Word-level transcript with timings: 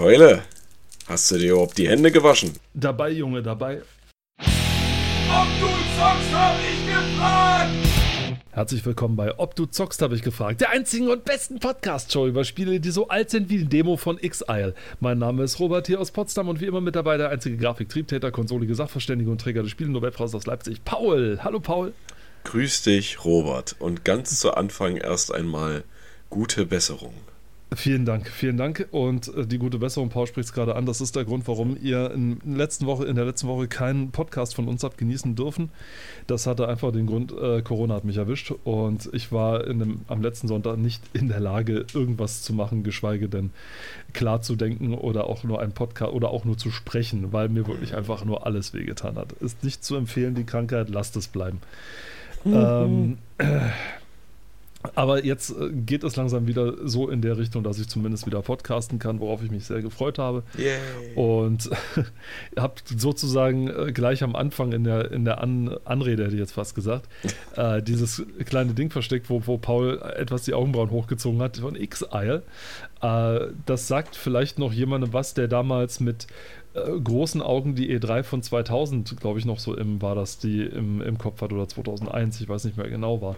Keule, 0.00 0.42
hast 1.08 1.30
du 1.30 1.36
dir 1.36 1.52
überhaupt 1.52 1.76
die 1.76 1.86
Hände 1.86 2.10
gewaschen? 2.10 2.54
Dabei, 2.72 3.10
Junge, 3.10 3.42
dabei. 3.42 3.82
Ob 4.38 4.46
du 5.60 5.66
zockst, 5.66 6.32
hab 6.32 6.56
ich 6.58 6.86
gefragt! 6.86 7.70
Herzlich 8.50 8.86
willkommen 8.86 9.16
bei 9.16 9.38
Ob 9.38 9.54
du 9.56 9.66
zockst, 9.66 10.00
habe 10.00 10.14
ich 10.14 10.22
gefragt. 10.22 10.62
Der 10.62 10.70
einzigen 10.70 11.08
und 11.08 11.26
besten 11.26 11.60
Podcast-Show 11.60 12.26
über 12.26 12.44
Spiele, 12.44 12.80
die 12.80 12.90
so 12.90 13.08
alt 13.08 13.28
sind 13.28 13.50
wie 13.50 13.58
die 13.58 13.66
Demo 13.66 13.98
von 13.98 14.16
X-Isle. 14.18 14.74
Mein 15.00 15.18
Name 15.18 15.42
ist 15.42 15.60
Robert 15.60 15.86
hier 15.86 16.00
aus 16.00 16.12
Potsdam 16.12 16.48
und 16.48 16.62
wie 16.62 16.66
immer 16.66 16.80
mit 16.80 16.96
dabei 16.96 17.18
der 17.18 17.28
einzige 17.28 17.58
Grafiktriebtäter, 17.58 18.30
konsolige 18.30 18.74
Sachverständige 18.74 19.30
und 19.30 19.42
Träger 19.42 19.62
des 19.62 19.70
Spiele-Nobelpreises 19.72 20.34
aus 20.34 20.46
Leipzig, 20.46 20.82
Paul. 20.82 21.40
Hallo, 21.44 21.60
Paul. 21.60 21.92
Grüß 22.44 22.84
dich, 22.84 23.22
Robert. 23.26 23.76
Und 23.78 24.06
ganz 24.06 24.40
zu 24.40 24.54
Anfang 24.54 24.96
erst 24.96 25.30
einmal 25.34 25.84
gute 26.30 26.64
Besserung. 26.64 27.12
Vielen 27.72 28.04
Dank, 28.04 28.28
vielen 28.28 28.56
Dank. 28.56 28.88
Und 28.90 29.32
äh, 29.34 29.46
die 29.46 29.58
gute 29.58 29.78
Besserung, 29.78 30.08
Paul 30.08 30.26
spricht 30.26 30.48
es 30.48 30.52
gerade 30.52 30.74
an. 30.74 30.86
Das 30.86 31.00
ist 31.00 31.14
der 31.14 31.24
Grund, 31.24 31.46
warum 31.46 31.76
ihr 31.80 32.10
in, 32.10 32.40
letzten 32.44 32.86
Woche, 32.86 33.04
in 33.04 33.14
der 33.14 33.24
letzten 33.24 33.46
Woche 33.46 33.68
keinen 33.68 34.10
Podcast 34.10 34.56
von 34.56 34.66
uns 34.66 34.82
habt 34.82 34.98
genießen 34.98 35.36
dürfen. 35.36 35.70
Das 36.26 36.48
hatte 36.48 36.66
einfach 36.66 36.90
den 36.90 37.06
Grund, 37.06 37.32
äh, 37.32 37.62
Corona 37.62 37.94
hat 37.94 38.04
mich 38.04 38.16
erwischt 38.16 38.52
und 38.64 39.08
ich 39.12 39.30
war 39.30 39.62
dem, 39.62 40.00
am 40.08 40.20
letzten 40.20 40.48
Sonntag 40.48 40.78
nicht 40.78 41.00
in 41.12 41.28
der 41.28 41.38
Lage, 41.38 41.86
irgendwas 41.94 42.42
zu 42.42 42.52
machen, 42.52 42.82
geschweige 42.82 43.28
denn 43.28 43.50
klar 44.14 44.42
zu 44.42 44.56
denken 44.56 44.94
oder 44.94 45.26
auch 45.26 45.44
nur 45.44 45.60
ein 45.60 45.70
Podcast 45.70 46.12
oder 46.12 46.30
auch 46.30 46.44
nur 46.44 46.58
zu 46.58 46.72
sprechen, 46.72 47.32
weil 47.32 47.48
mir 47.48 47.68
wirklich 47.68 47.94
einfach 47.94 48.24
nur 48.24 48.46
alles 48.46 48.74
wehgetan 48.74 49.14
hat. 49.14 49.32
Ist 49.34 49.62
nicht 49.62 49.84
zu 49.84 49.94
empfehlen, 49.94 50.34
die 50.34 50.44
Krankheit, 50.44 50.88
lasst 50.88 51.14
es 51.14 51.28
bleiben. 51.28 51.60
Mhm. 52.44 52.54
Ähm, 52.54 53.18
äh, 53.38 53.60
aber 54.94 55.24
jetzt 55.24 55.50
äh, 55.50 55.70
geht 55.70 56.04
es 56.04 56.16
langsam 56.16 56.46
wieder 56.46 56.88
so 56.88 57.08
in 57.08 57.20
der 57.20 57.36
Richtung, 57.36 57.62
dass 57.62 57.78
ich 57.78 57.88
zumindest 57.88 58.26
wieder 58.26 58.40
podcasten 58.40 58.98
kann, 58.98 59.20
worauf 59.20 59.42
ich 59.42 59.50
mich 59.50 59.66
sehr 59.66 59.82
gefreut 59.82 60.18
habe. 60.18 60.42
Yay. 60.56 60.78
Und 61.14 61.68
habe 62.58 62.74
sozusagen 62.84 63.68
äh, 63.68 63.92
gleich 63.92 64.22
am 64.22 64.34
Anfang 64.34 64.72
in 64.72 64.84
der, 64.84 65.10
in 65.12 65.24
der 65.24 65.42
An 65.42 65.76
Anrede, 65.84 66.24
hätte 66.24 66.34
ich 66.34 66.40
jetzt 66.40 66.52
fast 66.52 66.74
gesagt, 66.74 67.08
äh, 67.56 67.82
dieses 67.82 68.22
kleine 68.46 68.72
Ding 68.72 68.90
versteckt, 68.90 69.28
wo, 69.28 69.46
wo 69.46 69.58
Paul 69.58 70.00
etwas 70.16 70.44
die 70.44 70.54
Augenbrauen 70.54 70.90
hochgezogen 70.90 71.42
hat 71.42 71.58
von 71.58 71.76
X-Isle. 71.76 72.42
Äh, 73.02 73.40
das 73.66 73.86
sagt 73.86 74.16
vielleicht 74.16 74.58
noch 74.58 74.72
jemandem 74.72 75.12
was, 75.12 75.34
der 75.34 75.48
damals 75.48 76.00
mit 76.00 76.26
großen 76.72 77.42
Augen 77.42 77.74
die 77.74 77.96
E3 77.98 78.22
von 78.22 78.42
2000, 78.42 79.16
glaube 79.20 79.40
ich, 79.40 79.44
noch 79.44 79.58
so 79.58 79.76
im, 79.76 80.00
war 80.00 80.14
das, 80.14 80.38
die 80.38 80.62
im, 80.62 81.02
im 81.02 81.18
Kopf 81.18 81.42
hat 81.42 81.52
oder 81.52 81.66
2001, 81.66 82.40
ich 82.40 82.48
weiß 82.48 82.64
nicht 82.64 82.76
mehr 82.76 82.88
genau 82.88 83.20
war. 83.20 83.34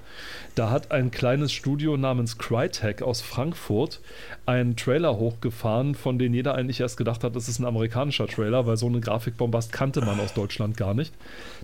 Da 0.54 0.70
hat 0.70 0.90
ein 0.92 1.10
kleines 1.10 1.50
Studio 1.50 1.96
namens 1.96 2.36
Crytek 2.36 3.00
aus 3.00 3.22
Frankfurt 3.22 4.00
einen 4.44 4.76
Trailer 4.76 5.16
hochgefahren, 5.16 5.94
von 5.94 6.18
dem 6.18 6.34
jeder 6.34 6.54
eigentlich 6.56 6.80
erst 6.80 6.98
gedacht 6.98 7.24
hat, 7.24 7.34
das 7.34 7.48
ist 7.48 7.58
ein 7.58 7.64
amerikanischer 7.64 8.26
Trailer, 8.26 8.66
weil 8.66 8.76
so 8.76 8.86
eine 8.86 9.00
Grafikbombast 9.00 9.72
kannte 9.72 10.02
man 10.02 10.20
aus 10.20 10.34
Deutschland 10.34 10.76
gar 10.76 10.92
nicht. 10.92 11.14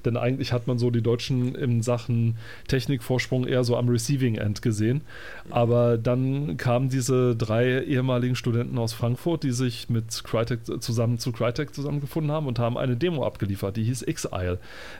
Denn 0.06 0.16
eigentlich 0.16 0.54
hat 0.54 0.68
man 0.68 0.78
so 0.78 0.90
die 0.90 1.02
Deutschen 1.02 1.54
in 1.54 1.82
Sachen 1.82 2.38
Technikvorsprung 2.68 3.46
eher 3.46 3.64
so 3.64 3.76
am 3.76 3.90
Receiving 3.90 4.36
End 4.36 4.62
gesehen. 4.62 5.02
Aber 5.50 5.98
dann 5.98 6.56
kamen 6.56 6.88
diese 6.88 7.36
drei 7.36 7.82
ehemaligen 7.82 8.36
Studenten 8.36 8.78
aus 8.78 8.94
Frankfurt, 8.94 9.42
die 9.42 9.50
sich 9.50 9.90
mit 9.90 10.24
Crytek 10.24 10.60
zusammen 10.82 11.18
zu 11.18 11.30
Crytek 11.32 11.57
Crytek 11.58 11.74
zusammengefunden 11.74 12.32
haben 12.32 12.46
und 12.46 12.58
haben 12.58 12.78
eine 12.78 12.96
Demo 12.96 13.26
abgeliefert, 13.26 13.76
die 13.76 13.84
hieß 13.84 14.02
X-Isle, 14.02 14.58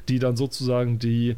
die 0.08 0.18
dann 0.18 0.36
sozusagen 0.36 0.98
die 0.98 1.36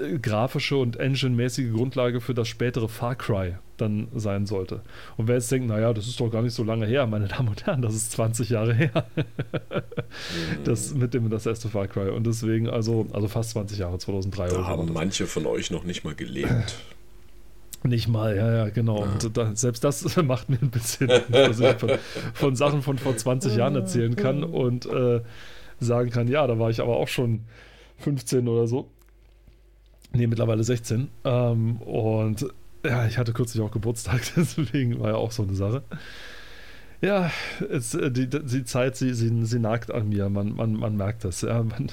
äh, 0.00 0.18
grafische 0.18 0.76
und 0.76 0.96
engine-mäßige 0.96 1.72
Grundlage 1.72 2.20
für 2.20 2.34
das 2.34 2.48
spätere 2.48 2.88
Far 2.88 3.14
Cry 3.14 3.54
dann 3.76 4.08
sein 4.14 4.46
sollte. 4.46 4.80
Und 5.18 5.28
wer 5.28 5.34
jetzt 5.34 5.52
denkt, 5.52 5.68
naja, 5.68 5.92
das 5.92 6.06
ist 6.06 6.18
doch 6.18 6.30
gar 6.30 6.42
nicht 6.42 6.54
so 6.54 6.64
lange 6.64 6.86
her, 6.86 7.06
meine 7.06 7.28
Damen 7.28 7.48
und 7.48 7.66
Herren, 7.66 7.82
das 7.82 7.94
ist 7.94 8.12
20 8.12 8.48
Jahre 8.48 8.72
her. 8.72 9.06
das 10.64 10.94
mit 10.94 11.12
dem 11.12 11.28
das 11.28 11.44
erste 11.44 11.68
Far 11.68 11.86
Cry. 11.86 12.08
Und 12.10 12.26
deswegen, 12.26 12.70
also, 12.70 13.06
also 13.12 13.28
fast 13.28 13.50
20 13.50 13.78
Jahre, 13.78 13.98
2003 13.98 14.48
da 14.48 14.54
oder 14.54 14.66
haben 14.66 14.92
manche 14.92 15.26
von 15.26 15.44
euch 15.46 15.70
noch 15.70 15.84
nicht 15.84 16.04
mal 16.04 16.14
gelebt. 16.14 16.76
Nicht 17.86 18.08
mal, 18.08 18.36
ja, 18.36 18.52
ja, 18.52 18.68
genau. 18.68 19.02
Und 19.02 19.36
da, 19.36 19.54
selbst 19.54 19.84
das 19.84 20.16
macht 20.22 20.48
mir 20.48 20.58
ein 20.60 20.70
bisschen, 20.70 21.08
dass 21.28 21.60
ich 21.60 21.76
von, 21.76 21.90
von, 22.34 22.56
Sachen 22.56 22.82
von 22.82 22.98
vor 22.98 23.16
20 23.16 23.56
Jahren 23.56 23.76
erzählen 23.76 24.16
kann 24.16 24.42
und 24.42 24.86
äh, 24.86 25.20
sagen 25.78 26.10
kann, 26.10 26.28
ja, 26.28 26.46
da 26.46 26.58
war 26.58 26.70
ich 26.70 26.80
aber 26.80 26.96
auch 26.96 27.08
schon 27.08 27.44
15 27.98 28.48
oder 28.48 28.66
so. 28.66 28.88
Nee, 30.12 30.26
mittlerweile 30.26 30.64
16. 30.64 31.08
Ähm, 31.24 31.76
und 31.82 32.46
ja, 32.84 33.06
ich 33.06 33.18
hatte 33.18 33.32
kürzlich 33.32 33.62
auch 33.62 33.70
Geburtstag, 33.70 34.20
deswegen 34.36 35.00
war 35.00 35.10
ja 35.10 35.16
auch 35.16 35.32
so 35.32 35.42
eine 35.42 35.54
Sache. 35.54 35.82
Ja, 37.00 37.30
es, 37.70 37.94
äh, 37.94 38.10
die, 38.10 38.28
die 38.28 38.64
Zeit, 38.64 38.96
sie, 38.96 39.14
sie, 39.14 39.44
sie 39.44 39.58
nagt 39.58 39.92
an 39.92 40.08
mir, 40.08 40.28
man, 40.28 40.54
man, 40.54 40.72
man 40.72 40.96
merkt 40.96 41.24
das. 41.24 41.42
Ja, 41.42 41.62
man, 41.62 41.90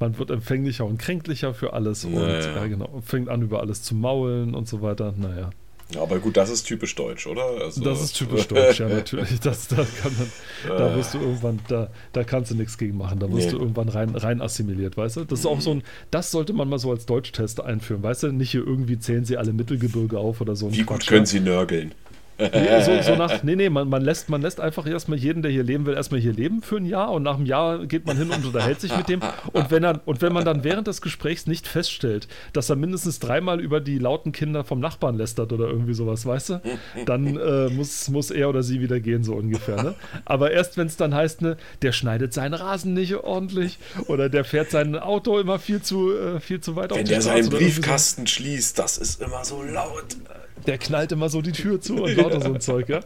man 0.00 0.18
wird 0.18 0.30
empfänglicher 0.30 0.84
und 0.84 0.98
kränklicher 0.98 1.54
für 1.54 1.72
alles 1.74 2.04
naja. 2.04 2.20
und 2.20 2.56
ja, 2.56 2.66
genau, 2.66 3.02
fängt 3.04 3.28
an, 3.28 3.42
über 3.42 3.60
alles 3.60 3.82
zu 3.82 3.94
maulen 3.94 4.54
und 4.54 4.66
so 4.66 4.82
weiter. 4.82 5.14
Naja. 5.16 5.50
Ja, 5.94 6.02
aber 6.02 6.20
gut, 6.20 6.36
das 6.36 6.50
ist 6.50 6.64
typisch 6.64 6.94
deutsch, 6.94 7.26
oder? 7.26 7.44
Also 7.62 7.82
das 7.82 8.00
ist 8.00 8.12
typisch 8.12 8.46
deutsch, 8.48 8.78
ja, 8.78 8.88
natürlich. 8.88 9.40
Das, 9.40 9.66
da, 9.68 9.76
kann 9.76 10.12
man, 10.16 10.78
da 10.78 10.94
wirst 10.94 11.14
du 11.14 11.18
irgendwann, 11.18 11.58
da, 11.68 11.90
da 12.12 12.22
kannst 12.22 12.52
du 12.52 12.54
nichts 12.54 12.78
gegen 12.78 12.96
machen. 12.96 13.18
Da 13.18 13.30
wirst 13.32 13.46
nee. 13.46 13.52
du 13.52 13.58
irgendwann 13.58 13.88
rein, 13.88 14.14
rein 14.14 14.40
assimiliert, 14.40 14.96
weißt 14.96 15.16
du? 15.16 15.24
Das 15.24 15.40
ist 15.40 15.46
auch 15.46 15.60
so 15.60 15.72
ein, 15.72 15.82
das 16.10 16.30
sollte 16.30 16.52
man 16.52 16.68
mal 16.68 16.78
so 16.78 16.90
als 16.90 17.06
Deutschtest 17.06 17.60
einführen, 17.60 18.02
weißt 18.02 18.24
du? 18.24 18.32
Nicht 18.32 18.52
hier 18.52 18.64
irgendwie 18.64 18.98
zählen 18.98 19.24
sie 19.24 19.36
alle 19.36 19.52
Mittelgebirge 19.52 20.18
auf 20.18 20.40
oder 20.40 20.54
so. 20.54 20.72
Wie 20.72 20.82
gut 20.82 21.06
können 21.06 21.26
sie 21.26 21.40
nörgeln? 21.40 21.92
Nee, 22.40 22.80
so, 22.82 23.02
so, 23.02 23.16
nach, 23.16 23.42
nee, 23.42 23.56
nee, 23.56 23.68
man, 23.68 23.88
man, 23.88 24.02
lässt, 24.02 24.28
man 24.28 24.42
lässt 24.42 24.60
einfach 24.60 24.86
erstmal 24.86 25.18
jeden, 25.18 25.42
der 25.42 25.50
hier 25.50 25.62
leben 25.62 25.86
will, 25.86 25.94
erstmal 25.94 26.20
hier 26.20 26.32
leben 26.32 26.62
für 26.62 26.76
ein 26.76 26.86
Jahr 26.86 27.10
und 27.12 27.22
nach 27.22 27.36
einem 27.36 27.46
Jahr 27.46 27.86
geht 27.86 28.06
man 28.06 28.16
hin 28.16 28.30
und 28.30 28.44
unterhält 28.44 28.80
sich 28.80 28.96
mit 28.96 29.08
dem. 29.08 29.20
Und 29.52 29.70
wenn, 29.70 29.84
er, 29.84 30.00
und 30.04 30.22
wenn 30.22 30.32
man 30.32 30.44
dann 30.44 30.64
während 30.64 30.86
des 30.86 31.02
Gesprächs 31.02 31.46
nicht 31.46 31.66
feststellt, 31.66 32.28
dass 32.52 32.70
er 32.70 32.76
mindestens 32.76 33.18
dreimal 33.18 33.60
über 33.60 33.80
die 33.80 33.98
lauten 33.98 34.32
Kinder 34.32 34.64
vom 34.64 34.80
Nachbarn 34.80 35.16
lästert 35.16 35.52
oder 35.52 35.68
irgendwie 35.68 35.94
sowas, 35.94 36.24
weißt 36.24 36.50
du, 36.50 36.62
dann 37.06 37.36
äh, 37.36 37.68
muss, 37.70 38.08
muss 38.08 38.30
er 38.30 38.48
oder 38.48 38.62
sie 38.62 38.80
wieder 38.80 39.00
gehen, 39.00 39.22
so 39.22 39.34
ungefähr. 39.34 39.82
Ne? 39.82 39.94
Aber 40.24 40.50
erst 40.50 40.76
wenn 40.76 40.86
es 40.86 40.96
dann 40.96 41.14
heißt, 41.14 41.42
ne, 41.42 41.56
der 41.82 41.92
schneidet 41.92 42.32
seinen 42.32 42.54
Rasen 42.54 42.94
nicht 42.94 43.14
ordentlich 43.16 43.78
oder 44.06 44.28
der 44.28 44.44
fährt 44.44 44.70
sein 44.70 44.96
Auto 44.96 45.38
immer 45.38 45.58
viel 45.58 45.82
zu, 45.82 46.12
äh, 46.16 46.40
viel 46.40 46.60
zu 46.60 46.76
weit 46.76 46.92
auf 46.92 46.98
Wenn 46.98 47.06
der 47.06 47.22
seinen 47.22 47.50
Briefkasten 47.50 48.26
so. 48.26 48.32
schließt, 48.32 48.78
das 48.78 48.98
ist 48.98 49.20
immer 49.20 49.44
so 49.44 49.62
laut 49.62 50.16
der 50.66 50.78
knallt 50.78 51.12
immer 51.12 51.28
so 51.28 51.42
die 51.42 51.52
Tür 51.52 51.80
zu 51.80 52.02
und 52.02 52.16
lauter 52.16 52.40
so 52.40 52.52
ein 52.52 52.60
Zeug, 52.60 52.88
ja. 52.88 53.00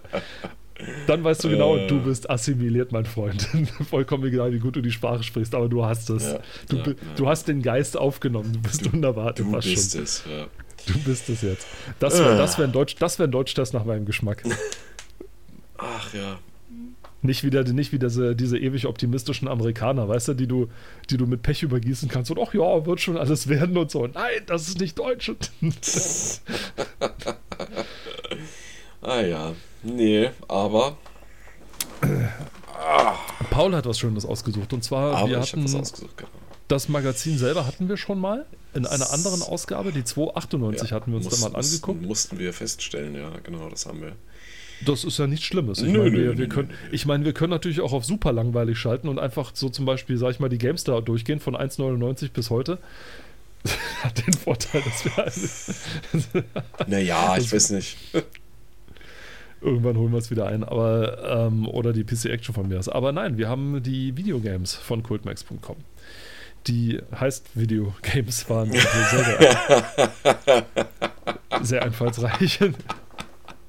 Dann 1.07 1.23
weißt 1.23 1.45
du 1.45 1.51
genau, 1.51 1.77
äh. 1.77 1.87
du 1.87 2.01
bist 2.01 2.29
assimiliert, 2.29 2.91
mein 2.91 3.05
Freund. 3.07 3.49
Vollkommen 3.91 4.25
egal, 4.25 4.53
wie 4.53 4.59
gut 4.59 4.77
du 4.77 4.81
die 4.81 4.91
Sprache 4.91 5.23
sprichst, 5.23 5.55
aber 5.55 5.69
du 5.69 5.85
hast 5.85 6.11
es. 6.11 6.25
Ja, 6.25 6.41
du, 6.69 6.77
ja, 6.77 6.87
ja. 6.89 6.95
du, 7.17 7.29
hast 7.29 7.47
den 7.47 7.63
Geist 7.63 7.97
aufgenommen, 7.97 8.53
du 8.53 8.61
bist 8.61 8.85
du, 8.85 8.91
unerwartet. 8.91 9.47
Du 9.47 9.53
bist 9.53 9.93
schon. 9.93 10.03
es, 10.03 10.25
ja. 10.29 10.47
Du 10.87 10.99
bist 11.01 11.29
es 11.29 11.43
jetzt. 11.43 11.67
Das 12.01 12.19
wäre 12.19 12.37
das 12.37 12.59
wär 12.59 12.67
ein, 12.67 12.73
Deutsch, 12.73 13.01
wär 13.01 13.27
ein 13.27 13.31
Deutsch-Test 13.31 13.73
nach 13.73 13.85
meinem 13.85 14.05
Geschmack. 14.05 14.43
Ach 15.79 16.13
ja. 16.13 16.39
Nicht 17.25 17.43
wieder, 17.43 17.65
nicht 17.65 17.91
wie 17.91 17.99
diese, 17.99 18.37
diese 18.37 18.59
ewig 18.59 18.87
optimistischen 18.87 19.49
Amerikaner, 19.49 20.07
weißt 20.07 20.29
du, 20.29 20.35
die 20.35 20.47
du, 20.47 20.69
die 21.09 21.17
du 21.17 21.27
mit 21.27 21.41
Pech 21.41 21.63
übergießen 21.63 22.07
kannst 22.11 22.31
und 22.31 22.39
ach 22.39 22.53
ja, 22.53 22.85
wird 22.85 23.01
schon 23.01 23.17
alles 23.17 23.49
werden 23.49 23.79
und 23.79 23.91
so. 23.91 24.07
Nein, 24.07 24.43
das 24.45 24.69
ist 24.69 24.79
nicht 24.79 24.99
Deutsch. 24.99 25.33
ah 29.01 29.21
ja, 29.23 29.55
nee, 29.83 30.29
aber. 30.49 30.99
Paul 33.49 33.75
hat 33.75 33.87
was 33.87 33.99
Schönes 33.99 34.27
ausgesucht 34.27 34.75
und 34.75 34.85
zwar 34.85 35.17
aber 35.17 35.31
wir 35.31 35.41
hatten 35.41 35.65
genau. 35.65 35.83
das 36.69 36.89
Magazin 36.91 37.39
selber 37.39 37.67
hatten 37.67 37.89
wir 37.89 37.97
schon 37.97 38.21
mal 38.21 38.45
in 38.75 38.85
einer 38.85 39.11
anderen 39.13 39.41
Ausgabe, 39.41 39.93
die 39.93 40.05
298 40.05 40.91
ja, 40.91 40.97
hatten 40.97 41.13
wir 41.13 41.17
uns 41.17 41.25
mussten, 41.25 41.43
da 41.43 41.49
mal 41.49 41.59
angeguckt. 41.59 42.03
Mussten 42.03 42.39
wir 42.39 42.53
feststellen, 42.53 43.15
ja, 43.15 43.31
genau, 43.43 43.71
das 43.71 43.87
haben 43.87 44.03
wir. 44.03 44.13
Das 44.85 45.05
ist 45.05 45.19
ja 45.19 45.27
nichts 45.27 45.47
Schlimmes. 45.47 45.81
Ich 45.81 45.93
meine, 45.93 46.13
wir, 46.13 46.37
wir, 46.37 46.49
können, 46.49 46.71
ich 46.91 47.07
mein, 47.07 47.25
wir 47.25 47.33
können 47.33 47.51
natürlich 47.51 47.81
auch 47.81 47.93
auf 47.93 48.05
super 48.05 48.33
langweilig 48.33 48.79
schalten 48.79 49.09
und 49.09 49.19
einfach 49.19 49.53
so 49.55 49.69
zum 49.69 49.85
Beispiel, 49.85 50.17
sag 50.19 50.33
ich 50.33 50.41
mal, 50.41 50.49
die 50.49 50.59
GameStar 50.59 51.03
durchgehen 51.03 51.41
von 51.41 51.57
1,99 51.57 52.33
bis 52.33 52.51
heute. 52.51 52.79
Hat 54.03 54.27
den 54.27 54.35
Vorteil, 54.35 54.83
dass 54.83 55.05
wir. 55.05 56.45
naja, 56.87 57.37
ich 57.39 57.51
weiß 57.51 57.71
nicht. 57.71 57.97
Irgendwann 59.61 59.97
holen 59.97 60.13
wir 60.13 60.19
es 60.19 60.31
wieder 60.31 60.47
ein, 60.47 60.63
aber 60.63 61.47
ähm, 61.47 61.67
oder 61.67 61.95
die 61.95 62.05
PC 62.05 62.27
Action 62.27 62.55
von 62.55 62.69
mir 62.69 62.79
aus. 62.79 62.91
Aber 62.91 63.13
nein, 63.13 63.39
wir 63.39 63.49
haben 63.49 63.83
die 63.83 64.15
Videogames 64.17 64.75
von 64.75 65.03
cultmax.com. 65.03 65.77
Die 66.67 67.01
heißt 67.19 67.51
Videogames 67.55 68.49
waren 68.51 68.73
sehr, 68.73 68.83
sehr, 70.43 70.67
sehr 71.63 71.83
einfallsreich. 71.83 72.61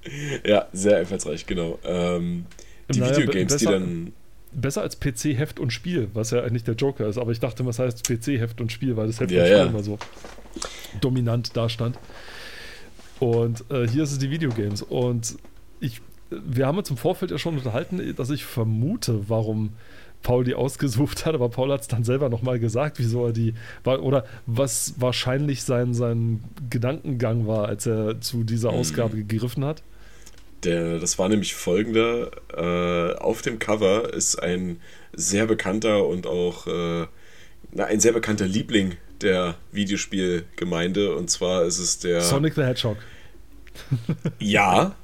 ja, 0.45 0.67
sehr 0.73 0.97
einfallsreich, 0.97 1.45
genau. 1.45 1.79
Ähm, 1.83 2.45
die 2.93 2.99
naja, 2.99 3.17
Videogames, 3.17 3.53
besser, 3.53 3.65
die 3.65 3.65
dann. 3.65 4.13
Besser 4.51 4.81
als 4.81 4.99
PC, 4.99 5.37
Heft 5.37 5.59
und 5.59 5.73
Spiel, 5.73 6.07
was 6.13 6.31
ja 6.31 6.41
eigentlich 6.41 6.63
der 6.63 6.75
Joker 6.75 7.07
ist. 7.07 7.17
Aber 7.17 7.31
ich 7.31 7.39
dachte, 7.39 7.65
was 7.65 7.79
heißt 7.79 8.07
PC, 8.07 8.39
Heft 8.39 8.61
und 8.61 8.71
Spiel, 8.71 8.95
weil 8.95 9.07
das 9.07 9.19
Heft 9.19 9.31
ja, 9.31 9.41
und 9.41 9.47
Spiel 9.47 9.57
ja. 9.57 9.65
immer 9.65 9.83
so 9.83 9.99
dominant 11.01 11.57
dastand. 11.57 11.97
Und 13.19 13.63
äh, 13.69 13.87
hier 13.87 14.03
ist 14.03 14.11
es 14.11 14.19
die 14.19 14.29
Videogames. 14.29 14.81
Und 14.81 15.35
ich 15.81 16.01
wir 16.29 16.67
haben 16.67 16.77
uns 16.77 16.89
im 16.89 16.97
Vorfeld 16.97 17.31
ja 17.31 17.37
schon 17.37 17.57
unterhalten, 17.57 18.15
dass 18.15 18.29
ich 18.29 18.45
vermute, 18.45 19.29
warum 19.29 19.71
Paul 20.23 20.43
die 20.43 20.55
ausgesucht 20.55 21.25
hat, 21.25 21.35
aber 21.35 21.49
Paul 21.49 21.71
hat 21.71 21.81
es 21.81 21.87
dann 21.87 22.03
selber 22.03 22.29
nochmal 22.29 22.59
gesagt, 22.59 22.97
wieso 22.97 23.27
er 23.27 23.33
die 23.33 23.53
war 23.83 24.01
oder 24.01 24.25
was 24.47 24.95
wahrscheinlich 24.97 25.63
sein, 25.63 25.93
sein 25.93 26.43
Gedankengang 26.69 27.45
war, 27.45 27.67
als 27.67 27.85
er 27.85 28.19
zu 28.21 28.43
dieser 28.43 28.71
hm. 28.71 28.79
Ausgabe 28.79 29.17
mhm. 29.17 29.27
gegriffen 29.27 29.63
hat. 29.63 29.83
Der, 30.65 30.99
das 30.99 31.17
war 31.19 31.29
nämlich 31.29 31.55
folgender: 31.55 32.31
äh, 32.55 33.15
Auf 33.17 33.41
dem 33.41 33.59
Cover 33.59 34.13
ist 34.13 34.41
ein 34.41 34.81
sehr 35.13 35.45
bekannter 35.45 36.05
und 36.05 36.27
auch 36.27 36.67
äh, 36.67 37.05
na, 37.71 37.85
ein 37.85 37.99
sehr 37.99 38.13
bekannter 38.13 38.45
Liebling 38.45 38.97
der 39.21 39.55
Videospielgemeinde 39.71 41.15
und 41.15 41.29
zwar 41.29 41.63
ist 41.63 41.79
es 41.79 41.99
der 41.99 42.21
Sonic 42.21 42.55
the 42.55 42.63
Hedgehog. 42.63 42.97
ja, 44.39 44.95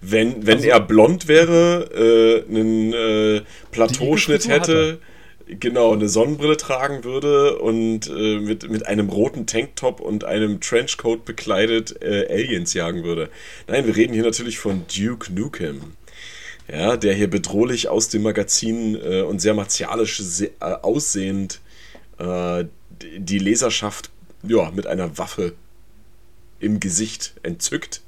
wenn, 0.00 0.46
wenn 0.46 0.56
also, 0.58 0.68
er 0.68 0.80
blond 0.80 1.28
wäre, 1.28 2.44
äh, 2.48 2.50
einen 2.50 2.92
äh, 2.92 3.42
Plateauschnitt 3.70 4.48
hätte, 4.48 4.98
genau, 5.46 5.92
eine 5.92 6.08
Sonnenbrille 6.08 6.56
tragen 6.56 7.04
würde 7.04 7.58
und 7.58 8.08
äh, 8.08 8.38
mit, 8.38 8.68
mit 8.68 8.86
einem 8.86 9.08
roten 9.08 9.46
Tanktop 9.46 10.00
und 10.00 10.24
einem 10.24 10.60
Trenchcoat 10.60 11.24
bekleidet 11.24 12.02
äh, 12.02 12.26
Aliens 12.28 12.74
jagen 12.74 13.04
würde. 13.04 13.30
Nein, 13.66 13.86
wir 13.86 13.96
reden 13.96 14.12
hier 14.12 14.24
natürlich 14.24 14.58
von 14.58 14.84
Duke 14.94 15.32
Nukem. 15.32 15.94
Ja, 16.68 16.96
der 16.96 17.14
hier 17.14 17.30
bedrohlich 17.30 17.88
aus 17.88 18.08
dem 18.08 18.22
Magazin 18.22 18.96
äh, 18.96 19.22
und 19.22 19.40
sehr 19.40 19.54
martialisch 19.54 20.18
se 20.18 20.46
äh, 20.60 20.72
aussehend 20.82 21.60
die 22.18 23.38
Leserschaft 23.38 24.08
ja, 24.42 24.70
mit 24.70 24.86
einer 24.86 25.18
Waffe 25.18 25.52
im 26.60 26.80
Gesicht 26.80 27.34
entzückt. 27.42 28.00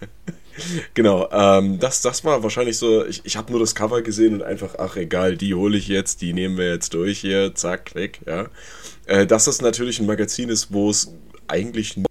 genau, 0.94 1.28
ähm, 1.30 1.78
das, 1.78 2.02
das 2.02 2.24
war 2.24 2.42
wahrscheinlich 2.42 2.78
so, 2.78 3.04
ich, 3.06 3.22
ich 3.24 3.36
habe 3.36 3.50
nur 3.50 3.60
das 3.60 3.74
Cover 3.74 4.02
gesehen 4.02 4.34
und 4.34 4.42
einfach, 4.42 4.76
ach 4.78 4.96
egal, 4.96 5.36
die 5.36 5.54
hole 5.54 5.76
ich 5.76 5.88
jetzt, 5.88 6.22
die 6.22 6.32
nehmen 6.32 6.56
wir 6.56 6.68
jetzt 6.68 6.94
durch 6.94 7.20
hier, 7.20 7.54
zack, 7.54 7.86
klick, 7.86 8.20
ja. 8.26 8.48
Äh, 9.06 9.26
dass 9.26 9.44
das 9.44 9.60
natürlich 9.60 10.00
ein 10.00 10.06
Magazin 10.06 10.48
ist, 10.48 10.72
wo 10.72 10.90
es 10.90 11.12
eigentlich 11.48 11.96
nur 11.96 12.06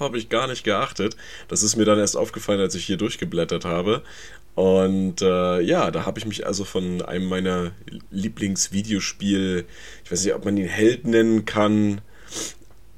habe 0.00 0.18
ich 0.18 0.28
gar 0.28 0.48
nicht 0.48 0.64
geachtet. 0.64 1.16
Das 1.48 1.62
ist 1.62 1.76
mir 1.76 1.84
dann 1.84 1.98
erst 1.98 2.16
aufgefallen, 2.16 2.60
als 2.60 2.74
ich 2.74 2.84
hier 2.84 2.96
durchgeblättert 2.96 3.64
habe. 3.64 4.02
Und 4.54 5.20
äh, 5.20 5.60
ja, 5.60 5.90
da 5.90 6.06
habe 6.06 6.18
ich 6.18 6.26
mich 6.26 6.46
also 6.46 6.64
von 6.64 7.02
einem 7.02 7.26
meiner 7.26 7.72
Lieblingsvideospiel, 8.10 9.66
ich 10.04 10.12
weiß 10.12 10.24
nicht, 10.24 10.34
ob 10.34 10.44
man 10.44 10.56
ihn 10.56 10.68
Held 10.68 11.06
nennen 11.06 11.44
kann. 11.44 12.00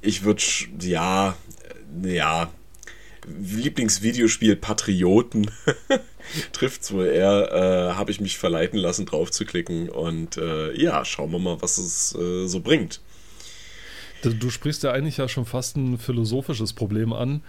Ich 0.02 0.24
würde, 0.24 0.42
ja, 0.80 1.36
ja, 2.02 2.50
Lieblingsvideospiel 3.26 4.56
Patrioten 4.56 5.50
trifft 6.52 6.82
es 6.82 6.92
wohl 6.92 7.06
eher, 7.06 7.52
äh, 7.52 7.94
habe 7.94 8.10
ich 8.10 8.20
mich 8.20 8.38
verleiten 8.38 8.78
lassen, 8.78 9.06
drauf 9.06 9.30
zu 9.30 9.44
klicken. 9.44 9.88
Und 9.88 10.36
äh, 10.36 10.72
ja, 10.80 11.04
schauen 11.04 11.32
wir 11.32 11.38
mal, 11.38 11.60
was 11.60 11.78
es 11.78 12.14
äh, 12.14 12.46
so 12.46 12.60
bringt. 12.60 13.00
Du, 14.22 14.30
du, 14.32 14.50
sprichst 14.50 14.82
ja 14.82 14.92
eigentlich 14.92 15.18
ja 15.18 15.28
schon 15.28 15.44
fast 15.44 15.76
ein 15.76 15.98
philosophisches 15.98 16.72
Problem 16.72 17.12
an. 17.12 17.42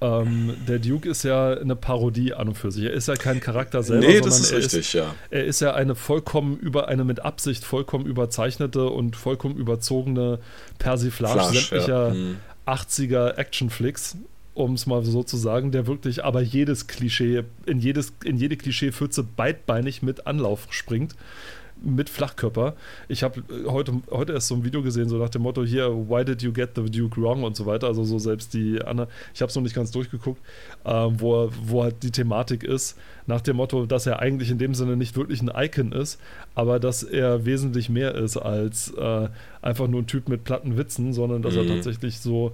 Ähm, 0.00 0.54
der 0.66 0.78
Duke 0.78 1.08
ist 1.08 1.22
ja 1.22 1.52
eine 1.52 1.76
Parodie 1.76 2.34
an 2.34 2.48
und 2.48 2.54
für 2.56 2.70
sich. 2.70 2.84
Er 2.84 2.92
ist 2.92 3.08
ja 3.08 3.14
kein 3.14 3.40
Charakter 3.40 3.82
selber, 3.82 4.06
nee, 4.06 4.20
das 4.20 4.40
ist 4.40 4.52
richtig, 4.52 4.80
ist, 4.80 4.92
ja. 4.92 5.14
Er 5.30 5.44
ist 5.44 5.60
ja 5.60 5.74
eine 5.74 5.94
vollkommen 5.94 6.58
über 6.58 6.88
eine 6.88 7.04
mit 7.04 7.20
Absicht 7.20 7.64
vollkommen 7.64 8.04
überzeichnete 8.04 8.86
und 8.86 9.16
vollkommen 9.16 9.56
überzogene 9.56 10.40
Persiflage 10.78 11.40
Flash, 11.40 11.68
sämtlicher 11.68 12.14
ja. 12.14 12.34
Hm. 12.66 12.74
80er 12.74 13.36
Actionflicks 13.36 14.16
um 14.54 14.74
es 14.74 14.86
mal 14.86 15.04
so 15.04 15.22
zu 15.22 15.36
sagen, 15.36 15.72
der 15.72 15.86
wirklich 15.86 16.24
aber 16.24 16.40
jedes 16.40 16.86
Klischee, 16.86 17.42
in, 17.66 17.80
jedes, 17.80 18.12
in 18.24 18.36
jede 18.36 18.56
Klischee-Pfütze 18.56 19.24
beidbeinig 19.24 20.02
mit 20.02 20.26
Anlauf 20.26 20.68
springt, 20.70 21.16
mit 21.84 22.10
Flachkörper. 22.10 22.74
Ich 23.08 23.22
habe 23.22 23.40
äh, 23.40 23.68
heute, 23.68 23.92
heute 24.10 24.32
erst 24.32 24.48
so 24.48 24.54
ein 24.54 24.64
Video 24.64 24.82
gesehen, 24.82 25.08
so 25.08 25.18
nach 25.18 25.28
dem 25.28 25.42
Motto, 25.42 25.64
hier, 25.64 25.88
why 25.90 26.24
did 26.24 26.42
you 26.42 26.52
get 26.52 26.70
the 26.74 26.84
Duke 26.84 27.20
wrong 27.20 27.42
und 27.44 27.56
so 27.56 27.66
weiter. 27.66 27.86
Also 27.86 28.04
so 28.04 28.18
selbst 28.18 28.54
die 28.54 28.82
Anna, 28.82 29.08
ich 29.34 29.42
habe 29.42 29.50
es 29.50 29.56
noch 29.56 29.62
nicht 29.62 29.74
ganz 29.74 29.90
durchgeguckt, 29.90 30.40
äh, 30.84 30.90
wo, 30.90 31.50
wo 31.64 31.82
halt 31.82 32.02
die 32.02 32.10
Thematik 32.10 32.64
ist, 32.64 32.98
nach 33.26 33.40
dem 33.40 33.56
Motto, 33.56 33.86
dass 33.86 34.06
er 34.06 34.20
eigentlich 34.20 34.50
in 34.50 34.58
dem 34.58 34.74
Sinne 34.74 34.96
nicht 34.96 35.16
wirklich 35.16 35.42
ein 35.42 35.50
Icon 35.54 35.92
ist, 35.92 36.20
aber 36.54 36.78
dass 36.78 37.02
er 37.02 37.46
wesentlich 37.46 37.88
mehr 37.88 38.14
ist 38.14 38.36
als 38.36 38.92
äh, 38.92 39.28
einfach 39.62 39.88
nur 39.88 40.02
ein 40.02 40.06
Typ 40.06 40.28
mit 40.28 40.44
platten 40.44 40.76
Witzen, 40.76 41.12
sondern 41.12 41.42
dass 41.42 41.54
mhm. 41.54 41.60
er 41.60 41.66
tatsächlich 41.68 42.20
so 42.20 42.52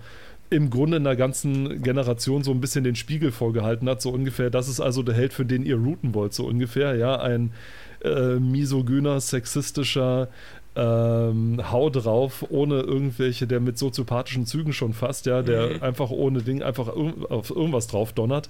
im 0.50 0.68
Grunde 0.68 0.96
einer 0.96 1.14
ganzen 1.14 1.80
Generation 1.80 2.42
so 2.42 2.50
ein 2.50 2.60
bisschen 2.60 2.82
den 2.82 2.96
Spiegel 2.96 3.30
vorgehalten 3.30 3.88
hat, 3.88 4.02
so 4.02 4.10
ungefähr, 4.10 4.50
das 4.50 4.68
ist 4.68 4.80
also 4.80 5.02
der 5.02 5.14
Held, 5.14 5.32
für 5.32 5.44
den 5.44 5.64
ihr 5.64 5.76
routen 5.76 6.12
wollt, 6.12 6.34
so 6.34 6.44
ungefähr, 6.44 6.96
ja, 6.96 7.20
ein 7.20 7.52
äh, 8.02 8.36
misogyner, 8.36 9.20
sexistischer, 9.20 10.28
ähm, 10.76 11.60
Hau 11.70 11.90
drauf, 11.90 12.44
ohne 12.48 12.80
irgendwelche, 12.80 13.46
der 13.46 13.60
mit 13.60 13.76
soziopathischen 13.76 14.46
Zügen 14.46 14.72
schon 14.72 14.92
fast, 14.92 15.26
ja, 15.26 15.42
der 15.42 15.74
mhm. 15.74 15.82
einfach 15.82 16.10
ohne 16.10 16.42
Ding 16.42 16.62
einfach 16.62 16.88
auf 16.88 17.50
irgendwas 17.50 17.88
drauf 17.88 18.12
donnert, 18.12 18.48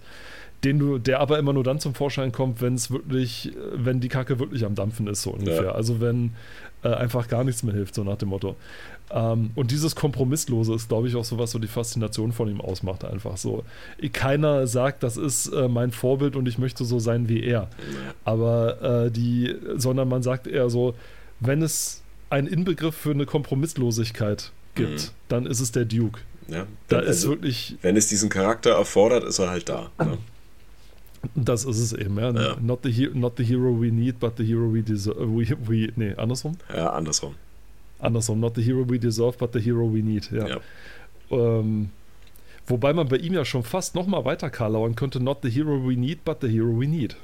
den 0.64 0.79
du, 0.79 0.99
der 0.99 1.20
aber 1.20 1.38
immer 1.38 1.52
nur 1.52 1.64
dann 1.64 1.81
zum 1.81 1.94
Vorschein 1.94 2.32
kommt, 2.32 2.61
wenn 2.61 2.75
es 2.75 2.91
wirklich, 2.91 3.52
wenn 3.73 4.00
die 4.00 4.08
Kacke 4.08 4.38
wirklich 4.38 4.64
am 4.64 4.75
Dampfen 4.75 5.06
ist, 5.06 5.23
so 5.23 5.31
ungefähr. 5.31 5.64
Ja. 5.64 5.73
Also 5.73 6.00
wenn 6.00 6.32
äh, 6.82 6.88
einfach 6.88 7.29
gar 7.29 7.44
nichts 7.44 7.62
mehr 7.62 7.75
hilft, 7.75 7.94
so 7.94 8.05
nach 8.05 8.17
dem 8.17 8.29
Motto. 8.29 8.56
Ähm, 9.12 9.51
und 9.55 9.71
dieses 9.71 9.97
Kompromisslose 9.97 10.75
ist, 10.75 10.89
glaube 10.89 11.09
ich, 11.09 11.17
auch 11.17 11.25
so 11.25 11.39
was, 11.39 11.51
so 11.51 11.59
die 11.59 11.69
Faszination 11.69 12.33
von 12.33 12.49
ihm 12.49 12.61
ausmacht, 12.61 13.05
einfach 13.05 13.37
so. 13.37 13.65
Keiner 14.12 14.67
sagt, 14.67 15.03
das 15.03 15.17
ist 15.17 15.49
äh, 15.49 15.69
mein 15.69 15.91
Vorbild 15.91 16.37
und 16.37 16.47
ich 16.47 16.59
möchte 16.59 16.85
so 16.85 16.99
sein 16.99 17.29
wie 17.29 17.43
er. 17.43 17.69
Aber 18.25 19.07
äh, 19.07 19.11
die, 19.11 19.55
sondern 19.77 20.09
man 20.09 20.23
sagt 20.23 20.47
eher 20.47 20.71
so, 20.71 20.95
wenn 21.41 21.62
es 21.62 22.03
einen 22.29 22.47
Inbegriff 22.47 22.95
für 22.95 23.11
eine 23.11 23.27
Kompromisslosigkeit 23.27 24.53
gibt, 24.75 24.91
mhm. 24.91 25.09
dann 25.29 25.47
ist 25.47 25.61
es 25.61 25.73
der 25.73 25.85
Duke. 25.85 26.21
Ja, 26.49 26.67
da 26.89 27.01
ist 27.01 27.09
also, 27.09 27.31
wirklich. 27.31 27.77
Wenn 27.83 27.97
es 27.97 28.09
diesen 28.09 28.29
Charakter 28.29 28.71
erfordert, 28.73 29.25
ist 29.25 29.39
er 29.39 29.51
halt 29.51 29.69
da. 29.69 29.91
Ne? 29.99 30.19
Das 31.35 31.65
ist 31.65 31.79
es 31.79 31.93
eben, 31.93 32.17
ja. 32.19 32.31
ja. 32.31 32.57
Not, 32.61 32.81
the 32.83 33.11
not 33.12 33.35
the 33.37 33.45
hero 33.45 33.79
we 33.79 33.91
need, 33.91 34.19
but 34.19 34.37
the 34.37 34.45
hero 34.45 34.73
we 34.73 34.83
deserve. 34.83 35.21
We, 35.21 35.57
we, 35.67 35.93
nee, 35.97 36.15
andersrum? 36.15 36.57
Ja, 36.75 36.91
andersrum. 36.91 37.35
Andersrum, 38.00 38.41
not 38.41 38.55
the 38.55 38.62
hero 38.62 38.88
we 38.88 38.99
deserve, 38.99 39.38
but 39.38 39.52
the 39.52 39.61
hero 39.61 39.93
we 39.93 40.02
need, 40.02 40.31
ja. 40.31 40.47
ja. 40.47 40.61
Ähm, 41.31 41.91
wobei 42.67 42.93
man 42.93 43.08
bei 43.08 43.17
ihm 43.17 43.35
ja 43.35 43.44
schon 43.44 43.62
fast 43.62 43.94
nochmal 43.94 44.25
weiter 44.25 44.50
karlauern 44.50 44.94
könnte, 44.94 45.20
not 45.20 45.38
the 45.43 45.50
hero 45.50 45.87
we 45.87 45.97
need, 45.97 46.25
but 46.25 46.41
the 46.41 46.49
hero 46.49 46.79
we 46.79 46.87
need. 46.87 47.17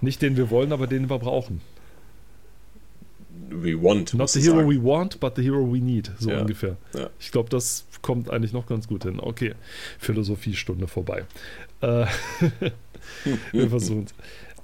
Nicht 0.00 0.20
den 0.20 0.36
wir 0.36 0.50
wollen, 0.50 0.72
aber 0.72 0.86
den 0.86 1.08
wir 1.08 1.18
brauchen. 1.18 1.60
We 3.48 3.80
want. 3.80 4.14
Not 4.14 4.30
the 4.30 4.40
hero 4.40 4.56
sagen. 4.56 4.70
we 4.70 4.82
want, 4.82 5.20
but 5.20 5.36
the 5.36 5.42
hero 5.42 5.64
we 5.64 5.78
need. 5.78 6.10
So 6.18 6.30
ja. 6.30 6.40
ungefähr. 6.40 6.76
Ja. 6.94 7.08
Ich 7.20 7.30
glaube, 7.30 7.48
das 7.50 7.86
kommt 8.02 8.30
eigentlich 8.30 8.52
noch 8.52 8.66
ganz 8.66 8.88
gut 8.88 9.04
hin. 9.04 9.20
Okay, 9.20 9.54
Philosophiestunde 9.98 10.88
vorbei. 10.88 11.24
Äh, 11.80 12.06
wir 13.52 13.70
versuchen 13.70 14.04
es. 14.04 14.14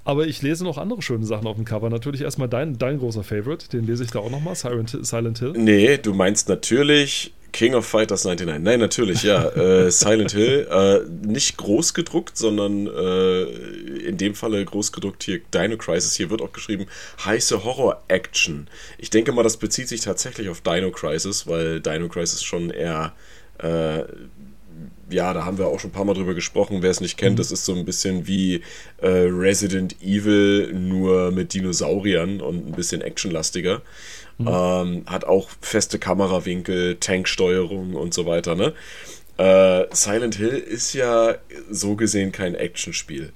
Aber 0.09 0.27
ich 0.27 0.41
lese 0.41 0.65
noch 0.65 0.79
andere 0.79 1.03
schöne 1.03 1.27
Sachen 1.27 1.47
auf 1.47 1.57
dem 1.57 1.67
Cover. 1.67 1.91
Natürlich 1.91 2.23
erstmal 2.23 2.49
dein, 2.49 2.79
dein 2.79 2.99
großer 2.99 3.23
Favorite, 3.23 3.69
den 3.69 3.87
lese 3.87 4.05
ich 4.05 4.11
da 4.11 4.21
auch 4.21 4.31
nochmal, 4.31 4.55
Silent, 4.55 4.97
Silent 5.03 5.39
Hill. 5.39 5.53
Nee, 5.55 5.99
du 5.99 6.15
meinst 6.15 6.49
natürlich 6.49 7.35
King 7.53 7.75
of 7.75 7.85
Fighters 7.85 8.25
99. 8.25 8.65
Nein, 8.65 8.81
natürlich, 8.81 9.23
ja. 9.23 9.51
äh, 9.51 9.91
Silent 9.91 10.33
Hill. 10.33 10.67
Äh, 10.71 11.27
nicht 11.27 11.59
groß 11.59 11.93
gedruckt, 11.93 12.39
sondern 12.39 12.87
äh, 12.87 13.43
in 14.09 14.17
dem 14.17 14.35
Falle 14.35 14.65
groß 14.65 14.93
gedruckt 14.93 15.25
hier 15.25 15.43
Dino 15.53 15.77
Crisis. 15.77 16.15
Hier 16.15 16.31
wird 16.31 16.41
auch 16.41 16.53
geschrieben 16.55 16.87
heiße 17.27 17.63
Horror-Action. 17.63 18.67
Ich 18.97 19.11
denke 19.11 19.33
mal, 19.33 19.43
das 19.43 19.59
bezieht 19.59 19.89
sich 19.89 20.01
tatsächlich 20.01 20.49
auf 20.49 20.63
Dino 20.63 20.91
Crisis, 20.91 21.47
weil 21.47 21.83
Dino 21.83 22.09
Crisis 22.09 22.43
schon 22.43 22.71
eher 22.71 23.13
äh, 23.59 24.05
ja, 25.11 25.33
da 25.33 25.45
haben 25.45 25.59
wir 25.59 25.67
auch 25.67 25.81
schon 25.81 25.91
ein 25.91 25.95
paar 25.95 26.05
Mal 26.05 26.15
drüber 26.15 26.35
gesprochen. 26.35 26.83
Wer 26.83 26.91
es 26.91 27.01
nicht 27.01 27.17
kennt, 27.17 27.35
mhm. 27.35 27.39
das 27.39 27.51
ist 27.51 27.65
so 27.65 27.75
ein 27.75 27.85
bisschen 27.85 28.27
wie 28.27 28.63
äh, 28.99 29.09
Resident 29.09 29.97
Evil, 30.03 30.73
nur 30.73 31.31
mit 31.31 31.55
Dinosauriern 31.55 32.41
und 32.41 32.69
ein 32.69 32.73
bisschen 32.73 33.01
actionlastiger. 33.01 33.83
Mhm. 34.39 34.49
Ähm, 34.49 35.03
hat 35.07 35.25
auch 35.25 35.49
feste 35.61 35.99
Kamerawinkel, 35.99 36.97
Tanksteuerung 36.97 37.95
und 37.95 38.15
so 38.15 38.27
weiter. 38.27 38.55
Ne? 38.55 38.73
Äh, 39.37 39.87
Silent 39.95 40.37
Hill 40.37 40.55
ist 40.55 40.95
ja 40.95 41.37
so 41.71 41.97
gesehen 41.97 42.33
kein 42.33 42.55
Actionspiel. 42.55 43.33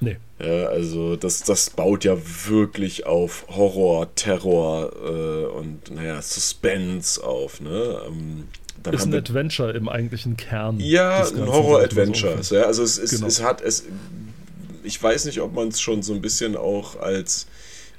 Nee. 0.00 0.16
Ja, 0.38 0.66
also 0.68 1.16
das, 1.16 1.42
das 1.42 1.70
baut 1.70 2.04
ja 2.04 2.16
wirklich 2.46 3.06
auf 3.06 3.44
Horror, 3.48 4.14
Terror 4.14 4.92
äh, 4.94 5.46
und 5.46 5.90
naja, 5.90 6.22
Suspense 6.22 7.22
auf. 7.22 7.60
Ne? 7.60 8.00
Ähm, 8.06 8.48
dann 8.82 8.94
ist 8.94 9.06
ein 9.06 9.14
Adventure 9.14 9.72
im 9.72 9.88
eigentlichen 9.88 10.36
Kern. 10.36 10.80
Ja, 10.80 11.26
ein 11.26 11.46
Horror-Adventure. 11.46 12.42
So 12.42 12.54
ja, 12.56 12.62
also 12.62 12.82
es, 12.82 12.98
es, 12.98 13.10
genau. 13.10 13.26
es 13.26 13.42
hat 13.42 13.60
es. 13.60 13.84
Ich 14.82 15.02
weiß 15.02 15.26
nicht, 15.26 15.40
ob 15.40 15.54
man 15.54 15.68
es 15.68 15.80
schon 15.80 16.02
so 16.02 16.14
ein 16.14 16.22
bisschen 16.22 16.56
auch 16.56 16.98
als 16.98 17.46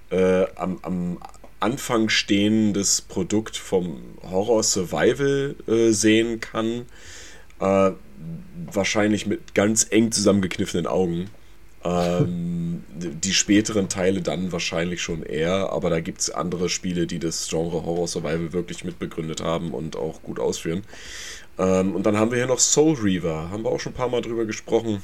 äh, 0.10 0.46
am, 0.56 0.80
am 0.82 1.18
Anfang 1.60 2.10
stehendes 2.10 3.02
Produkt 3.02 3.56
vom 3.56 4.02
Horror-Survival 4.30 5.56
äh, 5.68 5.92
sehen 5.92 6.40
kann. 6.40 6.86
Äh, 7.60 7.92
wahrscheinlich 8.72 9.28
mit 9.28 9.54
ganz 9.54 9.88
eng 9.90 10.12
zusammengekniffenen 10.12 10.88
Augen. 10.88 11.30
Ähm, 11.84 12.84
die 12.94 13.34
späteren 13.34 13.90
Teile 13.90 14.22
dann 14.22 14.52
wahrscheinlich 14.52 15.02
schon 15.02 15.24
eher, 15.24 15.72
aber 15.72 15.90
da 15.90 16.00
gibt 16.00 16.22
es 16.22 16.30
andere 16.30 16.70
Spiele, 16.70 17.08
die 17.08 17.20
das 17.20 17.48
Genre 17.48 17.84
Horror 17.84 18.08
Survival 18.08 18.54
wirklich 18.54 18.84
mitbegründet 18.84 19.42
haben 19.42 19.72
und 19.72 19.96
auch 19.96 20.22
gut 20.22 20.40
ausführen. 20.40 20.84
Ähm, 21.58 21.96
und 21.96 22.06
dann 22.06 22.18
haben 22.18 22.32
wir 22.32 22.38
hier 22.38 22.48
noch 22.48 22.60
Soul 22.60 22.96
Reaver, 22.96 23.50
haben 23.50 23.64
wir 23.64 23.72
auch 23.72 23.80
schon 23.80 23.94
ein 23.94 23.96
paar 23.96 24.10
Mal 24.10 24.22
drüber 24.22 24.46
gesprochen. 24.46 25.02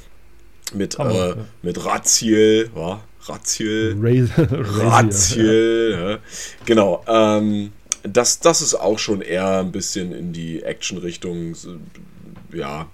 Mit, 0.73 0.97
Hammer, 0.97 1.13
äh, 1.13 1.29
ja. 1.29 1.45
mit 1.61 1.85
Raziel, 1.85 2.69
ja, 2.75 3.01
Raziel. 3.21 3.97
Raziel. 3.99 4.47
Raziel, 4.51 5.97
ja. 5.99 6.19
Genau. 6.65 7.03
Ähm, 7.07 7.71
das, 8.03 8.39
das 8.39 8.61
ist 8.61 8.75
auch 8.75 8.99
schon 8.99 9.21
eher 9.21 9.59
ein 9.59 9.71
bisschen 9.71 10.11
in 10.11 10.33
die 10.33 10.61
Action-Richtung. 10.61 11.55
Ja. 12.53 12.87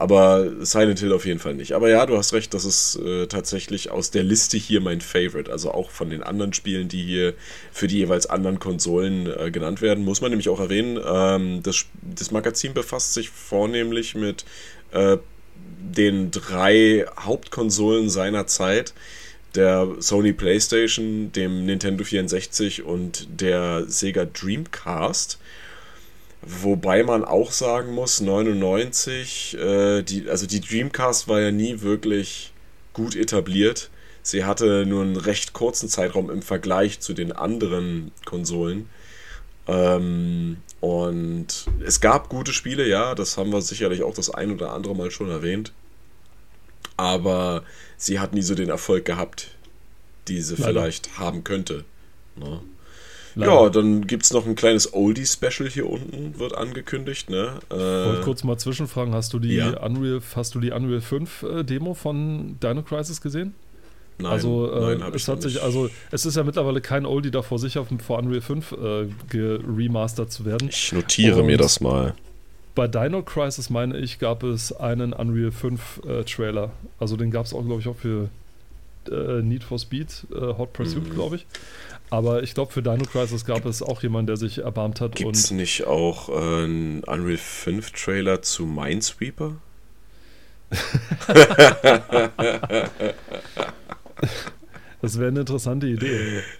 Aber 0.00 0.50
Silent 0.64 0.98
Hill 0.98 1.12
auf 1.12 1.26
jeden 1.26 1.40
Fall 1.40 1.52
nicht. 1.52 1.72
Aber 1.72 1.90
ja, 1.90 2.06
du 2.06 2.16
hast 2.16 2.32
recht, 2.32 2.54
das 2.54 2.64
ist 2.64 2.96
äh, 3.04 3.26
tatsächlich 3.26 3.90
aus 3.90 4.10
der 4.10 4.22
Liste 4.22 4.56
hier 4.56 4.80
mein 4.80 5.02
Favorite. 5.02 5.52
Also 5.52 5.72
auch 5.72 5.90
von 5.90 6.08
den 6.08 6.22
anderen 6.22 6.54
Spielen, 6.54 6.88
die 6.88 7.02
hier 7.02 7.34
für 7.70 7.86
die 7.86 7.98
jeweils 7.98 8.24
anderen 8.24 8.58
Konsolen 8.58 9.26
äh, 9.26 9.50
genannt 9.50 9.82
werden, 9.82 10.02
muss 10.02 10.22
man 10.22 10.30
nämlich 10.30 10.48
auch 10.48 10.58
erwähnen. 10.58 10.98
Ähm, 11.06 11.62
das, 11.62 11.84
das 12.00 12.30
Magazin 12.30 12.72
befasst 12.72 13.12
sich 13.12 13.28
vornehmlich 13.28 14.14
mit 14.14 14.46
äh, 14.92 15.18
den 15.82 16.30
drei 16.30 17.04
Hauptkonsolen 17.18 18.08
seiner 18.08 18.46
Zeit 18.46 18.94
der 19.54 19.86
Sony 19.98 20.32
PlayStation, 20.32 21.30
dem 21.32 21.66
Nintendo 21.66 22.04
64 22.04 22.84
und 22.84 23.28
der 23.38 23.84
Sega 23.86 24.24
Dreamcast. 24.24 25.38
Wobei 26.42 27.02
man 27.02 27.24
auch 27.24 27.52
sagen 27.52 27.94
muss, 27.94 28.20
99, 28.20 29.58
äh, 29.58 30.02
die, 30.02 30.28
also 30.28 30.46
die 30.46 30.60
Dreamcast 30.60 31.28
war 31.28 31.40
ja 31.40 31.50
nie 31.50 31.82
wirklich 31.82 32.52
gut 32.94 33.14
etabliert. 33.14 33.90
Sie 34.22 34.44
hatte 34.44 34.86
nur 34.86 35.02
einen 35.02 35.16
recht 35.16 35.52
kurzen 35.52 35.88
Zeitraum 35.88 36.30
im 36.30 36.42
Vergleich 36.42 37.00
zu 37.00 37.12
den 37.12 37.32
anderen 37.32 38.12
Konsolen. 38.24 38.88
Ähm, 39.66 40.58
und 40.80 41.66
es 41.84 42.00
gab 42.00 42.30
gute 42.30 42.52
Spiele, 42.52 42.88
ja, 42.88 43.14
das 43.14 43.36
haben 43.36 43.52
wir 43.52 43.60
sicherlich 43.60 44.02
auch 44.02 44.14
das 44.14 44.30
ein 44.30 44.50
oder 44.50 44.72
andere 44.72 44.94
Mal 44.94 45.10
schon 45.10 45.30
erwähnt. 45.30 45.72
Aber 46.96 47.64
sie 47.96 48.18
hat 48.18 48.32
nie 48.32 48.42
so 48.42 48.54
den 48.54 48.70
Erfolg 48.70 49.04
gehabt, 49.04 49.56
die 50.28 50.40
sie 50.40 50.54
Leider. 50.54 50.68
vielleicht 50.68 51.18
haben 51.18 51.44
könnte. 51.44 51.84
Ne? 52.36 52.60
Leider. 53.34 53.52
Ja, 53.52 53.68
dann 53.70 54.06
gibt 54.06 54.24
es 54.24 54.32
noch 54.32 54.46
ein 54.46 54.54
kleines 54.56 54.92
Oldie-Special 54.92 55.68
hier 55.68 55.88
unten, 55.88 56.38
wird 56.38 56.54
angekündigt. 56.56 57.30
Ne? 57.30 57.54
Ich 57.70 57.76
wollte 57.76 58.20
Äh, 58.20 58.24
kurz 58.24 58.44
mal 58.44 58.56
zwischenfragen, 58.58 59.14
hast 59.14 59.32
du 59.32 59.38
die 59.38 59.54
ja. 59.54 59.78
Unreal, 59.84 60.20
hast 60.34 60.54
du 60.54 60.60
die 60.60 60.70
Unreal 60.70 61.00
5 61.00 61.42
äh, 61.42 61.62
Demo 61.64 61.94
von 61.94 62.56
Dino 62.62 62.82
Crisis 62.82 63.20
gesehen? 63.20 63.54
nein, 64.18 64.32
also 64.32 64.70
äh, 64.70 64.96
nein, 64.96 65.12
es 65.14 65.26
hat 65.28 65.40
sich, 65.42 65.54
nicht. 65.54 65.62
also 65.64 65.88
es 66.10 66.26
ist 66.26 66.36
ja 66.36 66.42
mittlerweile 66.44 66.80
kein 66.82 67.06
Oldie 67.06 67.30
davor 67.30 67.58
sicher, 67.58 67.86
vor 68.04 68.18
Unreal 68.18 68.42
5 68.42 68.72
äh, 68.72 69.06
geremastert 69.30 70.30
zu 70.32 70.44
werden. 70.44 70.68
Ich 70.70 70.92
notiere 70.92 71.42
mir 71.42 71.52
Und- 71.52 71.60
das 71.62 71.80
mal. 71.80 72.14
Bei 72.76 72.86
Dino 72.86 73.22
Crisis, 73.22 73.68
meine 73.68 73.98
ich, 73.98 74.18
gab 74.20 74.42
es 74.44 74.72
einen 74.72 75.12
Unreal 75.12 75.50
5 75.50 76.02
äh, 76.06 76.22
Trailer. 76.24 76.70
Also 77.00 77.16
den 77.16 77.30
gab 77.32 77.44
es 77.46 77.52
auch, 77.52 77.64
glaube 77.66 77.80
ich, 77.80 77.88
auch 77.88 77.96
für 77.96 78.28
äh, 79.10 79.42
Need 79.42 79.64
for 79.64 79.78
Speed, 79.78 80.26
äh, 80.32 80.38
Hot 80.58 80.72
Pursuit, 80.72 81.08
Mhm. 81.08 81.14
glaube 81.14 81.36
ich. 81.36 81.46
Aber 82.10 82.42
ich 82.42 82.54
glaube, 82.54 82.72
für 82.72 82.82
Dino 82.82 83.04
Crisis 83.04 83.44
gab 83.44 83.64
es 83.66 83.82
auch 83.82 84.02
jemanden, 84.02 84.26
der 84.28 84.36
sich 84.36 84.58
erbarmt 84.58 85.00
hat. 85.00 85.14
Gibt 85.14 85.36
es 85.36 85.50
nicht 85.52 85.86
auch 85.86 86.28
äh, 86.28 86.32
einen 86.64 87.04
Unreal 87.04 87.36
5 87.36 87.92
Trailer 87.92 88.42
zu 88.42 88.66
Minesweeper? 88.66 89.56
das 95.02 95.18
wäre 95.18 95.28
eine 95.28 95.40
interessante 95.40 95.86
Idee. 95.86 96.42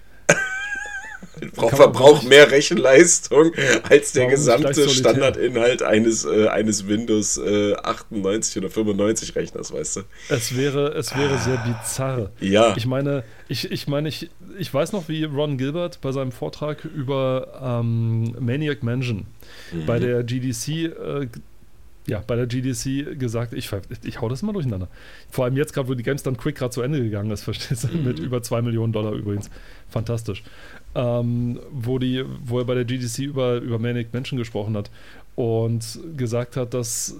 Verbraucht 1.53 2.23
mehr 2.29 2.51
Rechenleistung 2.51 3.51
als 3.89 4.13
der 4.13 4.27
gesamte? 4.27 4.89
Standardinhalt 4.89 5.83
eines, 5.83 6.25
äh, 6.25 6.47
eines 6.47 6.87
Windows 6.87 7.37
äh, 7.37 7.73
98 7.75 8.57
oder 8.57 8.69
95 8.69 9.35
Rechners, 9.35 9.73
weißt 9.73 9.97
du? 9.97 10.01
Es 10.29 10.55
wäre, 10.55 10.93
es 10.93 11.15
wäre 11.15 11.37
sehr 11.37 11.57
bizarr. 11.57 12.29
Ja. 12.39 12.75
Ich 12.77 12.85
meine, 12.85 13.23
ich, 13.47 13.71
ich 13.71 13.87
meine, 13.87 14.09
ich, 14.09 14.29
ich 14.57 14.73
weiß 14.73 14.91
noch, 14.93 15.09
wie 15.09 15.23
Ron 15.23 15.57
Gilbert 15.57 15.99
bei 16.01 16.11
seinem 16.11 16.31
Vortrag 16.31 16.85
über 16.85 17.79
ähm, 17.81 18.35
Maniac 18.39 18.83
Mansion 18.83 19.25
Mhm. 19.71 19.85
bei 19.85 19.99
der 19.99 20.23
GDC, 20.23 20.67
äh, 20.69 21.27
ja, 22.07 22.23
bei 22.25 22.35
der 22.35 22.47
GDC 22.47 23.17
gesagt, 23.19 23.53
ich, 23.53 23.69
ich 24.03 24.21
hau 24.21 24.27
das 24.27 24.41
mal 24.41 24.53
durcheinander. 24.53 24.87
Vor 25.29 25.45
allem 25.45 25.55
jetzt 25.55 25.73
gerade, 25.73 25.87
wo 25.87 25.93
die 25.93 26.03
Games 26.03 26.23
dann 26.23 26.35
quick 26.37 26.55
gerade 26.55 26.71
zu 26.71 26.81
Ende 26.81 27.01
gegangen 27.01 27.31
ist, 27.31 27.43
verstehst 27.45 27.83
du, 27.85 27.97
mit 27.97 28.19
über 28.19 28.41
2 28.41 28.61
Millionen 28.61 28.91
Dollar 28.93 29.13
übrigens. 29.13 29.49
Fantastisch. 29.89 30.43
Ähm, 30.93 31.59
wo, 31.71 31.99
die, 31.99 32.23
wo 32.43 32.59
er 32.59 32.65
bei 32.65 32.73
der 32.75 32.83
GDC 32.85 33.19
über, 33.19 33.55
über 33.57 33.79
Maniac 33.79 34.13
Mansion 34.13 34.37
gesprochen 34.37 34.75
hat 34.75 34.89
und 35.35 35.99
gesagt 36.17 36.57
hat, 36.57 36.73
dass 36.73 37.15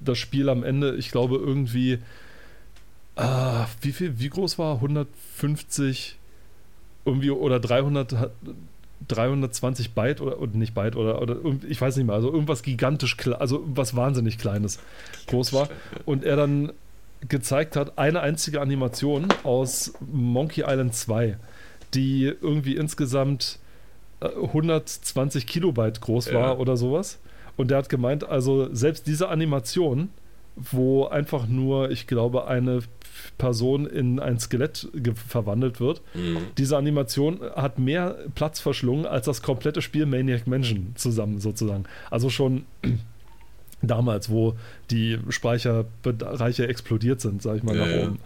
das 0.00 0.16
Spiel 0.18 0.48
am 0.48 0.62
Ende, 0.64 0.94
ich 0.96 1.10
glaube, 1.10 1.36
irgendwie 1.36 1.98
Ah, 3.18 3.66
wie 3.80 3.92
viel, 3.92 4.18
wie 4.20 4.28
groß 4.28 4.58
war? 4.58 4.74
150 4.74 6.18
irgendwie 7.06 7.30
oder 7.30 7.58
300, 7.60 8.12
hat- 8.12 8.32
320 9.08 9.92
Byte 9.94 10.20
oder, 10.20 10.38
oder 10.40 10.56
nicht 10.56 10.74
Byte 10.74 10.96
oder, 10.96 11.22
oder 11.22 11.36
ich 11.68 11.80
weiß 11.80 11.96
nicht 11.96 12.06
mehr, 12.06 12.14
also 12.14 12.30
irgendwas 12.30 12.62
gigantisch, 12.62 13.16
also 13.38 13.64
was 13.66 13.96
wahnsinnig 13.96 14.36
kleines 14.38 14.80
groß 15.28 15.52
war. 15.54 15.68
Und 16.04 16.24
er 16.24 16.36
dann 16.36 16.72
gezeigt 17.26 17.76
hat, 17.76 17.96
eine 17.98 18.20
einzige 18.20 18.60
Animation 18.60 19.28
aus 19.44 19.94
Monkey 20.12 20.62
Island 20.66 20.94
2, 20.94 21.38
die 21.96 22.32
irgendwie 22.40 22.76
insgesamt 22.76 23.58
äh, 24.20 24.26
120 24.28 25.46
Kilobyte 25.46 26.00
groß 26.00 26.32
war 26.32 26.52
Ja. 26.54 26.56
oder 26.58 26.76
sowas. 26.76 27.18
Und 27.56 27.70
der 27.70 27.78
hat 27.78 27.88
gemeint, 27.88 28.22
also 28.28 28.72
selbst 28.74 29.06
diese 29.06 29.28
Animation, 29.28 30.10
wo 30.56 31.06
einfach 31.06 31.46
nur, 31.46 31.90
ich 31.90 32.06
glaube, 32.06 32.46
eine 32.46 32.80
Person 33.38 33.86
in 33.86 34.20
ein 34.20 34.38
Skelett 34.38 34.88
verwandelt 35.14 35.80
wird, 35.80 36.02
Mhm. 36.14 36.38
diese 36.58 36.76
Animation 36.76 37.40
hat 37.54 37.78
mehr 37.78 38.16
Platz 38.34 38.60
verschlungen 38.60 39.06
als 39.06 39.24
das 39.26 39.42
komplette 39.42 39.80
Spiel 39.82 40.04
Maniac 40.06 40.46
Mansion 40.46 40.92
zusammen 40.96 41.40
sozusagen. 41.40 41.84
Also 42.10 42.28
schon 42.30 42.64
damals, 43.82 44.30
wo 44.30 44.54
die 44.90 45.18
Speicherbereiche 45.28 46.68
explodiert 46.68 47.20
sind, 47.20 47.42
sag 47.42 47.56
ich 47.58 47.62
mal, 47.62 47.76
Ja, 47.76 47.86
nach 47.86 47.94
ja. 47.94 48.02
oben, 48.04 48.18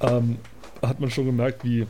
ähm, 0.00 0.36
hat 0.82 1.00
man 1.00 1.10
schon 1.10 1.26
gemerkt, 1.26 1.64
wie, 1.64 1.86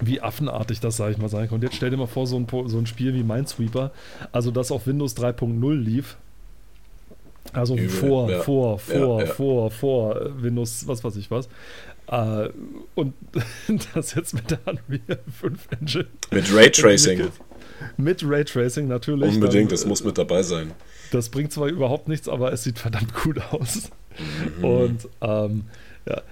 wie 0.00 0.20
affenartig 0.20 0.80
das, 0.80 0.96
sag 0.96 1.10
ich 1.12 1.18
mal, 1.18 1.28
sein 1.28 1.48
kann. 1.48 1.56
Und 1.56 1.62
jetzt 1.62 1.76
stell 1.76 1.90
dir 1.90 1.96
mal 1.96 2.06
vor, 2.06 2.26
so 2.26 2.36
ein, 2.36 2.46
so 2.66 2.78
ein 2.78 2.86
Spiel 2.86 3.14
wie 3.14 3.22
Minesweeper, 3.22 3.92
also 4.32 4.50
das 4.50 4.70
auf 4.72 4.86
Windows 4.86 5.16
3.0 5.16 5.74
lief, 5.74 6.16
also 7.52 7.76
Übel, 7.76 7.88
vor, 7.88 8.30
ja. 8.30 8.40
vor, 8.40 8.78
vor, 8.78 9.20
Ja, 9.20 9.26
ja. 9.26 9.32
vor, 9.32 9.70
vor 9.70 10.42
Windows, 10.42 10.86
was 10.88 11.04
weiß 11.04 11.16
ich 11.16 11.30
was. 11.30 11.48
Äh, 12.08 12.48
und 12.94 13.14
das 13.94 14.14
jetzt 14.14 14.34
mit 14.34 14.50
der 14.50 14.58
Unreal 14.66 15.18
5 15.40 15.68
Engine. 15.80 16.06
Mit 16.30 16.54
Raytracing. 16.54 17.28
Mit 17.96 18.24
Raytracing 18.26 18.88
natürlich. 18.88 19.34
Unbedingt, 19.34 19.70
Dann, 19.70 19.76
das 19.76 19.86
muss 19.86 20.04
mit 20.04 20.18
dabei 20.18 20.42
sein. 20.42 20.72
das 21.12 21.28
bringt 21.28 21.52
zwar 21.52 21.68
überhaupt 21.68 22.08
nichts, 22.08 22.28
aber 22.28 22.52
es 22.52 22.64
sieht 22.64 22.78
verdammt 22.78 23.14
gut 23.14 23.40
aus. 23.52 23.90
Mhm. 24.58 24.64
Und 24.64 25.08
ähm, 25.20 25.64
ja, 26.06 26.22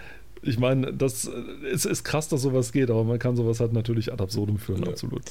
ich 0.42 0.58
meine, 0.58 0.92
das 0.92 1.26
äh, 1.26 1.66
es 1.72 1.84
ist 1.84 2.04
krass, 2.04 2.28
dass 2.28 2.42
sowas 2.42 2.72
geht, 2.72 2.90
aber 2.90 3.04
man 3.04 3.18
kann 3.18 3.36
sowas 3.36 3.60
halt 3.60 3.72
natürlich 3.72 4.12
ad 4.12 4.22
absurdum 4.22 4.58
führen, 4.58 4.82
Ja. 4.84 4.90
absolut. 4.90 5.22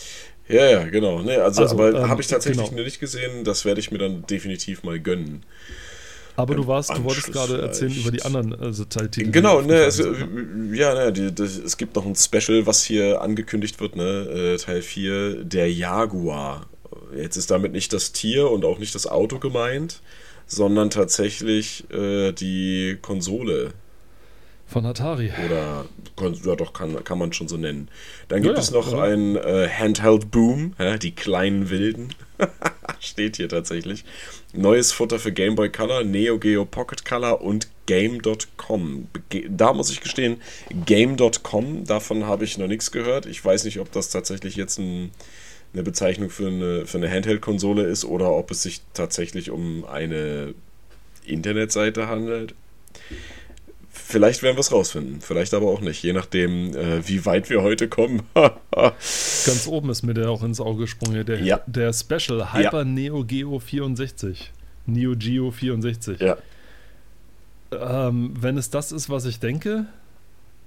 Ja, 0.48 0.70
ja, 0.70 0.84
genau. 0.86 1.22
Nee, 1.22 1.36
also, 1.36 1.62
Also, 1.62 1.76
aber 1.76 1.94
ähm, 1.94 2.10
habe 2.10 2.22
ich 2.22 2.28
tatsächlich 2.28 2.70
genau. 2.70 2.84
nicht 2.84 3.00
gesehen. 3.00 3.44
Das 3.44 3.64
werde 3.66 3.80
ich 3.80 3.92
mir 3.92 3.98
dann 4.00 4.26
definitiv 4.26 4.84
mal 4.84 5.00
gönnen. 5.00 5.44
Aber 6.36 6.56
du 6.56 6.66
warst, 6.66 6.90
du 6.90 7.04
wolltest 7.04 7.32
gerade 7.32 7.62
erzählen 7.62 7.94
über 7.94 8.12
die 8.12 8.22
anderen 8.24 8.60
äh, 8.60 8.74
so 8.74 8.86
Teiltitel. 8.86 9.32
Genau, 9.32 9.62
die 9.62 9.68
ne, 9.68 9.76
es, 9.84 9.98
verfügbar 9.98 10.28
sind. 10.28 10.74
ja, 10.74 10.94
ne, 10.94 11.14
die, 11.14 11.36
das, 11.36 11.58
es 11.58 11.78
gibt 11.78 11.96
noch 11.96 12.06
ein 12.06 12.16
Special, 12.16 12.66
was 12.66 12.84
hier 12.84 13.22
angekündigt 13.22 13.80
wird, 13.80 13.96
ne, 13.96 14.54
äh, 14.54 14.58
Teil 14.58 14.82
4, 14.82 15.44
der 15.44 15.72
Jaguar. 15.72 16.68
Jetzt 17.16 17.36
ist 17.36 17.52
damit 17.52 17.74
nicht 17.74 17.94
das 17.94 18.12
Tier 18.14 18.50
und 18.50 18.64
auch 18.66 18.80
nicht 18.80 18.96
das 18.96 19.08
Auto 19.08 19.40
gemeint, 19.40 20.02
sondern 20.48 20.90
tatsächlich 20.90 21.84
äh, 21.92 22.32
die 22.32 22.98
Konsole 23.02 23.74
Von 24.72 24.86
Atari. 24.86 25.32
oder 25.46 25.86
ja 26.46 26.56
doch 26.56 26.72
kann, 26.72 27.04
kann 27.04 27.18
man 27.18 27.34
schon 27.34 27.50
so 27.50 27.58
nennen. 27.58 27.90
Dann 28.30 28.42
gibt 28.42 28.56
Ja, 28.56 28.62
es 28.62 28.72
noch 28.72 28.94
oder? 28.94 29.04
ein 29.04 29.36
äh, 29.36 29.68
Handheld 29.68 30.32
Boom, 30.32 30.76
hä, 30.78 30.98
die 30.98 31.12
kleinen 31.12 31.70
Wilden. 31.70 32.14
Steht 33.02 33.36
hier 33.36 33.50
tatsächlich. 33.50 34.06
Neues 34.54 34.94
Futter 34.94 35.20
für 35.20 35.34
Game 35.34 35.56
Boy 35.56 35.70
Color, 35.70 36.06
Neo 36.06 36.40
Geo 36.40 36.64
Pocket 36.64 37.04
Color 37.04 37.42
und 37.42 37.68
Game.com. 37.86 39.08
Da 39.50 39.74
muss 39.74 39.92
ich 39.92 40.00
gestehen, 40.00 40.42
Game.com, 40.86 41.84
davon 41.86 42.26
habe 42.26 42.46
ich 42.46 42.58
noch 42.58 42.68
nichts 42.68 42.92
gehört. 42.92 43.26
Ich 43.26 43.44
weiß 43.44 43.66
nicht, 43.66 43.80
ob 43.80 43.92
das 43.92 44.10
tatsächlich 44.10 44.56
jetzt 44.56 44.80
ein 44.80 45.12
eine 45.74 45.84
Bezeichnung 45.84 46.30
für 46.30 46.48
eine, 46.48 46.86
für 46.86 46.98
eine 46.98 47.10
Handheld-Konsole 47.10 47.84
ist 47.84 48.04
oder 48.06 48.32
ob 48.32 48.52
es 48.52 48.64
sich 48.64 48.82
tatsächlich 48.94 49.52
um 49.52 49.86
eine 49.86 50.54
Internetseite 51.26 52.08
handelt. 52.08 52.56
Vielleicht 54.12 54.44
werden 54.44 54.56
wir 54.58 54.62
es 54.62 54.72
rausfinden, 54.72 55.22
vielleicht 55.22 55.54
aber 55.54 55.68
auch 55.68 55.82
nicht, 55.82 56.04
je 56.04 56.14
nachdem, 56.14 56.76
äh, 56.76 57.08
wie 57.08 57.26
weit 57.26 57.50
wir 57.50 57.62
heute 57.62 57.88
kommen. 57.88 58.22
Ganz 58.36 59.68
oben 59.68 59.90
ist 59.90 60.04
mir 60.04 60.14
der 60.14 60.30
auch 60.30 60.44
ins 60.44 60.60
Auge 60.60 60.82
gesprungen, 60.82 61.26
der, 61.26 61.42
Ja. 61.42 61.62
der 61.66 61.94
Special 61.94 62.54
Hyper 62.54 62.84
Neo 62.86 63.24
Geo 63.24 63.60
64. 63.60 64.52
Neo 64.86 65.16
Geo 65.18 65.52
64. 65.52 66.20
ja, 66.20 66.38
Ähm, 67.72 68.34
wenn 68.40 68.58
es 68.58 68.70
das 68.70 68.92
ist, 68.92 69.10
was 69.10 69.26
ich 69.26 69.40
denke, 69.40 69.86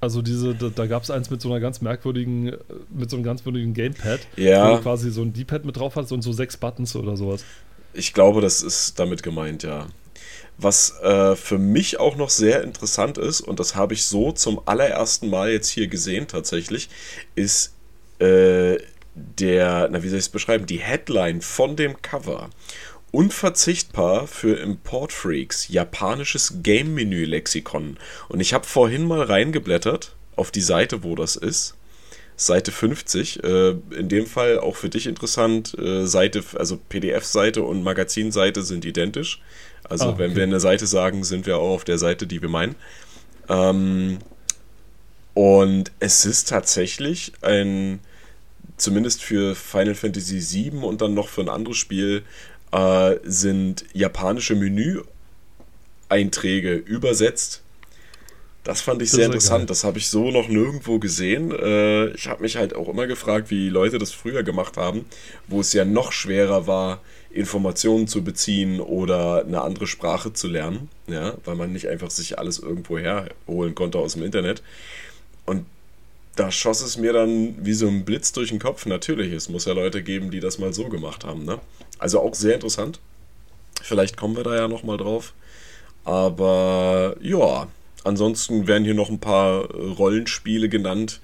also 0.01 0.23
diese, 0.23 0.55
da, 0.55 0.71
da 0.75 0.87
gab 0.87 1.03
es 1.03 1.11
eins 1.11 1.31
mit 1.31 1.41
so 1.41 1.51
einer 1.51 1.61
ganz 1.61 1.81
merkwürdigen, 1.83 2.49
äh, 2.49 2.57
mit 2.91 3.11
so 3.11 3.17
einem 3.17 3.25
ganz 3.25 3.45
merkwürdigen 3.45 3.75
Gamepad, 3.75 4.21
Ja. 4.37 4.71
wo 4.73 4.77
du 4.77 4.83
quasi 4.83 5.11
so 5.11 5.23
ein 5.23 5.33
D-Pad 5.33 5.65
mit 5.65 5.77
drauf 5.77 5.97
hast 5.97 6.13
und 6.13 6.23
so 6.23 6.33
sechs 6.33 6.57
Buttons 6.57 6.97
oder 6.97 7.17
sowas. 7.17 7.45
ich 7.97 8.13
glaube, 8.13 8.41
das 8.41 8.61
ist 8.63 8.99
damit 8.99 9.23
gemeint, 9.23 9.63
ja. 9.63 9.87
Was 10.57 11.01
äh, 11.01 11.35
für 11.35 11.59
mich 11.59 11.99
auch 11.99 12.17
noch 12.17 12.31
sehr 12.31 12.63
interessant 12.63 13.19
ist, 13.19 13.41
und 13.41 13.59
das 13.59 13.75
habe 13.75 13.95
ich 13.95 14.05
so 14.05 14.33
zum 14.33 14.61
allerersten 14.67 15.29
Mal 15.29 15.51
jetzt 15.51 15.69
hier 15.69 15.89
gesehen 15.89 16.29
tatsächlich, 16.29 16.89
ist 17.35 17.75
äh, 18.21 18.79
der, 19.15 19.89
na 19.91 20.03
wie 20.03 20.09
soll 20.09 20.19
ich 20.19 20.27
es 20.27 20.31
beschreiben, 20.31 20.67
die 20.67 20.79
Headline 20.79 21.41
von 21.41 21.77
dem 21.77 22.01
Cover. 22.03 22.51
Unverzichtbar 23.11 24.27
für 24.27 24.57
Importfreaks, 24.59 25.69
japanisches 25.69 26.55
Game-Menü-Lexikon. 26.63 27.97
Und 28.29 28.41
ich 28.41 28.55
habe 28.55 28.67
vorhin 28.67 29.07
mal 29.07 29.23
reingeblättert 29.23 30.17
auf 30.35 30.51
die 30.51 30.61
Seite, 30.61 31.05
wo 31.05 31.15
das 31.15 31.37
ist. 31.37 31.77
Seite 32.37 32.73
50. 32.73 33.45
Äh, 33.45 33.71
in 33.97 34.09
dem 34.09 34.27
Fall 34.27 34.59
auch 34.59 34.75
für 34.75 34.89
dich 34.89 35.07
interessant. 35.07 35.79
Äh, 35.79 36.07
Seite, 36.07 36.43
also 36.55 36.77
PDF-Seite 36.77 37.63
und 37.63 37.85
Magazinseite 37.85 38.63
sind 38.63 38.85
identisch. 38.85 39.41
Also 39.89 40.07
Ah, 40.07 40.09
okay. 40.11 40.19
wenn 40.19 40.37
wir 40.37 40.43
eine 40.45 40.61
Seite 40.61 40.87
sagen, 40.87 41.25
sind 41.25 41.47
wir 41.47 41.59
auch 41.59 41.75
auf 41.75 41.85
der 41.85 41.99
Seite, 41.99 42.27
die 42.27 42.41
wir 42.43 42.49
meinen. 42.49 42.75
Ähm, 43.49 44.19
und 45.35 45.91
es 45.99 46.25
ist 46.25 46.49
tatsächlich 46.49 47.33
ein, 47.43 48.01
zumindest 48.77 49.23
für 49.23 49.55
Final 49.55 49.95
Fantasy 49.95 50.41
VII 50.41 50.79
und 50.85 51.01
dann 51.03 51.15
noch 51.15 51.29
für 51.29 51.43
ein 51.43 51.49
anderes 51.49 51.77
Spiel, 51.77 52.23
äh, 52.73 53.17
sind 53.25 53.85
japanische 53.93 54.55
Menü-Einträge 54.55 56.75
übersetzt. 56.75 57.63
Das 58.65 58.81
fand 58.81 59.03
ich 59.03 59.11
Das 59.11 59.17
sehr 59.17 59.27
interessant. 59.27 59.61
geil. 59.61 59.67
Das 59.67 59.85
habe 59.85 59.99
ich 59.99 60.09
so 60.09 60.31
noch 60.31 60.49
nirgendwo 60.49 60.99
gesehen. 60.99 61.53
Äh, 61.53 62.09
ich 62.09 62.27
habe 62.29 62.43
mich 62.43 62.57
halt 62.57 62.75
auch 62.75 62.89
immer 62.89 63.07
gefragt, 63.07 63.51
wie 63.51 63.69
Leute 63.69 63.99
das 63.99 64.11
früher 64.13 64.43
gemacht 64.43 64.77
haben, 64.79 65.05
wo 65.47 65.61
es 65.61 65.73
ja 65.75 65.85
noch 65.85 66.13
schwerer 66.13 66.67
war, 66.67 67.03
Informationen 67.31 68.09
zu 68.09 68.25
beziehen 68.25 68.81
oder 68.81 69.45
eine 69.45 69.61
andere 69.61 69.87
Sprache 69.87 70.33
zu 70.33 70.49
lernen, 70.49 70.89
ja, 71.09 71.35
weil 71.45 71.57
man 71.57 71.73
nicht 71.73 71.89
einfach 71.89 72.11
sich 72.11 72.39
alles 72.39 72.59
irgendwo 72.59 72.99
herholen 72.99 73.75
konnte 73.75 73.99
aus 73.99 74.15
dem 74.15 74.23
Internet. 74.23 74.63
Und 75.45 75.67
da 76.37 76.51
schoss 76.51 76.81
es 76.81 76.97
mir 76.97 77.13
dann 77.13 77.55
wie 77.65 77.75
so 77.75 77.87
ein 77.87 78.05
Blitz 78.05 78.33
durch 78.33 78.49
den 78.49 78.61
Kopf. 78.61 78.87
Natürlich, 78.87 79.33
es 79.33 79.49
muss 79.49 79.67
ja 79.67 79.73
Leute 79.75 80.03
geben, 80.03 80.31
die 80.31 80.41
das 80.41 80.59
mal 80.59 80.73
so 80.73 80.89
gemacht 80.89 81.25
haben. 81.25 81.45
Ne? 81.45 81.61
Also 81.99 82.21
auch 82.21 82.35
sehr 82.35 82.55
interessant. 82.55 82.99
Vielleicht 83.83 84.17
kommen 84.17 84.37
wir 84.37 84.45
da 84.45 84.57
ja 84.57 84.69
nochmal 84.69 84.97
drauf. 84.97 85.35
Aber 86.05 87.17
ja, 87.21 87.69
ansonsten 88.05 88.67
werden 88.67 88.85
hier 88.85 88.95
noch 88.95 89.11
ein 89.11 89.21
paar 89.21 89.71
äh, 89.71 89.89
Rollenspiele 89.89 90.69
genannt. 90.69 91.21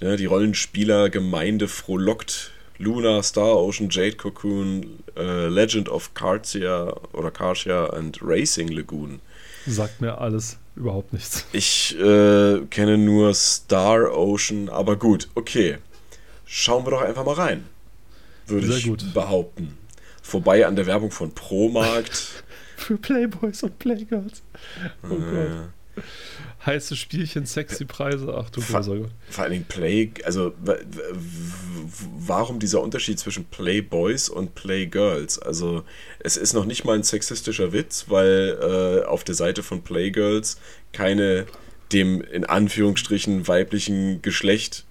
Ja, 0.00 0.16
die 0.16 0.26
Rollenspielergemeinde 0.26 1.68
frohlockt. 1.68 2.50
Luna, 2.78 3.22
Star 3.22 3.56
Ocean, 3.56 3.88
Jade 3.90 4.16
Cocoon, 4.16 4.98
äh, 5.16 5.46
Legend 5.46 5.88
of 5.88 6.14
Cartia 6.14 6.92
oder 7.12 7.30
Cartia 7.30 7.84
und 7.84 8.18
Racing 8.22 8.68
Lagoon. 8.68 9.20
Sagt 9.66 10.00
mir 10.00 10.18
alles 10.18 10.58
überhaupt 10.74 11.12
nichts. 11.12 11.46
Ich 11.52 11.96
äh, 11.98 12.60
kenne 12.70 12.98
nur 12.98 13.34
Star 13.34 14.16
Ocean, 14.16 14.68
aber 14.68 14.96
gut, 14.96 15.28
okay. 15.36 15.78
Schauen 16.44 16.84
wir 16.84 16.90
doch 16.90 17.02
einfach 17.02 17.24
mal 17.24 17.34
rein. 17.34 17.64
Würde 18.46 18.66
Sehr 18.66 18.76
ich 18.78 18.86
gut. 18.86 19.14
behaupten. 19.14 19.78
Vorbei 20.20 20.66
an 20.66 20.76
der 20.76 20.86
Werbung 20.86 21.10
von 21.10 21.32
Promarkt. 21.32 22.44
Für 22.76 22.96
Playboys 22.96 23.62
und 23.62 23.78
Playgirls. 23.78 24.42
Oh 25.08 25.14
äh, 25.14 25.18
Gott. 25.18 25.68
Heiße 26.66 26.94
Spielchen, 26.96 27.44
sexy 27.44 27.84
Preise. 27.84 28.34
Ach 28.36 28.48
du 28.50 28.60
Gott. 28.60 29.10
vor 29.30 29.42
allen 29.42 29.52
Dingen 29.52 29.64
Play, 29.64 30.12
also 30.24 30.52
warum 32.18 32.60
dieser 32.60 32.80
Unterschied 32.80 33.18
zwischen 33.18 33.46
Playboys 33.46 34.28
und 34.28 34.54
Playgirls? 34.54 35.40
Also 35.40 35.82
es 36.20 36.36
ist 36.36 36.52
noch 36.52 36.64
nicht 36.64 36.84
mal 36.84 36.94
ein 36.94 37.02
sexistischer 37.02 37.72
Witz, 37.72 38.06
weil 38.08 38.58
äh, 38.60 39.06
auf 39.06 39.24
der 39.24 39.34
Seite 39.34 39.62
von 39.62 39.82
Playgirls 39.82 40.58
keine 40.92 41.46
dem 41.92 42.22
in 42.22 42.44
Anführungsstrichen 42.44 43.48
weiblichen 43.48 44.22
Geschlecht 44.22 44.84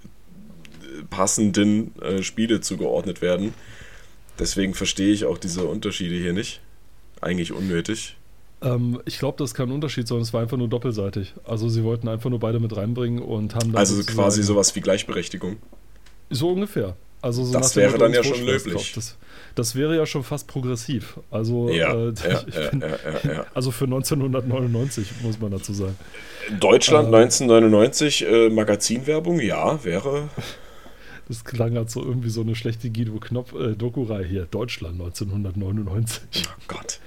äh, 0.84 1.04
passenden 1.10 2.00
äh, 2.02 2.22
Spiele 2.22 2.62
zugeordnet 2.62 3.22
werden. 3.22 3.54
Deswegen 4.40 4.74
verstehe 4.74 5.14
ich 5.14 5.26
auch 5.26 5.38
diese 5.38 5.64
Unterschiede 5.66 6.16
hier 6.16 6.34
nicht. 6.34 6.62
Eigentlich 7.22 7.52
unnötig. 7.52 8.18
Ähm, 8.62 9.02
ich 9.06 9.18
glaube, 9.20 9.38
das 9.38 9.52
ist 9.52 9.56
kein 9.56 9.72
Unterschied, 9.72 10.08
sondern 10.08 10.24
es 10.24 10.34
war 10.34 10.42
einfach 10.42 10.58
nur 10.58 10.68
doppelseitig. 10.68 11.34
Also 11.44 11.70
sie 11.70 11.84
wollten 11.84 12.08
einfach 12.08 12.30
nur 12.30 12.40
beide 12.40 12.60
mit 12.60 12.76
reinbringen 12.76 13.22
und 13.22 13.56
haben 13.56 13.72
dann 13.72 13.78
Also 13.78 14.02
quasi 14.04 14.44
sowas 14.44 14.76
wie 14.76 14.82
Gleichberechtigung. 14.82 15.58
So 16.30 16.50
ungefähr. 16.50 16.96
Also 17.22 17.44
so 17.44 17.54
Das 17.54 17.76
wäre 17.76 17.98
dann 17.98 18.14
ja 18.14 18.24
schon 18.24 18.44
löblich. 18.44 18.94
Das, 18.94 19.18
das 19.54 19.76
wäre 19.76 19.96
ja 19.96 20.06
schon 20.06 20.24
fast 20.24 20.48
progressiv. 20.48 21.20
Also, 21.30 21.70
Ja, 21.70 21.94
äh, 21.94 22.14
ja, 22.14 22.30
ja, 22.62 22.70
bin, 22.70 22.84
also 23.54 23.72
für 23.72 23.86
1999 23.86 25.08
muss 25.22 25.40
man 25.40 25.52
dazu 25.52 25.74
sagen. 25.74 25.96
Deutschland 26.60 27.14
Äh. 27.14 27.18
1999, 27.18 28.26
äh, 28.26 28.50
Magazinwerbung, 28.50 29.40
ja, 29.40 29.84
wäre. 29.84 30.30
Das 31.28 31.46
klang 31.46 31.78
halt 31.78 31.90
so 31.90 32.04
irgendwie 32.04 32.30
so 32.30 32.42
eine 32.42 32.56
schlechte 32.56 32.90
Guido 32.90 33.14
Knopf 33.14 33.54
äh, 33.54 33.76
hier. 34.28 34.48
Deutschland 34.52 35.00
1999. 35.00 36.22
Oh 36.46 36.64
Gott. 36.68 37.00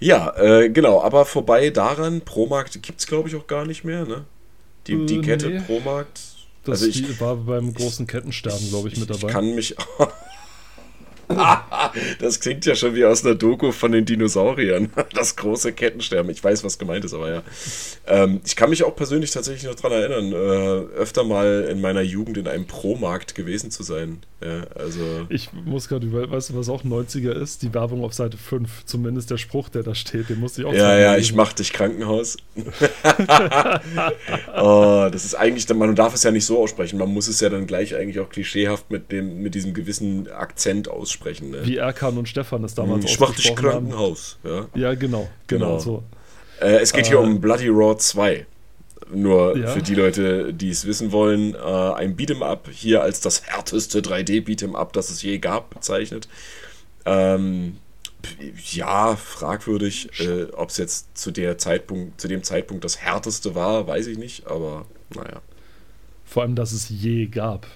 Ja, 0.00 0.34
äh, 0.36 0.68
genau, 0.68 1.00
aber 1.02 1.24
vorbei 1.24 1.70
daran, 1.70 2.20
Promarkt 2.20 2.80
gibt 2.82 3.00
es 3.00 3.06
glaube 3.06 3.28
ich 3.28 3.34
auch 3.36 3.46
gar 3.46 3.64
nicht 3.64 3.84
mehr, 3.84 4.04
ne? 4.04 4.24
Die, 4.86 5.06
die 5.06 5.16
Äh, 5.18 5.22
Kette 5.22 5.48
nee. 5.48 5.60
Promarkt. 5.60 6.20
Das 6.64 6.82
Also 6.82 6.86
ich- 6.86 7.02
die 7.06 7.20
war 7.20 7.36
beim 7.36 7.72
großen 7.72 8.06
Kettensterben, 8.06 8.68
glaube 8.68 8.88
ich, 8.88 8.98
mit 8.98 9.08
Ich 9.10 9.18
dabei. 9.20 9.32
kann 9.32 9.54
mich. 9.54 9.74
das 12.20 12.40
klingt 12.40 12.66
ja 12.66 12.74
schon 12.74 12.94
wie 12.94 13.04
aus 13.04 13.24
einer 13.24 13.34
Doku 13.34 13.72
von 13.72 13.92
den 13.92 14.04
Dinosauriern. 14.04 14.90
Das 15.14 15.36
große 15.36 15.72
Kettensterben. 15.72 16.30
Ich 16.30 16.44
weiß, 16.44 16.62
was 16.62 16.78
gemeint 16.78 17.04
ist, 17.04 17.14
aber 17.14 17.30
ja. 17.30 17.42
Ähm, 18.06 18.40
ich 18.44 18.54
kann 18.54 18.68
mich 18.70 18.84
auch 18.84 18.94
persönlich 18.94 19.30
tatsächlich 19.30 19.64
noch 19.64 19.74
daran 19.74 19.92
erinnern, 19.92 20.32
äh, 20.32 20.94
öfter 20.96 21.24
mal 21.24 21.66
in 21.70 21.80
meiner 21.80 22.02
Jugend 22.02 22.36
in 22.36 22.46
einem 22.46 22.66
Promarkt 22.66 23.34
gewesen 23.34 23.70
zu 23.70 23.82
sein. 23.82 24.18
Ja, 24.44 24.64
also. 24.74 25.26
Ich 25.30 25.50
muss 25.52 25.88
gerade 25.88 26.06
über, 26.06 26.30
weißt 26.30 26.50
du, 26.50 26.56
was 26.58 26.68
auch 26.68 26.84
90er 26.84 27.32
ist? 27.32 27.62
Die 27.62 27.72
Werbung 27.72 28.04
auf 28.04 28.12
Seite 28.12 28.36
5. 28.36 28.84
Zumindest 28.84 29.30
der 29.30 29.38
Spruch, 29.38 29.70
der 29.70 29.82
da 29.82 29.94
steht, 29.94 30.28
den 30.28 30.40
musste 30.40 30.60
ich 30.60 30.66
auch 30.66 30.74
Ja, 30.74 30.98
ja, 30.98 31.14
lesen. 31.14 31.22
ich 31.22 31.34
mach 31.34 31.54
dich 31.54 31.72
Krankenhaus. 31.72 32.36
oh, 34.56 35.08
das 35.10 35.24
ist 35.24 35.34
eigentlich, 35.34 35.66
man 35.74 35.94
darf 35.94 36.14
es 36.14 36.22
ja 36.22 36.30
nicht 36.30 36.44
so 36.44 36.58
aussprechen. 36.58 36.98
Man 36.98 37.08
muss 37.08 37.28
es 37.28 37.40
ja 37.40 37.48
dann 37.48 37.66
gleich 37.66 37.94
eigentlich 37.96 38.20
auch 38.20 38.28
klischeehaft 38.28 38.90
mit 38.90 39.10
dem, 39.10 39.42
mit 39.42 39.54
diesem 39.54 39.72
gewissen 39.72 40.30
Akzent 40.30 40.88
aussprechen. 40.88 41.15
Ne? 41.24 41.64
Wie 41.64 41.76
Erkan 41.76 42.16
und 42.18 42.28
Stefan 42.28 42.64
es 42.64 42.74
damals 42.74 43.04
ich 43.04 43.18
mach 43.20 43.34
dich. 43.34 43.54
Krankenhaus. 43.54 44.38
Ja. 44.44 44.66
Ja, 44.74 44.94
genau. 44.94 45.28
Genau, 45.46 45.66
Genau. 45.66 45.78
so. 45.78 46.02
Äh, 46.60 46.76
es 46.78 46.92
geht 46.92 47.06
hier 47.06 47.16
Äh, 47.16 47.20
um 47.24 47.40
Bloody 47.40 47.68
Raw 47.68 47.96
2. 47.96 48.46
Nur 49.12 49.56
Ja. 49.56 49.68
für 49.68 49.82
die 49.82 49.94
Leute, 49.94 50.52
die 50.52 50.70
es 50.70 50.84
wissen 50.86 51.12
wollen, 51.12 51.54
äh, 51.54 51.58
ein 51.58 52.16
Beat'em 52.16 52.42
Up 52.42 52.68
hier 52.72 53.02
als 53.02 53.20
das 53.20 53.42
härteste 53.46 54.00
3D 54.02 54.40
Beat'em 54.40 54.74
Up, 54.74 54.92
das 54.92 55.10
es 55.10 55.22
je 55.22 55.38
gab, 55.38 55.70
bezeichnet. 55.70 56.28
Ähm, 57.04 57.76
ja, 58.72 59.14
fragwürdig, 59.14 60.08
äh, 60.20 60.44
ob 60.52 60.70
es 60.70 60.78
jetzt 60.78 61.16
zu 61.16 61.30
der 61.30 61.58
Zeitpunkt, 61.58 62.20
zu 62.20 62.26
dem 62.26 62.42
Zeitpunkt 62.42 62.84
das 62.84 62.98
härteste 62.98 63.54
war, 63.54 63.86
weiß 63.86 64.08
ich 64.08 64.18
nicht, 64.18 64.46
aber 64.48 64.86
naja. 65.14 65.40
Vor 66.24 66.42
allem, 66.42 66.56
dass 66.56 66.72
es 66.72 66.88
je 66.88 67.26
gab. 67.26 67.66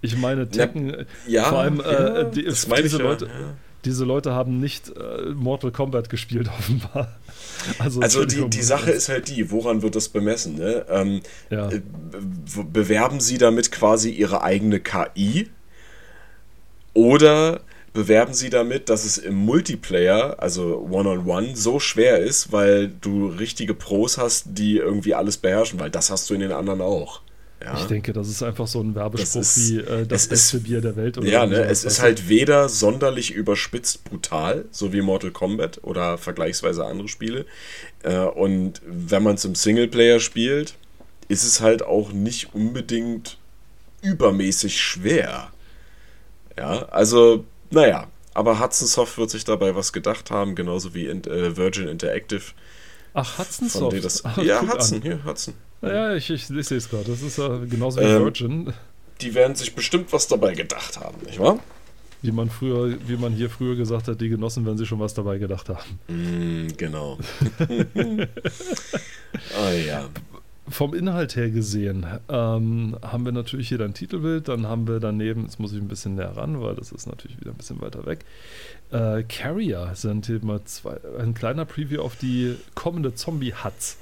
Ich 0.00 0.16
meine, 0.16 0.48
Tekken, 0.48 0.94
äh, 0.94 1.04
Ja, 1.26 1.44
vor 1.44 1.58
allem 1.58 1.80
äh, 1.80 1.84
ja, 1.92 2.24
die, 2.24 2.42
meine 2.42 2.52
ich 2.52 2.92
diese, 2.92 2.98
Leute, 2.98 3.26
ja. 3.26 3.54
diese 3.84 4.04
Leute 4.04 4.32
haben 4.32 4.60
nicht 4.60 4.88
äh, 4.96 5.30
Mortal 5.34 5.72
Kombat 5.72 6.08
gespielt, 6.08 6.48
offenbar. 6.58 7.16
Also, 7.78 8.00
Also 8.00 8.24
die, 8.24 8.48
die 8.48 8.62
Sache 8.62 8.90
ist 8.92 9.08
halt 9.08 9.28
die, 9.28 9.50
woran 9.50 9.82
wird 9.82 9.96
das 9.96 10.08
bemessen? 10.08 10.54
Ne? 10.56 10.86
Ähm, 10.88 11.20
Ja. 11.50 11.68
äh, 11.70 11.80
be- 11.80 12.64
bewerben 12.64 13.18
sie 13.20 13.38
damit 13.38 13.72
quasi 13.72 14.10
ihre 14.10 14.42
eigene 14.42 14.78
KI 14.80 15.48
oder 16.94 17.60
bewerben 17.92 18.34
sie 18.34 18.50
damit, 18.50 18.88
dass 18.88 19.04
es 19.04 19.18
im 19.18 19.34
Multiplayer, 19.34 20.36
also 20.40 20.86
One-on-One, 20.90 21.56
so 21.56 21.80
schwer 21.80 22.18
ist, 22.18 22.52
weil 22.52 22.88
du 22.88 23.26
richtige 23.26 23.74
Pros 23.74 24.18
hast, 24.18 24.44
die 24.50 24.76
irgendwie 24.76 25.14
alles 25.14 25.38
beherrschen, 25.38 25.80
weil 25.80 25.90
das 25.90 26.10
hast 26.10 26.28
du 26.30 26.34
in 26.34 26.40
den 26.40 26.52
anderen 26.52 26.80
auch. 26.80 27.22
Ja. 27.64 27.74
Ich 27.76 27.86
denke, 27.86 28.12
das 28.12 28.28
ist 28.28 28.42
einfach 28.42 28.68
so 28.68 28.80
ein 28.80 28.94
Werbespruch 28.94 29.40
Das 29.40 29.56
ist- 29.56 29.70
wie 29.72 29.78
äh, 29.80 30.06
das 30.06 30.22
es 30.22 30.28
beste 30.28 30.56
ist- 30.58 30.62
Bier 30.62 30.80
der 30.80 30.94
Welt. 30.94 31.16
Ja, 31.24 31.44
ne, 31.44 31.62
es 31.64 31.82
ist 31.84 32.00
halt 32.00 32.28
weder 32.28 32.68
sonderlich 32.68 33.32
überspitzt 33.32 34.04
brutal, 34.04 34.66
so 34.70 34.92
wie 34.92 35.00
Mortal 35.02 35.32
Kombat 35.32 35.80
oder 35.82 36.18
vergleichsweise 36.18 36.84
andere 36.86 37.08
Spiele. 37.08 37.46
Äh, 38.04 38.16
und 38.18 38.80
wenn 38.86 39.24
man 39.24 39.34
es 39.34 39.44
im 39.44 39.56
Singleplayer 39.56 40.20
spielt, 40.20 40.76
ist 41.26 41.42
es 41.42 41.60
halt 41.60 41.82
auch 41.82 42.12
nicht 42.12 42.54
unbedingt 42.54 43.38
übermäßig 44.02 44.80
schwer. 44.80 45.50
Ja, 46.56 46.84
also, 46.90 47.44
naja, 47.70 48.06
aber 48.34 48.60
Hudson 48.60 48.86
Soft 48.86 49.18
wird 49.18 49.30
sich 49.30 49.44
dabei 49.44 49.74
was 49.74 49.92
gedacht 49.92 50.30
haben, 50.30 50.54
genauso 50.54 50.94
wie 50.94 51.06
in, 51.06 51.24
äh, 51.24 51.56
Virgin 51.56 51.88
Interactive. 51.88 52.42
Ach, 53.14 53.38
Hudson 53.38 53.68
Soft. 53.68 54.04
das, 54.04 54.24
Ach, 54.24 54.38
ja, 54.38 54.60
Hudson, 54.62 54.98
an. 54.98 55.02
hier, 55.02 55.24
Hudson. 55.24 55.54
Ja, 55.82 56.14
ich, 56.14 56.30
ich, 56.30 56.50
ich 56.50 56.66
sehe 56.66 56.78
es 56.78 56.88
gerade. 56.88 57.04
Das 57.04 57.22
ist 57.22 57.38
äh, 57.38 57.66
genauso 57.66 58.00
wie 58.00 58.04
Ähm, 58.04 58.22
Virgin, 58.22 58.72
Die 59.20 59.34
werden 59.34 59.54
sich 59.54 59.74
bestimmt 59.74 60.12
was 60.12 60.26
dabei 60.26 60.54
gedacht 60.54 60.98
haben, 60.98 61.16
nicht 61.24 61.38
wahr? 61.38 61.58
wie 62.22 62.32
man 62.32 62.50
früher, 62.50 62.96
wie 63.06 63.16
man 63.16 63.32
hier 63.32 63.48
früher 63.48 63.76
gesagt 63.76 64.08
hat, 64.08 64.20
die 64.20 64.28
Genossen, 64.28 64.66
wenn 64.66 64.76
sie 64.76 64.86
schon 64.86 64.98
was 64.98 65.14
dabei 65.14 65.38
gedacht 65.38 65.68
haben. 65.68 66.00
Mm, 66.08 66.66
genau. 66.76 67.18
ah 69.56 69.70
ja. 69.72 70.08
Vom 70.68 70.94
Inhalt 70.94 71.36
her 71.36 71.48
gesehen 71.48 72.04
ähm, 72.28 72.96
haben 73.00 73.24
wir 73.24 73.32
natürlich 73.32 73.68
hier 73.68 73.78
dein 73.78 73.94
Titelbild, 73.94 74.48
dann 74.48 74.66
haben 74.66 74.86
wir 74.86 75.00
daneben, 75.00 75.44
jetzt 75.44 75.58
muss 75.58 75.72
ich 75.72 75.78
ein 75.78 75.88
bisschen 75.88 76.16
näher 76.16 76.36
ran, 76.36 76.60
weil 76.60 76.74
das 76.74 76.92
ist 76.92 77.06
natürlich 77.06 77.40
wieder 77.40 77.52
ein 77.52 77.56
bisschen 77.56 77.80
weiter 77.80 78.04
weg. 78.04 78.24
Äh, 78.90 79.22
Carrier 79.22 79.92
sind 79.94 80.26
hier 80.26 80.44
mal 80.44 80.62
zwei, 80.64 80.98
ein 81.18 81.32
kleiner 81.32 81.64
Preview 81.64 82.02
auf 82.02 82.16
die 82.16 82.56
kommende 82.74 83.14
Zombie-Huts. 83.14 83.96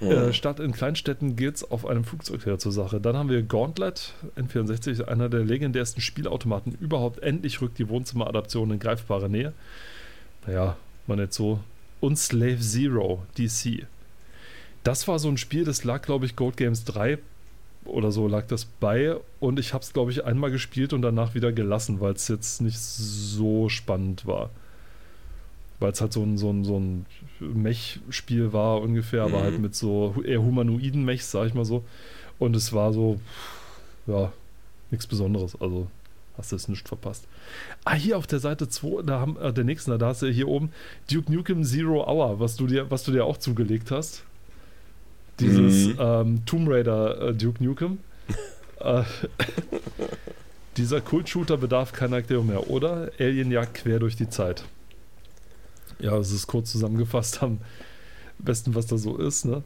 Äh, 0.00 0.32
statt 0.32 0.60
in 0.60 0.72
Kleinstädten 0.72 1.34
geht's 1.34 1.68
auf 1.68 1.84
einem 1.84 2.04
Flugzeug 2.04 2.46
her 2.46 2.58
zur 2.58 2.72
Sache. 2.72 3.00
Dann 3.00 3.16
haben 3.16 3.28
wir 3.28 3.42
Gauntlet, 3.42 4.14
N64, 4.36 5.04
einer 5.04 5.28
der 5.28 5.44
legendärsten 5.44 6.00
Spielautomaten 6.00 6.76
überhaupt. 6.80 7.20
Endlich 7.20 7.60
rückt 7.60 7.78
die 7.78 7.88
Wohnzimmeradaption 7.88 8.70
in 8.70 8.78
greifbare 8.78 9.28
Nähe. 9.28 9.52
Naja, 10.46 10.76
man 11.06 11.18
jetzt 11.18 11.36
so. 11.36 11.60
Und 12.00 12.16
Slave 12.16 12.60
Zero, 12.60 13.22
DC. 13.36 13.86
Das 14.84 15.08
war 15.08 15.18
so 15.18 15.28
ein 15.28 15.36
Spiel, 15.36 15.64
das 15.64 15.82
lag, 15.82 16.02
glaube 16.02 16.26
ich, 16.26 16.36
Gold 16.36 16.56
Games 16.56 16.84
3 16.84 17.18
oder 17.84 18.12
so 18.12 18.28
lag 18.28 18.46
das 18.46 18.64
bei. 18.64 19.16
Und 19.40 19.58
ich 19.58 19.74
habe 19.74 19.82
es, 19.82 19.92
glaube 19.92 20.12
ich, 20.12 20.24
einmal 20.24 20.50
gespielt 20.50 20.92
und 20.92 21.02
danach 21.02 21.34
wieder 21.34 21.52
gelassen, 21.52 22.00
weil 22.00 22.12
es 22.12 22.28
jetzt 22.28 22.60
nicht 22.60 22.78
so 22.78 23.68
spannend 23.68 24.26
war. 24.26 24.50
Weil 25.80 25.92
es 25.92 26.00
halt 26.00 26.12
so 26.12 26.22
ein, 26.22 26.36
so 26.38 26.50
ein, 26.50 26.64
so 26.64 26.76
ein 26.78 27.06
Mech-Spiel 27.40 28.52
war 28.52 28.80
ungefähr, 28.80 29.22
aber 29.22 29.38
Mhm. 29.38 29.42
halt 29.42 29.58
mit 29.60 29.74
so 29.76 30.14
eher 30.24 30.42
humanoiden 30.42 31.04
Mechs, 31.04 31.30
sag 31.30 31.46
ich 31.46 31.54
mal 31.54 31.64
so. 31.64 31.84
Und 32.38 32.56
es 32.56 32.72
war 32.72 32.92
so, 32.92 33.20
ja, 34.06 34.32
nichts 34.90 35.06
Besonderes. 35.06 35.60
Also 35.60 35.86
hast 36.36 36.50
du 36.52 36.56
es 36.56 36.68
nicht 36.68 36.86
verpasst. 36.88 37.26
Ah, 37.84 37.94
hier 37.94 38.16
auf 38.18 38.26
der 38.26 38.38
Seite 38.40 38.68
2, 38.68 39.02
da 39.02 39.20
haben, 39.20 39.36
äh, 39.38 39.52
der 39.52 39.64
nächsten, 39.64 39.96
da 39.98 40.06
hast 40.06 40.22
du 40.22 40.26
hier 40.28 40.48
oben 40.48 40.70
Duke 41.12 41.32
Nukem 41.32 41.62
Zero 41.64 42.04
Hour, 42.08 42.40
was 42.40 42.56
du 42.56 42.66
dir, 42.66 42.90
was 42.90 43.04
du 43.04 43.12
dir 43.12 43.24
auch 43.24 43.36
zugelegt 43.38 43.90
hast. 43.90 44.24
Dieses 45.40 45.88
Mhm. 45.88 45.96
ähm, 46.00 46.42
Tomb 46.46 46.68
Raider 46.68 47.28
äh, 47.28 47.34
Duke 47.34 47.62
Nukem. 47.62 47.98
äh, 48.80 49.02
dieser 50.76 51.00
Kult-Shooter 51.00 51.56
bedarf 51.56 51.92
keiner 51.92 52.16
Erklärung 52.16 52.46
mehr, 52.48 52.68
oder? 52.70 53.10
Alienjagd 53.18 53.74
quer 53.74 53.98
durch 54.00 54.16
die 54.16 54.28
Zeit. 54.28 54.64
Ja, 55.98 56.16
das 56.16 56.30
ist 56.30 56.46
kurz 56.46 56.70
zusammengefasst 56.72 57.42
am 57.42 57.58
besten, 58.38 58.74
was 58.74 58.86
da 58.86 58.96
so 58.98 59.16
ist, 59.16 59.44
ne? 59.44 59.62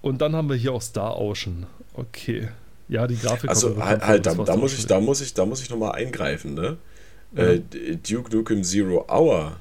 Und 0.00 0.20
dann 0.20 0.34
haben 0.34 0.48
wir 0.48 0.56
hier 0.56 0.72
auch 0.72 0.82
Star 0.82 1.18
Ocean. 1.18 1.66
Okay. 1.94 2.48
Ja, 2.88 3.06
die 3.06 3.16
Grafik 3.16 3.48
Also 3.48 3.82
halt, 3.82 4.02
halt 4.04 4.26
da, 4.26 4.34
da 4.34 4.56
muss 4.56 4.74
ich, 4.74 4.86
da 4.86 5.00
muss 5.00 5.20
ich, 5.20 5.32
da 5.32 5.46
muss 5.46 5.62
ich 5.62 5.70
nochmal 5.70 5.92
eingreifen, 5.92 6.54
ne? 6.54 6.76
Ja. 7.34 7.44
Äh, 7.44 7.60
Duke 7.96 8.34
Nukem 8.34 8.62
Zero 8.64 9.06
Hour 9.08 9.56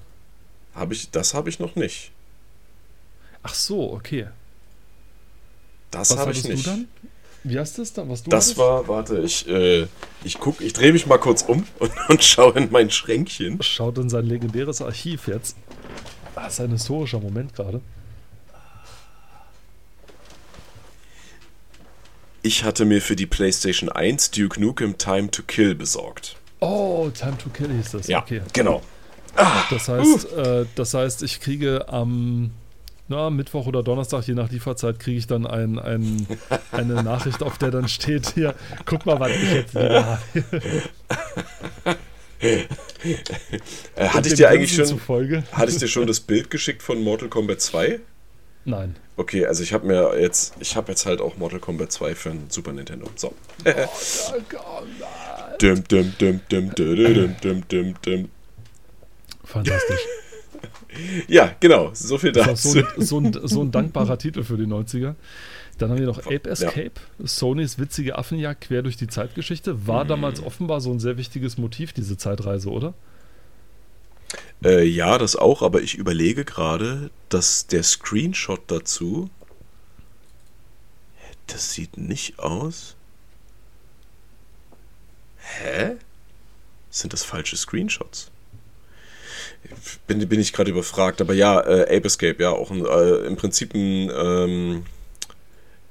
habe 0.75 0.93
ich, 0.93 1.09
das 1.11 1.33
habe 1.33 1.49
ich 1.49 1.59
noch 1.59 1.75
nicht. 1.75 2.11
Ach 3.43 3.53
so, 3.53 3.93
okay. 3.93 4.27
Das 5.91 6.15
habe 6.17 6.31
ich 6.31 6.43
nicht. 6.43 6.65
du 6.65 6.69
dann? 6.69 6.87
Wie 7.43 7.57
heißt 7.57 7.79
das 7.79 7.91
dann? 7.93 8.09
Was 8.09 8.23
du 8.23 8.29
Das 8.29 8.45
hattest? 8.45 8.57
war, 8.59 8.87
warte, 8.87 9.19
ich, 9.19 9.47
äh, 9.47 9.87
ich 10.23 10.37
guck, 10.39 10.61
ich 10.61 10.73
drehe 10.73 10.93
mich 10.93 11.07
mal 11.07 11.17
kurz 11.17 11.41
um 11.41 11.65
und, 11.79 11.91
und 12.09 12.23
schaue 12.23 12.53
in 12.53 12.71
mein 12.71 12.91
Schränkchen. 12.91 13.61
Schaut 13.63 13.97
in 13.97 14.09
sein 14.09 14.25
legendäres 14.25 14.81
Archiv 14.81 15.27
jetzt. 15.27 15.55
Das 16.35 16.53
ist 16.53 16.61
ein 16.61 16.71
historischer 16.71 17.19
Moment 17.19 17.53
gerade. 17.55 17.81
Ich 22.43 22.63
hatte 22.63 22.85
mir 22.85 23.01
für 23.01 23.15
die 23.15 23.27
PlayStation 23.27 23.89
1 23.89 24.31
Duke 24.31 24.59
Nukem 24.59 24.97
Time 24.97 25.29
to 25.29 25.43
Kill 25.43 25.75
besorgt. 25.75 26.35
Oh, 26.59 27.09
Time 27.13 27.37
to 27.37 27.49
Kill 27.49 27.69
hieß 27.71 27.91
das. 27.91 28.07
Ja, 28.07 28.19
Okay. 28.19 28.41
genau. 28.53 28.81
Das 29.69 29.87
heißt, 29.87 30.33
äh, 30.33 30.65
das 30.75 30.93
heißt, 30.93 31.23
ich 31.23 31.39
kriege 31.39 31.87
am 31.87 32.51
na, 33.11 33.29
Mittwoch 33.29 33.67
oder 33.67 33.83
Donnerstag, 33.83 34.25
je 34.25 34.33
nach 34.33 34.49
Lieferzeit, 34.49 34.99
kriege 34.99 35.17
ich 35.17 35.27
dann 35.27 35.45
ein, 35.45 35.77
ein, 35.77 36.25
eine 36.71 37.03
Nachricht, 37.03 37.43
auf 37.43 37.57
der 37.57 37.69
dann 37.71 37.87
steht 37.87 38.33
hier, 38.33 38.55
guck 38.85 39.05
mal, 39.05 39.19
was 39.19 39.31
ich 39.31 39.51
jetzt 39.53 39.75
wieder 39.75 40.05
habe. 41.83 41.97
Äh, 42.41 42.65
hatte 44.07 44.29
ich 44.29 44.35
dir 44.35 44.49
eigentlich 44.49 44.73
schon, 44.73 44.85
Zufolge. 44.85 45.43
hatte 45.51 45.71
ich 45.71 45.77
dir 45.77 45.87
schon 45.87 46.07
das 46.07 46.19
Bild 46.19 46.49
geschickt 46.49 46.81
von 46.81 47.03
Mortal 47.03 47.29
Kombat 47.29 47.61
2? 47.61 47.99
Nein. 48.65 48.95
Okay, 49.17 49.45
also 49.45 49.61
ich 49.61 49.73
habe 49.73 49.85
mir 49.85 50.19
jetzt, 50.19 50.55
ich 50.59 50.75
habe 50.75 50.91
jetzt 50.91 51.05
halt 51.05 51.21
auch 51.21 51.37
Mortal 51.37 51.59
Kombat 51.59 51.91
2 51.91 52.15
für 52.15 52.31
ein 52.31 52.45
Super 52.49 52.71
Nintendo. 52.73 53.07
So. 53.15 53.33
Dum, 55.59 55.83
dum, 55.87 56.13
dum, 56.17 56.39
dum, 56.49 56.71
dum, 56.73 57.13
dum, 57.13 57.35
dum, 57.39 57.63
dum, 57.67 57.93
dum. 58.01 58.29
Fantastisch. 59.43 59.99
Ja, 61.27 61.55
genau, 61.59 61.91
so 61.93 62.17
viel 62.17 62.31
dazu. 62.31 62.69
so 62.69 62.79
ein, 62.79 62.87
so, 62.97 63.19
ein, 63.19 63.47
so 63.47 63.61
ein 63.61 63.71
dankbarer 63.71 64.17
Titel 64.19 64.43
für 64.43 64.57
die 64.57 64.65
90er. 64.65 65.15
Dann 65.77 65.89
haben 65.89 65.99
wir 65.99 66.05
noch 66.05 66.19
Ape 66.25 66.49
Escape, 66.49 66.91
Sonys 67.17 67.79
witzige 67.79 68.17
Affenjagd 68.17 68.61
quer 68.61 68.83
durch 68.83 68.97
die 68.97 69.07
Zeitgeschichte. 69.07 69.87
War 69.87 70.05
damals 70.05 70.43
offenbar 70.43 70.81
so 70.81 70.91
ein 70.91 70.99
sehr 70.99 71.17
wichtiges 71.17 71.57
Motiv, 71.57 71.93
diese 71.93 72.17
Zeitreise, 72.17 72.69
oder? 72.69 72.93
Äh, 74.63 74.83
ja, 74.85 75.17
das 75.17 75.35
auch, 75.35 75.61
aber 75.61 75.81
ich 75.81 75.95
überlege 75.95 76.45
gerade, 76.45 77.09
dass 77.29 77.67
der 77.67 77.83
Screenshot 77.83 78.61
dazu. 78.67 79.29
Das 81.47 81.73
sieht 81.73 81.97
nicht 81.97 82.39
aus. 82.39 82.95
Hä? 85.37 85.95
Sind 86.91 87.13
das 87.13 87.23
falsche 87.23 87.57
Screenshots? 87.57 88.29
Bin, 90.07 90.27
bin 90.27 90.39
ich 90.39 90.53
gerade 90.53 90.71
überfragt, 90.71 91.21
aber 91.21 91.33
ja, 91.33 91.59
äh, 91.61 91.83
Ape 91.83 92.07
Escape, 92.07 92.41
ja, 92.41 92.51
auch 92.51 92.71
ein, 92.71 92.85
äh, 92.85 93.27
im 93.27 93.35
Prinzip 93.35 93.73
ein. 93.73 94.11
Ähm, 94.15 94.83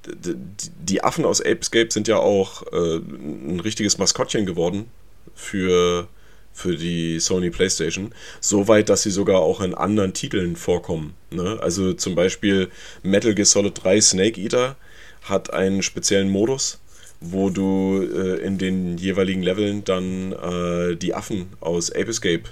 die 0.07 1.05
Affen 1.05 1.25
aus 1.25 1.40
Ape 1.40 1.61
Escape 1.61 1.90
sind 1.90 2.09
ja 2.09 2.16
auch 2.16 2.62
äh, 2.73 2.96
ein 2.96 3.61
richtiges 3.61 3.99
Maskottchen 3.99 4.46
geworden 4.46 4.90
für, 5.35 6.09
für 6.53 6.77
die 6.77 7.20
Sony 7.20 7.51
PlayStation. 7.51 8.14
Soweit, 8.40 8.88
dass 8.88 9.03
sie 9.03 9.11
sogar 9.11 9.40
auch 9.40 9.61
in 9.61 9.75
anderen 9.75 10.14
Titeln 10.14 10.57
vorkommen. 10.57 11.14
Ne? 11.31 11.59
Also 11.61 11.92
zum 11.92 12.14
Beispiel 12.14 12.70
Metal 13.03 13.35
Gear 13.35 13.46
Solid 13.46 13.83
3 13.83 14.01
Snake 14.01 14.40
Eater 14.40 14.77
hat 15.23 15.53
einen 15.53 15.83
speziellen 15.83 16.31
Modus, 16.31 16.81
wo 17.20 17.51
du 17.51 18.03
äh, 18.03 18.42
in 18.42 18.59
den 18.59 18.96
jeweiligen 18.96 19.42
Leveln 19.42 19.85
dann 19.85 20.33
äh, 20.33 20.96
die 20.96 21.14
Affen 21.14 21.51
aus 21.61 21.90
Ape 21.90 22.09
Escape 22.09 22.44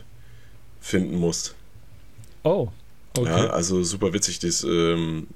finden 0.80 1.16
musst. 1.16 1.54
Oh, 2.44 2.68
okay. 3.16 3.28
Ja, 3.28 3.50
also 3.50 3.82
super 3.82 4.12
witzig. 4.12 4.38
Das, 4.38 4.64
ähm, 4.64 5.26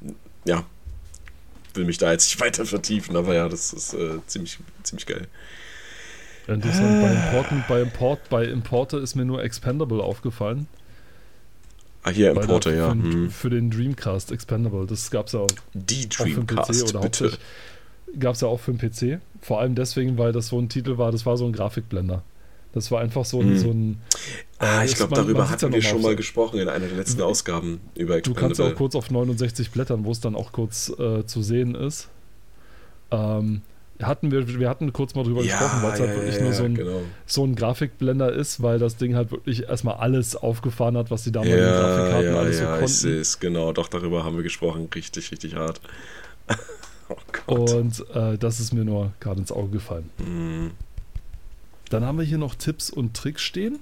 ja, 0.45 0.65
will 1.75 1.85
mich 1.85 1.99
da 1.99 2.11
jetzt 2.13 2.27
nicht 2.27 2.41
weiter 2.45 2.65
vertiefen, 2.67 3.17
aber 3.17 3.35
ja, 3.35 3.49
das 3.49 3.73
ist 3.73 3.95
äh, 3.95 4.19
ziemlich, 4.27 4.59
ziemlich 4.83 5.07
geil. 5.07 5.27
Interessant. 6.49 7.01
Bei 7.01 7.13
Importen, 7.13 7.65
bei 7.69 7.81
Import, 7.83 8.29
bei 8.29 8.45
Importer 8.47 8.99
ist 9.01 9.15
mir 9.15 9.25
nur 9.25 9.43
Expendable 9.45 10.03
aufgefallen. 10.03 10.67
Ah, 12.03 12.11
hier 12.11 12.33
Importer, 12.33 12.75
ja. 12.75 12.89
Für, 12.91 12.95
Hm. 12.97 13.31
für 13.31 13.49
den 13.51 13.71
Dreamcast 13.71 14.33
Expendable. 14.33 14.87
Das 14.87 15.11
gab 15.13 15.29
es 15.29 15.35
ja 15.35 15.41
auch, 15.41 15.51
Die 15.73 16.09
auch 16.11 16.25
für 16.25 16.25
den 16.31 16.47
PC 16.47 16.47
Dreamcast, 16.47 16.89
oder 16.95 17.01
bitte. 17.01 17.39
Gab 18.19 18.35
es 18.35 18.41
ja 18.41 18.49
auch 18.49 18.59
für 18.59 18.73
den 18.75 18.79
PC. 18.91 19.21
Vor 19.41 19.61
allem 19.61 19.77
deswegen, 19.77 20.19
weil 20.19 20.33
das 20.33 20.49
so 20.49 20.59
ein 20.59 20.69
Titel 20.69 20.99
war, 20.99 21.13
das 21.13 21.25
war 21.27 21.37
so 21.37 21.47
ein 21.47 21.53
Grafikblender. 21.53 22.23
Das 22.73 22.91
war 22.91 23.01
einfach 23.01 23.25
so 23.25 23.41
ein. 23.41 23.51
Hm. 23.51 23.59
So 23.59 23.71
ein 23.71 23.99
Ah, 24.59 24.81
äh, 24.81 24.85
ich 24.85 24.93
ist- 24.93 24.97
glaube, 24.99 25.15
darüber 25.15 25.41
man 25.41 25.47
ja 25.49 25.53
hatten 25.53 25.73
wir 25.73 25.83
schon 25.83 26.03
mal 26.03 26.17
gesprochen 26.17 26.59
in 26.61 26.69
einer 26.69 26.87
der 26.87 26.97
letzten 26.97 27.21
Ausgaben 27.23 27.81
über 27.97 28.21
Du 28.21 28.33
kannst 28.35 28.61
ja 28.61 28.67
auch 28.69 28.75
kurz 28.75 28.95
auf 28.95 29.11
69 29.11 29.71
blättern, 29.73 30.05
wo 30.05 30.13
es 30.13 30.21
dann 30.21 30.35
auch 30.37 30.53
kurz 30.53 30.89
äh, 30.99 31.27
zu 31.27 31.43
sehen 31.43 31.75
ist. 31.75 32.09
Ähm, 33.11 33.63
hatten 34.01 34.31
wir, 34.33 34.59
wir 34.59 34.69
hatten 34.69 34.93
kurz 34.93 35.15
mal 35.15 35.23
drüber 35.25 35.43
gesprochen, 35.43 35.83
weil 35.83 35.93
es 35.93 36.01
halt 36.01 36.15
wirklich 36.17 36.41
nur 36.41 36.53
so 36.53 36.65
ein, 36.65 36.75
genau. 36.75 37.01
so 37.27 37.45
ein 37.45 37.55
Grafikblender 37.55 38.33
ist, 38.33 38.63
weil 38.63 38.79
das 38.79 38.97
Ding 38.97 39.15
halt 39.15 39.31
wirklich 39.31 39.65
erstmal 39.65 39.97
alles 39.97 40.35
aufgefahren 40.35 40.97
hat, 40.97 41.11
was 41.11 41.23
die 41.25 41.31
damaligen 41.33 41.59
Ja, 41.59 41.71
Grafikkarten 41.81 42.33
ja, 42.35 42.41
alles 42.41 42.57
so 42.59 42.63
ja, 42.65 42.73
ich 42.75 42.79
konnten. 42.81 42.93
sehe 42.95 43.21
es, 43.21 43.39
genau. 43.39 43.73
Doch, 43.73 43.89
darüber 43.89 44.25
haben 44.25 44.37
wir 44.37 44.43
gesprochen. 44.43 44.89
Richtig, 44.95 45.31
richtig 45.31 45.55
hart. 45.55 45.81
oh 47.11 47.17
Gott. 47.47 47.73
Und 47.75 48.05
äh, 48.15 48.39
das 48.39 48.59
ist 48.61 48.73
mir 48.73 48.85
nur 48.85 49.13
gerade 49.21 49.41
ins 49.41 49.53
Auge 49.53 49.69
gefallen. 49.71 50.11
Mhm. 50.19 50.71
Dann 51.93 52.05
haben 52.05 52.19
wir 52.19 52.25
hier 52.25 52.39
noch 52.39 52.55
Tipps 52.55 52.91
und 52.91 53.15
Tricks 53.15 53.43
stehen. 53.43 53.79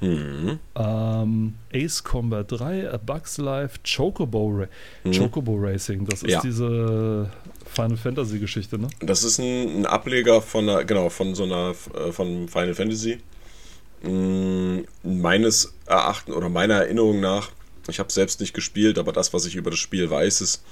Mhm. 0.00 0.58
Ähm, 0.74 1.54
Ace 1.72 2.02
Combat 2.02 2.50
3, 2.50 2.90
A 2.90 2.96
Bugs 2.96 3.38
Life, 3.38 3.78
Chocobo, 3.84 4.48
Ra 4.48 4.66
Mhm. 5.04 5.12
Chocobo 5.12 5.56
Racing. 5.58 6.04
Das 6.06 6.22
ist 6.22 6.30
Ja. 6.30 6.40
diese 6.40 7.30
Final 7.72 7.96
Fantasy 7.96 8.38
Geschichte, 8.40 8.78
ne? 8.78 8.88
Das 9.00 9.22
ist 9.22 9.38
ein, 9.38 9.80
ein 9.82 9.86
Ableger 9.86 10.40
von 10.42 10.68
einer, 10.68 10.84
genau, 10.84 11.08
von 11.08 11.34
so 11.34 11.44
einer, 11.44 11.74
äh, 11.94 12.10
von 12.10 12.48
Final 12.48 12.74
Fantasy. 12.74 13.18
Mm, 14.02 14.80
Meines 15.04 15.72
Erachtens 15.86 16.34
oder 16.34 16.48
meiner 16.48 16.74
Erinnerung 16.74 17.20
nach, 17.20 17.50
ich 17.88 17.98
habe 18.00 18.10
selbst 18.12 18.40
nicht 18.40 18.54
gespielt, 18.54 18.98
aber 18.98 19.12
das, 19.12 19.32
was 19.32 19.44
ich 19.46 19.54
über 19.54 19.70
das 19.70 19.78
Spiel 19.78 20.10
weiß, 20.10 20.40
ist, 20.40 20.64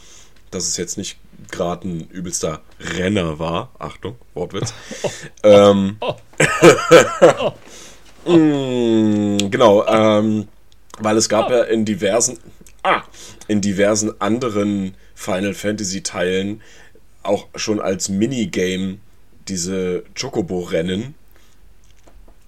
dass 0.51 0.67
es 0.67 0.77
jetzt 0.77 0.99
nicht 0.99 1.19
gerade 1.51 1.89
ein 1.89 2.09
übelster 2.09 2.61
Renner 2.79 3.39
war. 3.39 3.71
Achtung, 3.79 4.17
Wortwitz. 4.35 4.75
ähm, 5.43 5.97
Mm, 8.27 9.51
genau, 9.51 9.87
ähm, 9.87 10.49
weil 10.99 11.17
es 11.17 11.29
gab 11.29 11.51
ja 11.51 11.63
in 11.63 11.85
diversen, 11.85 12.39
ah, 12.83 13.03
in 13.49 13.61
diversen 13.61 14.21
anderen 14.21 14.95
Final 15.15 15.55
Fantasy 15.55 16.03
Teilen 16.03 16.61
auch 17.23 17.49
schon 17.55 17.81
als 17.81 18.09
Minigame 18.09 18.99
diese 19.49 20.05
Chocobo-Rennen. 20.19 21.15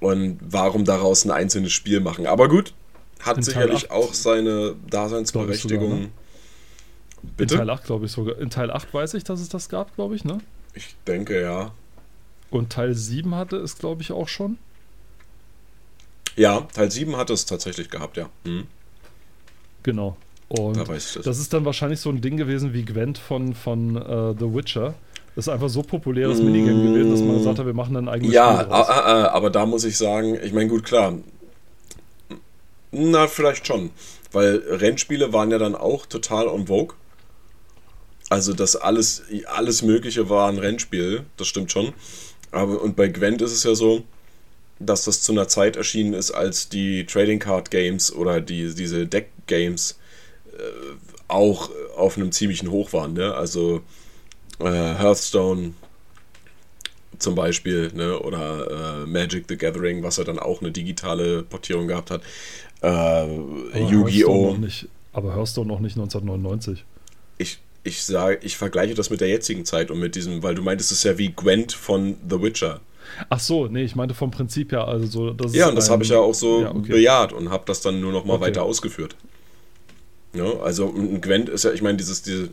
Und 0.01 0.39
warum 0.43 0.85
daraus 0.85 1.25
ein 1.25 1.31
einzelnes 1.31 1.73
Spiel 1.73 2.01
machen? 2.01 2.27
Aber 2.27 2.49
gut, 2.49 2.75
hat 3.21 3.39
In 3.39 3.43
sicherlich 3.43 3.91
8 3.91 3.91
auch 3.91 4.15
seine 4.15 4.75
Daseinsberechtigung. 4.91 6.11
Bitte? 7.37 7.55
In 7.55 7.59
Teil 7.61 7.71
8, 7.71 7.85
glaube 7.85 8.07
ich 8.07 8.13
sogar. 8.13 8.39
In 8.39 8.51
Teil 8.51 8.71
8 8.71 8.93
weiß 8.93 9.15
ich, 9.15 9.25
dass 9.25 9.41
es 9.41 9.49
das 9.49 9.69
gab, 9.69 9.95
glaube 9.95 10.15
ich, 10.17 10.25
ne? 10.25 10.39
Ich 10.75 10.97
denke 11.07 11.41
ja. 11.41 11.71
Und 12.51 12.71
Teil 12.71 12.95
7 12.95 13.35
hatte 13.35 13.57
es, 13.57 13.79
glaube 13.79 14.03
ich, 14.03 14.13
auch 14.13 14.29
schon. 14.29 14.59
Ja, 16.37 16.63
Teil 16.73 16.91
7 16.91 17.17
hat 17.17 17.31
es 17.31 17.47
tatsächlich 17.47 17.91
gehabt, 17.91 18.17
ja. 18.17 18.29
Hm, 18.45 18.67
Genau. 19.83 20.17
Und 20.49 20.77
da 20.77 20.87
weiß 20.87 21.09
ich 21.09 21.15
das. 21.15 21.25
das 21.25 21.39
ist 21.39 21.53
dann 21.55 21.65
wahrscheinlich 21.65 22.01
so 22.01 22.11
ein 22.11 22.21
Ding 22.21 22.37
gewesen 22.37 22.73
wie 22.75 22.85
Gwent 22.85 23.17
von, 23.19 23.55
von 23.55 23.97
äh, 23.97 24.35
The 24.39 24.55
Witcher. 24.55 24.95
Das 25.35 25.47
ist 25.47 25.49
einfach 25.49 25.71
so 25.71 25.83
populäres 25.83 26.43
Minigame 26.43 26.83
gewesen, 26.93 27.11
dass 27.11 27.21
man 27.23 27.39
gesagt 27.39 27.59
hat, 27.59 27.65
wir 27.65 27.73
machen 27.73 27.95
dann 27.95 28.07
eigenes 28.09 28.35
Ja, 28.35 28.57
Spiel 28.61 28.67
draus. 28.69 28.89
a- 28.89 28.93
a- 28.93 29.23
a- 29.25 29.29
aber 29.31 29.49
da 29.49 29.65
muss 29.65 29.85
ich 29.85 29.97
sagen, 29.97 30.39
ich 30.43 30.53
meine, 30.53 30.69
gut, 30.69 30.85
klar. 30.85 31.15
Na, 32.91 33.27
vielleicht 33.27 33.67
schon. 33.67 33.91
Weil 34.31 34.57
Rennspiele 34.69 35.33
waren 35.33 35.51
ja 35.51 35.57
dann 35.59 35.75
auch 35.75 36.05
total 36.07 36.49
on 36.49 36.67
vogue. 36.67 36.95
Also, 38.33 38.55
das 38.55 38.77
alles, 38.77 39.25
alles 39.45 39.83
Mögliche 39.83 40.31
war 40.31 40.49
ein 40.49 40.57
Rennspiel, 40.57 41.27
das 41.37 41.49
stimmt 41.49 41.71
schon. 41.71 41.93
Aber 42.51 42.81
und 42.81 42.97
bei 42.97 43.09
Gwent 43.09 43.43
ist 43.43 43.53
es 43.53 43.63
ja 43.63 43.75
so, 43.75 44.05
dass 44.79 45.05
das 45.05 45.21
zu 45.21 45.33
einer 45.33 45.49
Zeit 45.49 45.77
erschienen 45.77 46.15
ist, 46.15 46.31
als 46.31 46.71
die 46.71 47.05
Trading 47.05 47.41
Card 47.41 47.71
Games 47.71 48.11
oder 48.11 48.41
die, 48.41 48.75
diese 48.75 49.07
Deck 49.07 49.29
Games 49.47 49.99
äh, 50.57 50.63
auch 51.29 51.69
auf 51.95 52.17
einem 52.17 52.33
ziemlichen 52.33 52.71
Hoch 52.71 52.95
waren. 52.95 53.13
Ne? 53.13 53.35
Also 53.35 53.83
äh, 54.61 54.65
Hearthstone 54.65 55.75
zum 57.19 57.35
Beispiel, 57.35 57.93
ne? 57.93 58.19
oder 58.19 59.03
äh, 59.03 59.07
Magic 59.07 59.45
the 59.47 59.59
Gathering, 59.59 60.03
was 60.03 60.17
ja 60.17 60.25
dann 60.25 60.39
auch 60.39 60.63
eine 60.63 60.71
digitale 60.71 61.43
Portierung 61.43 61.87
gehabt 61.87 62.11
hat. 62.11 62.23
Äh, 62.81 63.27
Yu-Gi-Oh! 63.79 64.57
Aber 65.13 65.37
Hearthstone 65.37 65.69
noch 65.69 65.81
nicht 65.81 65.99
1999. 65.99 66.87
Ich, 67.37 67.59
ich 67.85 68.05
sage, 68.05 68.39
ich 68.43 68.57
vergleiche 68.57 68.95
das 68.95 69.11
mit 69.11 69.21
der 69.21 69.29
jetzigen 69.29 69.65
Zeit 69.65 69.91
und 69.91 69.99
mit 69.99 70.15
diesem, 70.15 70.43
weil 70.43 70.55
du 70.55 70.63
meintest, 70.63 70.93
es 70.93 70.99
ist 70.99 71.05
ja 71.05 71.19
wie 71.19 71.31
Gwent 71.33 71.73
von 71.73 72.17
The 72.29 72.41
Witcher. 72.41 72.81
Ach 73.29 73.41
so, 73.41 73.67
nee, 73.67 73.83
ich 73.83 73.97
meinte 73.97 74.15
vom 74.15 74.31
Prinzip 74.31 74.73
her, 74.73 74.87
also 74.87 75.07
so, 75.07 75.31
das 75.33 75.55
Ja, 75.55 75.69
und 75.69 75.75
das 75.77 75.91
habe 75.91 76.03
ich 76.05 76.11
ja 76.11 76.19
auch 76.19 76.35
so 76.35 76.63
Ja, 76.63 76.71
okay. 76.75 76.93
bejaht 76.93 77.33
und 77.33 77.51
habe 77.51 77.65
das 77.67 77.81
dann 77.81 78.01
nur 78.01 78.13
noch 78.13 78.25
mal 78.25 78.35
Okay. 78.35 78.45
weiter 78.45 78.63
ausgeführt. 78.63 79.17
Ja, 80.35 80.61
also 80.61 80.89
ein 80.89 81.21
Gwent 81.21 81.49
ist 81.49 81.65
ja, 81.65 81.73
ich 81.73 81.83
meine, 81.83 81.99
dieses, 81.99 82.23
diese, 82.23 82.51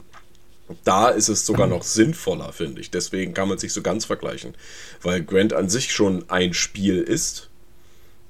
da 0.83 1.09
ist 1.09 1.29
es 1.29 1.45
sogar 1.45 1.67
noch 1.67 1.83
sinnvoller, 1.83 2.51
finde 2.51 2.81
ich. 2.81 2.91
Deswegen 2.91 3.33
kann 3.33 3.47
man 3.47 3.57
es 3.57 3.63
nicht 3.63 3.73
so 3.73 3.81
ganz 3.81 4.05
vergleichen. 4.05 4.53
Weil 5.01 5.21
Gwent 5.23 5.53
an 5.53 5.69
sich 5.69 5.93
schon 5.93 6.25
ein 6.29 6.53
Spiel 6.53 6.97
ist. 7.01 7.49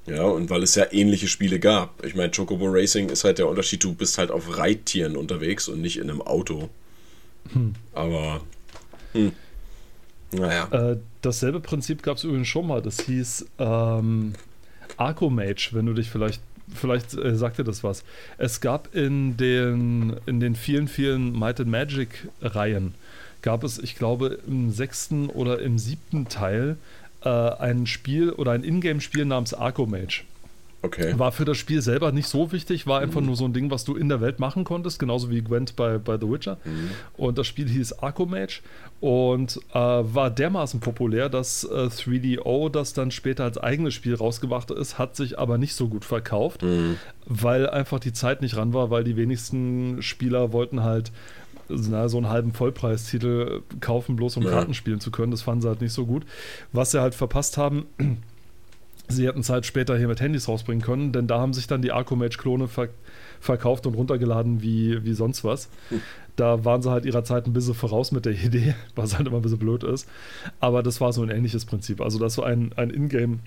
Ja, 0.06 0.22
und 0.24 0.50
weil 0.50 0.62
es 0.62 0.74
ja 0.76 0.86
ähnliche 0.92 1.28
Spiele 1.28 1.58
gab. 1.60 2.04
Ich 2.04 2.14
meine, 2.14 2.30
Chocobo 2.30 2.66
Racing 2.68 3.10
ist 3.10 3.24
halt 3.24 3.38
der 3.38 3.48
Unterschied, 3.48 3.82
du 3.84 3.92
bist 3.94 4.18
halt 4.18 4.30
auf 4.30 4.56
Reittieren 4.56 5.16
unterwegs 5.16 5.68
und 5.68 5.80
nicht 5.80 5.98
in 5.98 6.08
einem 6.10 6.22
Auto. 6.22 6.70
Aber, 7.92 8.40
hm. 9.12 9.32
naja. 10.32 10.68
Äh, 10.70 10.96
dasselbe 11.22 11.60
Prinzip 11.60 12.02
gab 12.02 12.16
es 12.16 12.24
übrigens 12.24 12.48
schon 12.48 12.66
mal. 12.66 12.82
Das 12.82 13.00
hieß 13.00 13.46
ähm, 13.58 14.34
Arcomage, 14.96 15.70
wenn 15.72 15.86
du 15.86 15.94
dich 15.94 16.10
vielleicht, 16.10 16.42
vielleicht 16.74 17.14
äh, 17.14 17.34
sagt 17.36 17.58
dir 17.58 17.64
das 17.64 17.82
was. 17.82 18.04
Es 18.38 18.60
gab 18.60 18.94
in 18.94 19.36
den, 19.36 20.16
in 20.26 20.40
den 20.40 20.54
vielen, 20.54 20.88
vielen 20.88 21.38
Might 21.38 21.60
and 21.60 21.70
Magic 21.70 22.28
Reihen, 22.40 22.94
gab 23.42 23.64
es, 23.64 23.78
ich 23.78 23.96
glaube, 23.96 24.38
im 24.46 24.70
sechsten 24.70 25.28
oder 25.28 25.60
im 25.60 25.78
siebten 25.78 26.28
Teil 26.28 26.76
äh, 27.24 27.28
ein 27.28 27.86
Spiel 27.86 28.30
oder 28.30 28.52
ein 28.52 28.64
Ingame-Spiel 28.64 29.24
namens 29.24 29.54
Arcomage. 29.54 30.24
Okay. 30.82 31.18
War 31.18 31.30
für 31.30 31.44
das 31.44 31.58
Spiel 31.58 31.82
selber 31.82 32.10
nicht 32.10 32.26
so 32.26 32.52
wichtig, 32.52 32.86
war 32.86 33.00
einfach 33.00 33.20
nur 33.20 33.36
so 33.36 33.44
ein 33.44 33.52
Ding, 33.52 33.70
was 33.70 33.84
du 33.84 33.96
in 33.96 34.08
der 34.08 34.22
Welt 34.22 34.38
machen 34.40 34.64
konntest, 34.64 34.98
genauso 34.98 35.30
wie 35.30 35.42
Gwent 35.42 35.76
bei, 35.76 35.98
bei 35.98 36.16
The 36.18 36.26
Witcher. 36.30 36.56
Und 37.18 37.36
das 37.36 37.46
Spiel 37.46 37.68
hieß 37.68 37.98
Arcomage 38.00 38.62
und 39.00 39.58
äh, 39.74 39.78
war 39.78 40.30
dermaßen 40.30 40.80
populär, 40.80 41.28
dass 41.28 41.64
äh, 41.64 41.88
3DO 41.88 42.70
das 42.70 42.94
dann 42.94 43.10
später 43.10 43.44
als 43.44 43.58
eigenes 43.58 43.92
Spiel 43.92 44.14
rausgebracht 44.14 44.70
ist, 44.70 44.98
hat 44.98 45.16
sich 45.16 45.38
aber 45.38 45.58
nicht 45.58 45.74
so 45.74 45.88
gut 45.88 46.04
verkauft, 46.06 46.64
weil 47.26 47.68
einfach 47.68 48.00
die 48.00 48.12
Zeit 48.14 48.40
nicht 48.40 48.56
ran 48.56 48.72
war, 48.72 48.90
weil 48.90 49.04
die 49.04 49.16
wenigsten 49.16 50.00
Spieler 50.02 50.52
wollten 50.52 50.82
halt 50.82 51.12
na, 51.68 52.08
so 52.08 52.16
einen 52.16 52.28
halben 52.28 52.52
Vollpreistitel 52.52 53.62
kaufen, 53.80 54.16
bloß 54.16 54.38
um 54.38 54.42
Ja. 54.44 54.50
Karten 54.50 54.74
spielen 54.74 54.98
zu 55.00 55.10
können. 55.12 55.30
Das 55.30 55.42
fanden 55.42 55.62
sie 55.62 55.68
halt 55.68 55.80
nicht 55.80 55.92
so 55.92 56.04
gut. 56.04 56.24
Was 56.72 56.90
sie 56.90 57.00
halt 57.00 57.14
verpasst 57.14 57.56
haben, 57.58 57.86
Sie 59.10 59.26
hätten 59.26 59.40
es 59.40 59.50
halt 59.50 59.66
später 59.66 59.96
hier 59.96 60.08
mit 60.08 60.20
Handys 60.20 60.48
rausbringen 60.48 60.82
können, 60.82 61.12
denn 61.12 61.26
da 61.26 61.38
haben 61.38 61.52
sich 61.52 61.66
dann 61.66 61.82
die 61.82 61.92
Arcomage-Klone 61.92 62.68
ver 62.68 62.88
verkauft 63.40 63.86
und 63.86 63.94
runtergeladen 63.94 64.60
wie, 64.60 65.02
wie 65.02 65.14
sonst 65.14 65.44
was. 65.44 65.70
Da 66.36 66.64
waren 66.66 66.82
sie 66.82 66.90
halt 66.90 67.06
ihrer 67.06 67.24
Zeit 67.24 67.46
ein 67.46 67.54
bisschen 67.54 67.72
voraus 67.72 68.12
mit 68.12 68.26
der 68.26 68.32
Idee, 68.34 68.74
was 68.94 69.16
halt 69.16 69.26
immer 69.26 69.38
ein 69.38 69.42
bisschen 69.42 69.58
blöd 69.58 69.82
ist. 69.82 70.06
Aber 70.60 70.82
das 70.82 71.00
war 71.00 71.12
so 71.14 71.22
ein 71.22 71.30
ähnliches 71.30 71.64
Prinzip. 71.64 72.02
Also, 72.02 72.18
dass 72.18 72.34
so 72.34 72.42
ein, 72.42 72.72
ein 72.76 72.90
Ingame, 72.90 73.38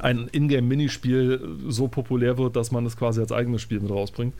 ein 0.00 0.28
Ingame-Minispiel 0.30 1.40
so 1.68 1.88
populär 1.88 2.38
wird, 2.38 2.54
dass 2.54 2.70
man 2.70 2.86
es 2.86 2.96
quasi 2.96 3.20
als 3.20 3.32
eigenes 3.32 3.60
Spiel 3.60 3.80
mit 3.80 3.90
rausbringt. 3.90 4.34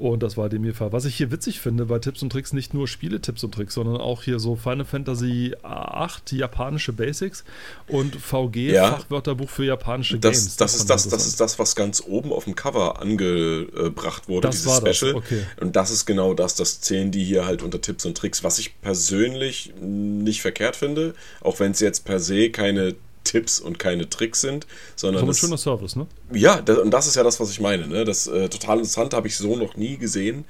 Und 0.00 0.22
das 0.22 0.38
war 0.38 0.48
dem 0.48 0.64
hier 0.64 0.72
Fall. 0.74 0.92
Was 0.94 1.04
ich 1.04 1.14
hier 1.16 1.30
witzig 1.30 1.60
finde 1.60 1.84
bei 1.84 1.98
Tipps 1.98 2.22
und 2.22 2.30
Tricks, 2.30 2.54
nicht 2.54 2.72
nur 2.72 2.88
Spiele-Tipps 2.88 3.44
und 3.44 3.52
Tricks, 3.52 3.74
sondern 3.74 3.98
auch 3.98 4.22
hier 4.22 4.38
so 4.38 4.56
Final 4.56 4.86
Fantasy 4.86 5.54
8 5.62 6.32
japanische 6.32 6.94
Basics 6.94 7.44
und 7.86 8.16
VG 8.16 8.72
Ja. 8.72 8.92
Fachwörterbuch 8.92 9.50
für 9.50 9.64
japanische 9.66 10.18
Games. 10.18 10.56
Das, 10.56 10.56
das, 10.56 10.74
ist 10.74 10.88
das, 10.88 11.06
das 11.06 11.26
ist 11.26 11.38
das, 11.38 11.58
was 11.58 11.76
ganz 11.76 12.02
oben 12.06 12.32
auf 12.32 12.44
dem 12.44 12.54
Cover 12.54 12.98
angebracht 13.02 14.26
wurde, 14.26 14.48
Das 14.48 14.62
dieses 14.62 14.80
das, 14.80 14.96
Special. 14.96 15.14
okay. 15.16 15.42
Und 15.60 15.76
das 15.76 15.90
ist 15.90 16.06
genau 16.06 16.32
das, 16.32 16.54
das 16.54 16.80
zählen 16.80 17.10
die 17.10 17.22
hier 17.22 17.44
halt 17.44 17.62
unter 17.62 17.82
Tipps 17.82 18.06
und 18.06 18.16
Tricks, 18.16 18.42
was 18.42 18.58
ich 18.58 18.80
persönlich 18.80 19.74
nicht 19.82 20.40
verkehrt 20.40 20.76
finde, 20.76 21.12
auch 21.42 21.60
wenn 21.60 21.72
es 21.72 21.80
jetzt 21.80 22.06
per 22.06 22.20
se 22.20 22.48
keine 22.48 22.94
Tipps 23.24 23.60
und 23.60 23.78
keine 23.78 24.08
Tricks 24.08 24.40
sind, 24.40 24.66
sondern 24.96 25.20
So 25.20 25.26
ein 25.26 25.28
das, 25.28 25.38
schöner 25.38 25.58
Service, 25.58 25.96
ne? 25.96 26.06
ja, 26.32 26.60
das, 26.60 26.78
und 26.78 26.90
das 26.90 27.06
ist 27.06 27.16
ja 27.16 27.22
das, 27.22 27.38
was 27.40 27.50
ich 27.50 27.60
meine. 27.60 27.86
Ne? 27.86 28.04
Das 28.04 28.26
äh, 28.26 28.48
total 28.48 28.78
interessant 28.78 29.14
habe 29.14 29.28
ich 29.28 29.36
so 29.36 29.56
noch 29.56 29.76
nie 29.76 29.96
gesehen. 29.96 30.44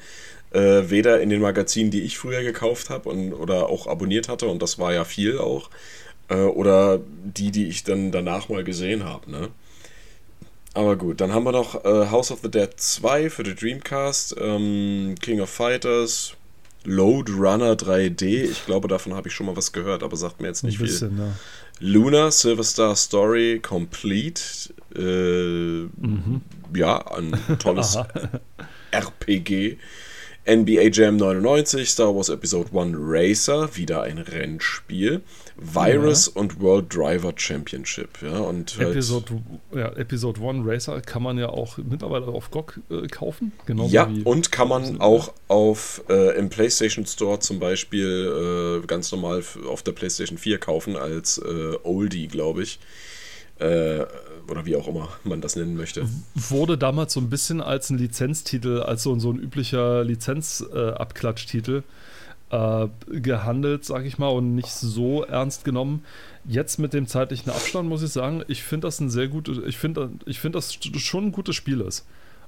Äh, 0.53 0.91
weder 0.91 1.21
in 1.21 1.31
den 1.31 1.41
Magazinen, 1.41 1.93
die 1.93 2.03
ich 2.03 2.19
früher 2.19 2.43
gekauft 2.43 2.91
habe 2.91 3.09
oder 3.09 3.69
auch 3.69 3.87
abonniert 3.87 4.29
hatte, 4.29 4.47
und 4.49 4.61
das 4.61 4.81
war 4.81 4.93
ja 4.93 5.05
viel 5.05 5.39
auch, 5.39 5.71
äh, 6.29 6.35
oder 6.35 6.99
die, 7.25 7.53
die 7.53 7.69
ich 7.69 7.85
dann 7.85 8.11
danach 8.11 8.49
mal 8.49 8.65
gesehen 8.65 9.05
habe. 9.05 9.31
Ne? 9.31 9.49
Aber 10.75 10.97
gut, 10.97 11.21
dann 11.21 11.33
haben 11.33 11.45
wir 11.45 11.53
noch 11.53 11.85
äh, 11.85 12.11
House 12.11 12.31
of 12.31 12.41
the 12.43 12.51
Dead 12.51 12.71
2 12.77 13.31
für 13.31 13.43
die 13.43 13.55
Dreamcast, 13.55 14.37
ähm, 14.41 15.15
King 15.21 15.41
of 15.41 15.51
Fighters, 15.51 16.35
Load 16.85 17.31
Runner 17.33 17.75
3D. 17.75 18.45
Ich 18.45 18.65
glaube, 18.67 18.89
davon 18.89 19.15
habe 19.15 19.29
ich 19.29 19.35
schon 19.35 19.47
mal 19.47 19.57
was 19.57 19.73
gehört, 19.73 20.03
aber 20.03 20.17
sagt 20.17 20.41
mir 20.41 20.47
jetzt 20.49 20.63
Ein 20.63 20.69
nicht 20.69 20.79
viel. 20.79 20.87
bisschen, 20.87 21.17
ne? 21.17 21.33
Luna 21.81 22.31
Silver 22.31 22.63
Star 22.65 22.95
Story 22.97 23.61
Complete. 23.61 24.43
Äh, 24.95 25.89
Ja, 26.75 27.05
ein 27.17 27.33
tolles 27.59 27.99
RPG. 28.93 29.79
NBA 30.47 30.89
Jam 30.93 31.17
99, 31.17 31.89
Star 31.89 32.15
Wars 32.15 32.29
Episode 32.29 32.71
1 32.79 32.97
Racer, 32.99 33.77
wieder 33.77 34.03
ein 34.03 34.19
Rennspiel. 34.19 35.23
Virus 35.57 36.33
ja. 36.35 36.41
und 36.41 36.61
World 36.61 36.95
Driver 36.95 37.33
Championship. 37.37 38.23
Ja, 38.23 38.39
und 38.39 38.79
halt 38.79 38.93
Episode, 38.93 39.43
ja, 39.75 39.93
Episode 39.93 40.41
1 40.41 40.67
Racer 40.67 41.01
kann 41.03 41.23
man 41.23 41.37
ja 41.37 41.51
auch 41.51 41.77
mittlerweile 41.77 42.27
auf 42.27 42.51
GOG 42.51 42.81
äh, 42.91 43.07
kaufen. 43.09 43.53
Genauso 43.67 43.95
ja, 43.95 44.11
und 44.25 44.51
kann 44.51 44.69
man 44.69 45.01
auch 45.01 45.33
auf 45.49 46.03
äh, 46.09 46.39
im 46.39 46.49
PlayStation 46.49 47.05
Store 47.05 47.39
zum 47.41 47.59
Beispiel 47.59 48.81
äh, 48.83 48.87
ganz 48.87 49.13
normal 49.13 49.43
auf 49.69 49.83
der 49.83 49.93
PlayStation 49.93 50.39
4 50.39 50.59
kaufen 50.59 50.97
als 50.97 51.37
äh, 51.39 51.77
Oldie, 51.83 52.29
glaube 52.29 52.63
ich. 52.63 52.81
Äh, 53.59 54.07
oder 54.51 54.67
wie 54.67 54.77
auch 54.77 54.89
immer 54.89 55.09
man 55.25 55.41
das 55.41 55.57
nennen 55.57 55.77
möchte. 55.77 56.07
Wurde 56.35 56.77
damals 56.77 57.13
so 57.13 57.21
ein 57.21 57.31
bisschen 57.31 57.61
als 57.61 57.91
ein 57.91 57.99
Lizenztitel, 57.99 58.81
als 58.81 59.03
so, 59.03 59.19
so 59.19 59.31
ein 59.31 59.39
üblicher 59.39 60.05
Lizenzabklatschtitel 60.05 61.85
äh, 62.51 62.89
gehandelt, 63.09 63.85
sag 63.85 64.05
ich 64.05 64.19
mal, 64.19 64.29
und 64.29 64.55
nicht 64.55 64.71
so 64.71 65.25
ernst 65.25 65.65
genommen. 65.65 66.05
Jetzt 66.45 66.79
mit 66.79 66.93
dem 66.93 67.07
zeitlichen 67.07 67.51
Abstand 67.51 67.89
muss 67.89 68.03
ich 68.03 68.11
sagen, 68.11 68.43
ich 68.49 68.63
finde 68.63 68.89
das 68.89 69.01
ein 69.01 69.11
sehr 69.11 69.29
gutes, 69.29 69.59
ich 69.67 69.79
finde 69.79 70.11
ich 70.27 70.41
find 70.41 70.55
das 70.55 70.79
schon 70.97 71.27
ein 71.27 71.33
gutes 71.33 71.55
Spiel 71.55 71.81
ist. 71.81 72.07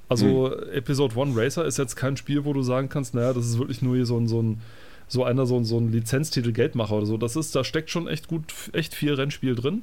Also 0.09 0.51
hm. 0.51 0.73
Episode 0.73 1.19
1 1.21 1.37
Racer 1.37 1.65
ist 1.65 1.79
jetzt 1.79 1.95
kein 1.95 2.17
Spiel, 2.17 2.45
wo 2.45 2.53
du 2.53 2.63
sagen 2.63 2.89
kannst, 2.89 3.15
naja, 3.15 3.33
das 3.33 3.47
ist 3.47 3.59
wirklich 3.59 3.81
nur 3.81 3.95
hier 3.95 4.07
so 4.07 4.19
ein, 4.19 4.27
so 4.27 4.43
ein 4.43 4.61
so 5.09 5.25
einer, 5.25 5.45
so, 5.45 5.63
so 5.63 5.79
ein 5.79 5.93
Lizenztitel 5.93 6.53
Geldmacher 6.53 6.97
oder 6.97 7.07
so. 7.07 7.19
Das 7.19 7.37
ist, 7.37 7.55
da 7.55 7.65
steckt 7.65 7.91
schon 7.91 8.09
echt 8.09 8.29
gut, 8.29 8.45
echt 8.73 8.95
viel 8.95 9.13
Rennspiel 9.13 9.55
drin. 9.55 9.83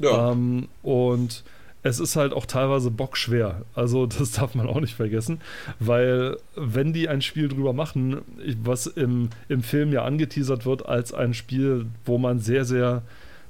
Ja. 0.00 0.32
Ähm, 0.32 0.68
und 0.82 1.44
es 1.86 2.00
ist 2.00 2.16
halt 2.16 2.32
auch 2.32 2.46
teilweise 2.46 2.90
bockschwer. 2.90 3.62
Also 3.74 4.06
das 4.06 4.32
darf 4.32 4.54
man 4.54 4.66
auch 4.66 4.80
nicht 4.80 4.94
vergessen, 4.94 5.40
weil 5.78 6.36
wenn 6.54 6.92
die 6.92 7.08
ein 7.08 7.22
Spiel 7.22 7.48
drüber 7.48 7.72
machen, 7.72 8.18
was 8.62 8.86
im, 8.86 9.30
im 9.48 9.62
Film 9.62 9.92
ja 9.92 10.04
angeteasert 10.04 10.66
wird 10.66 10.86
als 10.86 11.12
ein 11.14 11.34
Spiel, 11.34 11.86
wo 12.04 12.18
man 12.18 12.38
sehr, 12.38 12.64
sehr, 12.64 13.02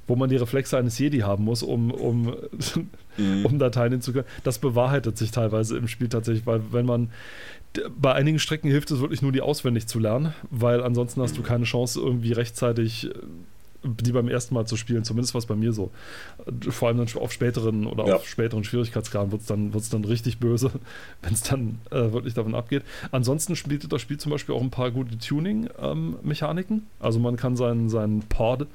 wo 0.07 0.16
man 0.16 0.31
die 0.31 0.37
Reflexe 0.37 0.79
eines 0.79 0.99
Jedi 0.99 1.20
haben 1.20 1.44
muss, 1.44 1.62
um, 1.62 1.90
um, 1.90 2.35
mhm. 3.16 3.46
um 3.46 3.59
Dateien 3.59 3.92
hinzukommen, 3.92 4.27
das 4.44 4.59
bewahrheitet 4.59 5.18
sich 5.18 5.31
teilweise 5.31 5.77
im 5.77 5.88
Spiel 5.88 6.09
tatsächlich, 6.09 6.46
weil 6.46 6.61
wenn 6.70 6.87
man 6.87 7.11
bei 7.99 8.14
einigen 8.14 8.38
Strecken 8.38 8.70
hilft 8.70 8.90
es 8.90 9.01
wirklich 9.01 9.20
nur, 9.20 9.33
die 9.33 9.42
auswendig 9.42 9.87
zu 9.87 9.99
lernen, 9.99 10.33
weil 10.51 10.83
ansonsten 10.83 11.20
hast 11.20 11.37
du 11.37 11.42
keine 11.42 11.64
Chance, 11.64 12.01
irgendwie 12.01 12.33
rechtzeitig 12.33 13.11
die 13.87 14.12
beim 14.12 14.29
ersten 14.29 14.55
Mal 14.55 14.66
zu 14.66 14.77
spielen, 14.77 15.05
zumindest 15.05 15.35
war 15.35 15.38
es 15.38 15.46
bei 15.46 15.57
mir 15.57 15.72
so. 15.72 15.90
Vor 16.68 16.88
allem 16.88 16.99
dann 16.99 17.22
auf 17.22 17.33
späteren 17.33 17.87
oder 17.87 18.07
ja. 18.07 18.16
auf 18.16 18.27
späteren 18.27 18.64
Schwierigkeitsgraden 18.64 19.33
wird 19.33 19.42
es 19.42 19.46
dann, 19.46 19.72
dann 19.72 20.05
richtig 20.05 20.38
böse, 20.38 20.70
wenn 21.22 21.33
es 21.33 21.42
dann 21.42 21.79
äh, 21.90 22.12
wirklich 22.12 22.35
davon 22.35 22.55
abgeht. 22.55 22.83
Ansonsten 23.12 23.55
bietet 23.68 23.92
das 23.92 24.03
Spiel 24.03 24.18
zum 24.18 24.33
Beispiel 24.33 24.55
auch 24.55 24.62
ein 24.62 24.70
paar 24.70 24.90
gute 24.90 25.18
Tuning-Mechaniken. 25.18 26.77
Ähm, 26.77 26.83
also 27.01 27.18
man 27.18 27.37
kann 27.37 27.57
seinen, 27.57 27.88
seinen 27.88 28.20
Pod 28.20 28.66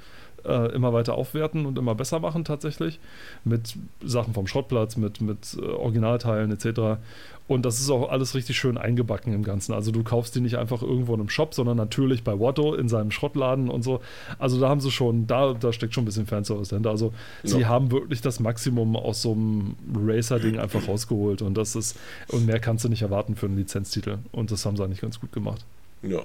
äh, 0.46 0.74
immer 0.74 0.94
weiter 0.94 1.16
aufwerten 1.16 1.66
und 1.66 1.78
immer 1.78 1.96
besser 1.96 2.20
machen 2.20 2.44
tatsächlich. 2.46 3.00
Mit 3.44 3.76
Sachen 4.04 4.34
vom 4.34 4.48
Schrottplatz, 4.48 4.98
mit, 4.98 5.22
mit 5.22 5.58
äh, 5.60 5.66
Originalteilen 5.66 6.52
etc. 6.52 7.00
Und 7.48 7.66
das 7.66 7.82
ist 7.82 7.90
auch 7.90 8.10
alles 8.10 8.34
richtig 8.34 8.58
schön 8.58 8.78
eingebacken 8.78 9.34
im 9.34 9.44
Ganzen. 9.44 9.74
Also 9.74 9.92
du 9.92 10.04
kaufst 10.04 10.36
die 10.36 10.40
nicht 10.40 10.58
einfach 10.58 10.82
irgendwo 10.82 11.14
in 11.14 11.20
einem 11.20 11.30
Shop, 11.30 11.54
sondern 11.54 11.76
natürlich 11.76 12.24
bei 12.24 12.40
Watto 12.40 12.76
in 12.76 12.88
seinem 12.88 13.12
Schrottladen 13.12 13.70
und 13.70 13.84
so. 13.84 14.00
Also 14.40 14.60
da 14.60 14.70
haben 14.70 14.80
sie 14.80 14.90
schon, 14.90 15.28
da, 15.28 15.54
da 15.54 15.74
steckt 15.74 15.94
schon 15.94 16.04
ein 16.04 16.06
bisschen 16.06 16.28
Fanservice 16.28 16.70
dahinter. 16.70 16.92
Also 16.92 17.14
ja. 17.44 17.50
sie 17.50 17.66
haben 17.66 17.92
wirklich 17.92 18.22
das 18.22 18.40
Maximum 18.40 18.96
aus 18.96 19.22
so 19.22 19.34
einem 19.34 19.76
Racer-Ding 19.94 20.60
einfach 20.60 20.88
rausgeholt. 20.88 21.42
Und 21.42 21.56
das 21.56 21.76
ist, 21.76 22.00
und 22.30 22.46
mehr 22.46 22.60
kannst 22.60 22.86
du 22.86 22.90
nicht 22.90 23.02
erwarten 23.02 23.36
für 23.36 23.48
einen 23.48 23.58
Lizenztitel. 23.58 24.20
Und 24.32 24.52
das 24.52 24.66
haben 24.66 24.78
sie 24.78 24.84
eigentlich 24.86 25.02
ganz 25.02 25.20
gut 25.20 25.34
gemacht. 25.34 25.66
Ja. 26.04 26.22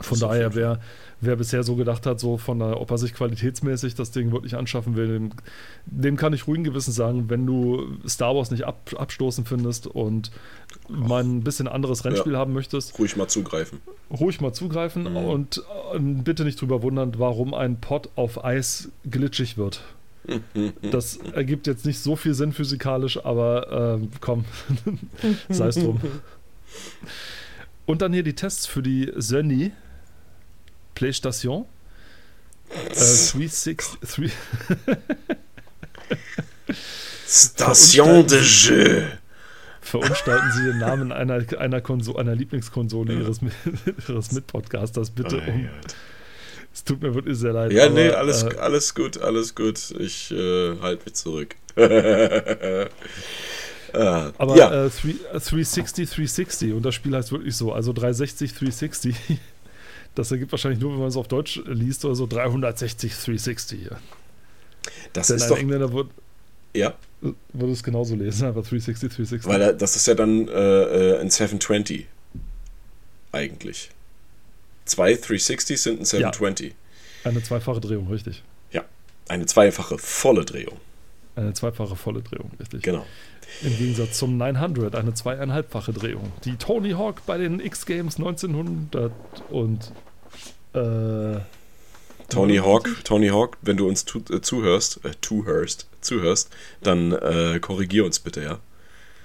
Von 0.00 0.18
daher, 0.18 0.54
wer, 0.54 0.80
wer 1.20 1.36
bisher 1.36 1.62
so 1.62 1.76
gedacht 1.76 2.06
hat, 2.06 2.20
so 2.20 2.36
von 2.36 2.58
der, 2.58 2.80
ob 2.80 2.90
er 2.90 2.98
sich 2.98 3.14
qualitätsmäßig 3.14 3.94
das 3.94 4.10
Ding 4.10 4.32
wirklich 4.32 4.56
anschaffen 4.56 4.96
will, 4.96 5.08
dem, 5.08 5.30
dem 5.86 6.16
kann 6.16 6.32
ich 6.32 6.46
ruhigen 6.46 6.64
Gewissen 6.64 6.92
sagen, 6.92 7.30
wenn 7.30 7.46
du 7.46 7.98
Star 8.06 8.34
Wars 8.36 8.50
nicht 8.50 8.64
ab, 8.64 8.90
abstoßen 8.96 9.44
findest 9.44 9.86
und 9.86 10.30
mal 10.88 11.22
ein 11.22 11.42
bisschen 11.42 11.68
anderes 11.68 12.04
Rennspiel 12.04 12.34
ja, 12.34 12.38
haben 12.38 12.52
möchtest. 12.52 12.98
Ruhig 12.98 13.16
mal 13.16 13.28
zugreifen. 13.28 13.80
Ruhig 14.10 14.40
mal 14.40 14.52
zugreifen 14.52 15.10
mhm. 15.10 15.16
und 15.16 15.62
äh, 15.94 15.98
bitte 15.98 16.44
nicht 16.44 16.60
drüber 16.60 16.82
wundern, 16.82 17.14
warum 17.18 17.54
ein 17.54 17.80
Pod 17.80 18.10
auf 18.16 18.44
Eis 18.44 18.90
glitschig 19.10 19.56
wird. 19.56 19.82
Das 20.90 21.18
ergibt 21.18 21.68
jetzt 21.68 21.86
nicht 21.86 22.00
so 22.00 22.16
viel 22.16 22.34
Sinn 22.34 22.52
physikalisch, 22.52 23.24
aber 23.24 24.00
äh, 24.00 24.08
komm, 24.20 24.44
sei 25.48 25.68
es 25.68 25.76
drum. 25.76 26.00
Und 27.86 28.02
dann 28.02 28.12
hier 28.12 28.24
die 28.24 28.34
Tests 28.34 28.66
für 28.66 28.82
die 28.82 29.12
Sony 29.16 29.70
PlayStation. 30.96 31.66
Äh, 32.70 32.94
360. 32.94 33.80
Station 37.28 38.26
de 38.26 38.42
Jeu. 38.42 39.02
Verunstalten 39.80 40.50
Sie 40.52 40.64
den 40.64 40.78
Namen 40.78 41.12
einer, 41.12 41.44
einer, 41.58 41.80
Konso 41.80 42.16
einer 42.16 42.34
Lieblingskonsole 42.34 43.14
ja. 43.14 43.20
Ihres, 43.20 43.40
Ihres 44.08 44.32
Mitpodcasters 44.32 45.10
bitte 45.10 45.40
oh, 45.46 45.50
um. 45.50 45.68
Es 46.74 46.82
tut 46.82 47.00
mir 47.00 47.14
wirklich 47.14 47.38
sehr 47.38 47.52
leid. 47.52 47.72
Ja, 47.72 47.86
aber, 47.86 47.94
nee, 47.94 48.10
alles, 48.10 48.42
äh, 48.42 48.56
alles 48.58 48.94
gut, 48.94 49.18
alles 49.18 49.54
gut. 49.54 49.94
Ich 49.98 50.32
äh, 50.32 50.76
halte 50.80 51.04
mich 51.04 51.14
zurück. 51.14 51.54
Ah, 53.94 54.32
aber 54.36 54.56
ja. 54.56 54.86
äh, 54.86 54.90
360, 54.90 56.10
360 56.10 56.72
und 56.74 56.82
das 56.84 56.94
Spiel 56.94 57.16
heißt 57.16 57.32
wirklich 57.32 57.56
so, 57.56 57.72
also 57.72 57.94
360, 57.94 58.52
360. 58.52 59.14
Das 60.16 60.30
ergibt 60.32 60.50
wahrscheinlich 60.50 60.80
nur, 60.80 60.92
wenn 60.92 61.00
man 61.00 61.08
es 61.08 61.16
auf 61.16 61.28
Deutsch 61.28 61.60
liest 61.66 62.04
oder 62.06 62.14
so 62.14 62.26
360, 62.26 63.12
360. 63.12 63.80
Das 65.12 65.28
Denn 65.28 65.36
ist 65.36 65.42
ein 65.42 65.48
doch, 65.50 65.58
Engländer 65.58 65.92
wird, 65.92 66.08
ja. 66.74 66.94
würde 67.52 67.72
es 67.72 67.82
genauso 67.82 68.16
lesen, 68.16 68.46
aber 68.46 68.62
360, 68.62 69.10
360. 69.10 69.46
Weil 69.46 69.74
das 69.74 69.94
ist 69.94 70.06
ja 70.06 70.14
dann 70.14 70.48
äh, 70.48 71.18
ein 71.20 71.28
720 71.28 72.06
eigentlich. 73.30 73.90
Zwei 74.86 75.14
360 75.14 75.80
sind 75.80 76.00
ein 76.00 76.04
720. 76.06 76.68
Ja, 76.68 77.30
eine 77.30 77.42
zweifache 77.42 77.80
Drehung, 77.80 78.08
richtig. 78.08 78.42
Ja, 78.72 78.84
eine 79.28 79.44
zweifache 79.44 79.98
volle 79.98 80.46
Drehung. 80.46 80.78
Eine 81.34 81.52
zweifache 81.52 81.94
volle 81.94 82.22
Drehung, 82.22 82.50
richtig. 82.58 82.82
Genau. 82.82 83.04
Im 83.62 83.76
Gegensatz 83.76 84.16
zum 84.16 84.38
900, 84.38 84.94
eine 84.94 85.12
zweieinhalbfache 85.12 85.92
Drehung. 85.92 86.32
Die 86.46 86.56
Tony 86.56 86.92
Hawk 86.92 87.26
bei 87.26 87.36
den 87.36 87.60
X-Games 87.60 88.16
1900 88.16 89.12
und 89.50 89.92
äh, 90.76 91.40
Tony 92.28 92.56
Hawk, 92.56 92.88
Tony 93.04 93.28
Hawk, 93.28 93.56
wenn 93.62 93.76
du 93.76 93.88
uns 93.88 94.04
tu, 94.04 94.20
äh, 94.30 94.40
zuhörst, 94.40 95.04
äh, 95.04 95.12
zuhörst, 95.20 95.88
zuhörst, 96.00 96.50
dann 96.82 97.12
äh, 97.12 97.58
korrigier 97.60 98.04
uns 98.04 98.18
bitte, 98.18 98.42
ja. 98.42 98.58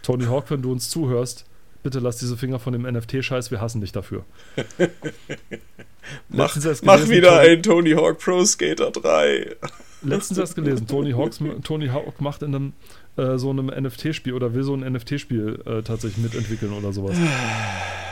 Tony 0.04 0.26
Hawk, 0.26 0.50
wenn 0.50 0.62
du 0.62 0.72
uns 0.72 0.90
zuhörst, 0.90 1.46
bitte 1.84 2.00
lass 2.00 2.18
diese 2.18 2.38
Finger 2.38 2.60
von 2.60 2.74
dem 2.74 2.84
NFT-Scheiß, 2.84 3.52
wir 3.52 3.62
hassen 3.62 3.82
dich 3.82 3.92
dafür. 3.92 4.26
mach, 6.30 6.56
mach 6.84 7.10
wieder 7.10 7.30
Tony, 7.30 7.50
ein 7.50 7.64
Tony 7.64 7.92
Hawk 7.92 8.20
Pro 8.20 8.46
Skater 8.46 8.92
3. 8.92 9.56
Letztens 10.04 10.40
erst 10.40 10.56
gelesen, 10.56 10.88
Tony, 10.88 11.12
Hawks, 11.12 11.40
Tony 11.64 11.88
Hawk 11.88 12.22
macht 12.22 12.42
in 12.42 12.56
einem 12.56 12.74
äh, 13.18 13.38
so 13.38 13.52
einem 13.52 13.68
NFT-Spiel 13.68 14.34
oder 14.34 14.54
will 14.54 14.64
so 14.64 14.74
ein 14.74 14.82
NFT-Spiel 14.82 15.62
äh, 15.66 15.82
tatsächlich 15.84 16.18
mitentwickeln 16.18 16.74
oder 16.74 16.92
sowas. 16.92 17.18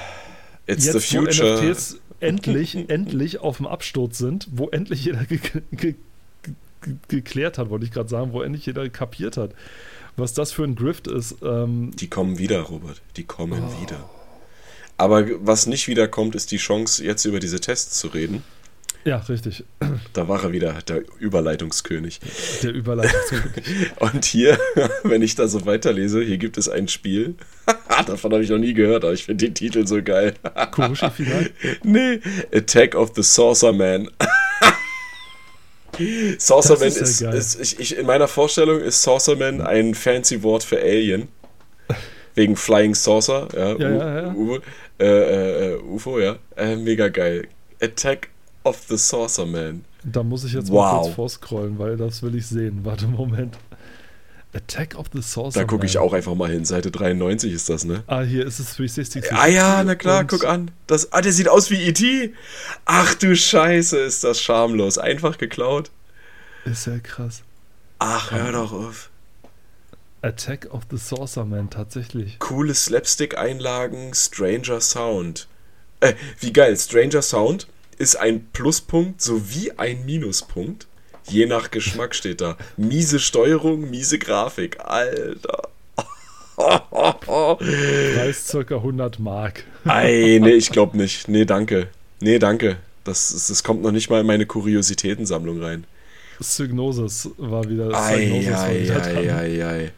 It's 0.69 0.86
Jetzt, 0.86 1.10
the 1.10 1.17
future. 1.17 1.58
Wo 1.58 1.65
NFTs 1.65 1.99
endlich, 2.19 2.75
endlich 2.89 3.39
auf 3.39 3.58
dem 3.58 3.65
Absturz 3.65 4.17
sind, 4.19 4.47
wo 4.51 4.69
endlich 4.69 5.03
jeder 5.05 5.25
ge 5.25 5.39
ge 5.39 5.62
ge 5.71 5.95
geklärt 7.08 7.58
hat, 7.58 7.69
wollte 7.69 7.86
ich 7.86 7.91
gerade 7.91 8.08
sagen, 8.08 8.32
wo 8.32 8.41
endlich 8.41 8.65
jeder 8.65 8.88
kapiert 8.89 9.36
hat, 9.36 9.51
was 10.15 10.34
das 10.34 10.51
für 10.51 10.63
ein 10.63 10.75
Grift 10.75 11.08
ist. 11.08 11.38
Ähm, 11.41 11.91
die 11.95 12.08
kommen 12.08 12.38
wieder, 12.38 12.62
Robert. 12.62 13.01
Die 13.17 13.23
kommen 13.23 13.63
oh. 13.63 13.82
wieder. 13.82 14.10
Aber 14.95 15.25
was 15.39 15.65
nicht 15.65 15.88
wiederkommt, 15.88 16.36
ist 16.36 16.51
die 16.51 16.58
Chance, 16.58 17.03
jetzt 17.03 17.25
über 17.25 17.39
diese 17.39 17.60
Tests 17.60 17.99
zu 17.99 18.08
reden. 18.08 18.43
Ja, 19.05 19.17
richtig. 19.17 19.63
Da 20.13 20.27
war 20.27 20.43
er 20.43 20.51
wieder, 20.51 20.73
der 20.88 21.03
Überleitungskönig. 21.19 22.19
Der 22.63 22.73
Überleitungskönig. 22.73 23.91
Und 23.99 24.25
hier, 24.25 24.57
wenn 25.03 25.21
ich 25.21 25.35
da 25.35 25.47
so 25.47 25.65
weiterlese, 25.65 26.21
hier 26.21 26.38
gibt 26.38 26.57
es 26.57 26.67
ein 26.67 26.88
Spiel. 26.88 27.35
Davon 28.07 28.33
habe 28.33 28.43
ich 28.43 28.49
noch 28.49 28.57
nie 28.57 28.73
gehört, 28.73 29.03
aber 29.03 29.13
ich 29.13 29.25
finde 29.25 29.45
den 29.45 29.55
Titel 29.55 29.88
so 29.88 30.01
geil. 30.03 30.33
Komische 30.71 31.09
Final? 31.12 31.49
Nee, 31.83 32.19
Attack 32.53 32.95
of 32.95 33.12
the 33.15 33.23
Saucer 33.23 33.71
Man. 33.71 34.09
Saucerman 36.38 36.88
ist, 36.88 37.01
ist, 37.01 37.21
ist 37.21 37.59
ich, 37.59 37.79
ich, 37.79 37.97
in 37.97 38.05
meiner 38.05 38.27
Vorstellung 38.27 38.79
ist 38.79 39.01
Saucerman 39.01 39.62
ein 39.62 39.93
fancy 39.93 40.43
Wort 40.43 40.63
für 40.63 40.79
Alien. 40.79 41.27
Wegen 42.35 42.56
Flying 42.56 42.95
Saucer, 42.95 43.50
ja, 43.54 43.75
ja, 43.75 43.89
ja, 43.89 44.21
ja. 44.21 44.33
UFO, 44.33 44.60
äh, 45.00 45.73
äh, 45.73 45.75
UFO, 45.81 46.19
ja. 46.19 46.37
Äh, 46.56 46.77
mega 46.77 47.10
geil. 47.10 47.47
Attack 47.81 48.29
of 48.69 48.85
the 48.87 48.97
Saucer 48.97 49.45
Man. 49.45 49.83
Da 50.03 50.23
muss 50.23 50.43
ich 50.43 50.53
jetzt 50.53 50.71
wow. 50.71 50.93
mal 50.93 51.01
kurz 51.01 51.15
vorscrollen, 51.15 51.79
weil 51.79 51.97
das 51.97 52.23
will 52.23 52.35
ich 52.35 52.47
sehen. 52.47 52.81
Warte, 52.83 53.07
Moment. 53.07 53.57
Attack 54.53 54.95
of 54.95 55.07
the 55.13 55.21
Saucer 55.21 55.59
Da 55.59 55.65
gucke 55.65 55.85
ich 55.85 55.97
auch 55.97 56.13
einfach 56.13 56.33
mal 56.35 56.49
hin. 56.49 56.65
Seite 56.65 56.89
93 56.89 57.53
ist 57.53 57.69
das, 57.69 57.83
ne? 57.83 58.03
Ah, 58.07 58.21
hier 58.21 58.45
ist 58.45 58.59
es 58.59 58.75
360. 58.75 59.31
Ah 59.31 59.47
ja, 59.47 59.83
na 59.83 59.95
klar, 59.95 60.23
guck 60.25 60.45
an. 60.45 60.71
Das, 60.87 61.11
ah, 61.13 61.21
der 61.21 61.33
sieht 61.33 61.49
aus 61.49 61.69
wie 61.69 61.83
E.T. 61.83 62.33
Ach 62.85 63.13
du 63.15 63.35
Scheiße, 63.35 63.97
ist 63.97 64.23
das 64.23 64.41
schamlos. 64.41 64.97
Einfach 64.97 65.37
geklaut. 65.37 65.91
Ist 66.65 66.87
ja 66.87 66.97
krass. 66.99 67.43
Ach, 67.99 68.31
hör 68.31 68.51
doch 68.53 68.71
auf. 68.71 69.09
Attack 70.21 70.67
of 70.71 70.83
the 70.89 70.97
Saucer 70.97 71.45
Man, 71.45 71.69
tatsächlich. 71.69 72.39
Coole 72.39 72.73
Slapstick-Einlagen, 72.73 74.13
Stranger 74.13 74.81
Sound. 74.81 75.47
Äh, 75.99 76.13
wie 76.39 76.51
geil, 76.51 76.75
Stranger 76.77 77.21
Sound 77.21 77.67
ist 78.00 78.15
ein 78.15 78.47
Pluspunkt 78.52 79.21
sowie 79.21 79.71
ein 79.77 80.06
Minuspunkt. 80.06 80.87
Je 81.27 81.45
nach 81.45 81.69
Geschmack 81.69 82.15
steht 82.15 82.41
da. 82.41 82.58
Miese 82.75 83.19
Steuerung, 83.19 83.89
miese 83.89 84.17
Grafik. 84.17 84.79
Alter. 84.83 85.69
Preis 87.58 88.47
circa 88.47 88.75
100 88.77 89.19
Mark. 89.19 89.63
Ei, 89.85 90.39
nee, 90.41 90.52
ich 90.52 90.71
glaube 90.71 90.97
nicht. 90.97 91.27
Nee, 91.27 91.45
danke. 91.45 91.87
Nee, 92.19 92.39
danke. 92.39 92.77
Das, 93.04 93.47
das 93.47 93.63
kommt 93.63 93.83
noch 93.83 93.91
nicht 93.91 94.10
mal 94.10 94.21
in 94.21 94.27
meine 94.27 94.45
Kuriositätensammlung 94.45 95.62
rein. 95.62 95.85
Cygnosis 96.41 97.29
war 97.37 97.69
wieder 97.69 97.93
Ei, 97.93 98.43
ei, 98.56 98.91
ei, 98.93 99.33
ei, 99.33 99.65
ei. 99.65 99.91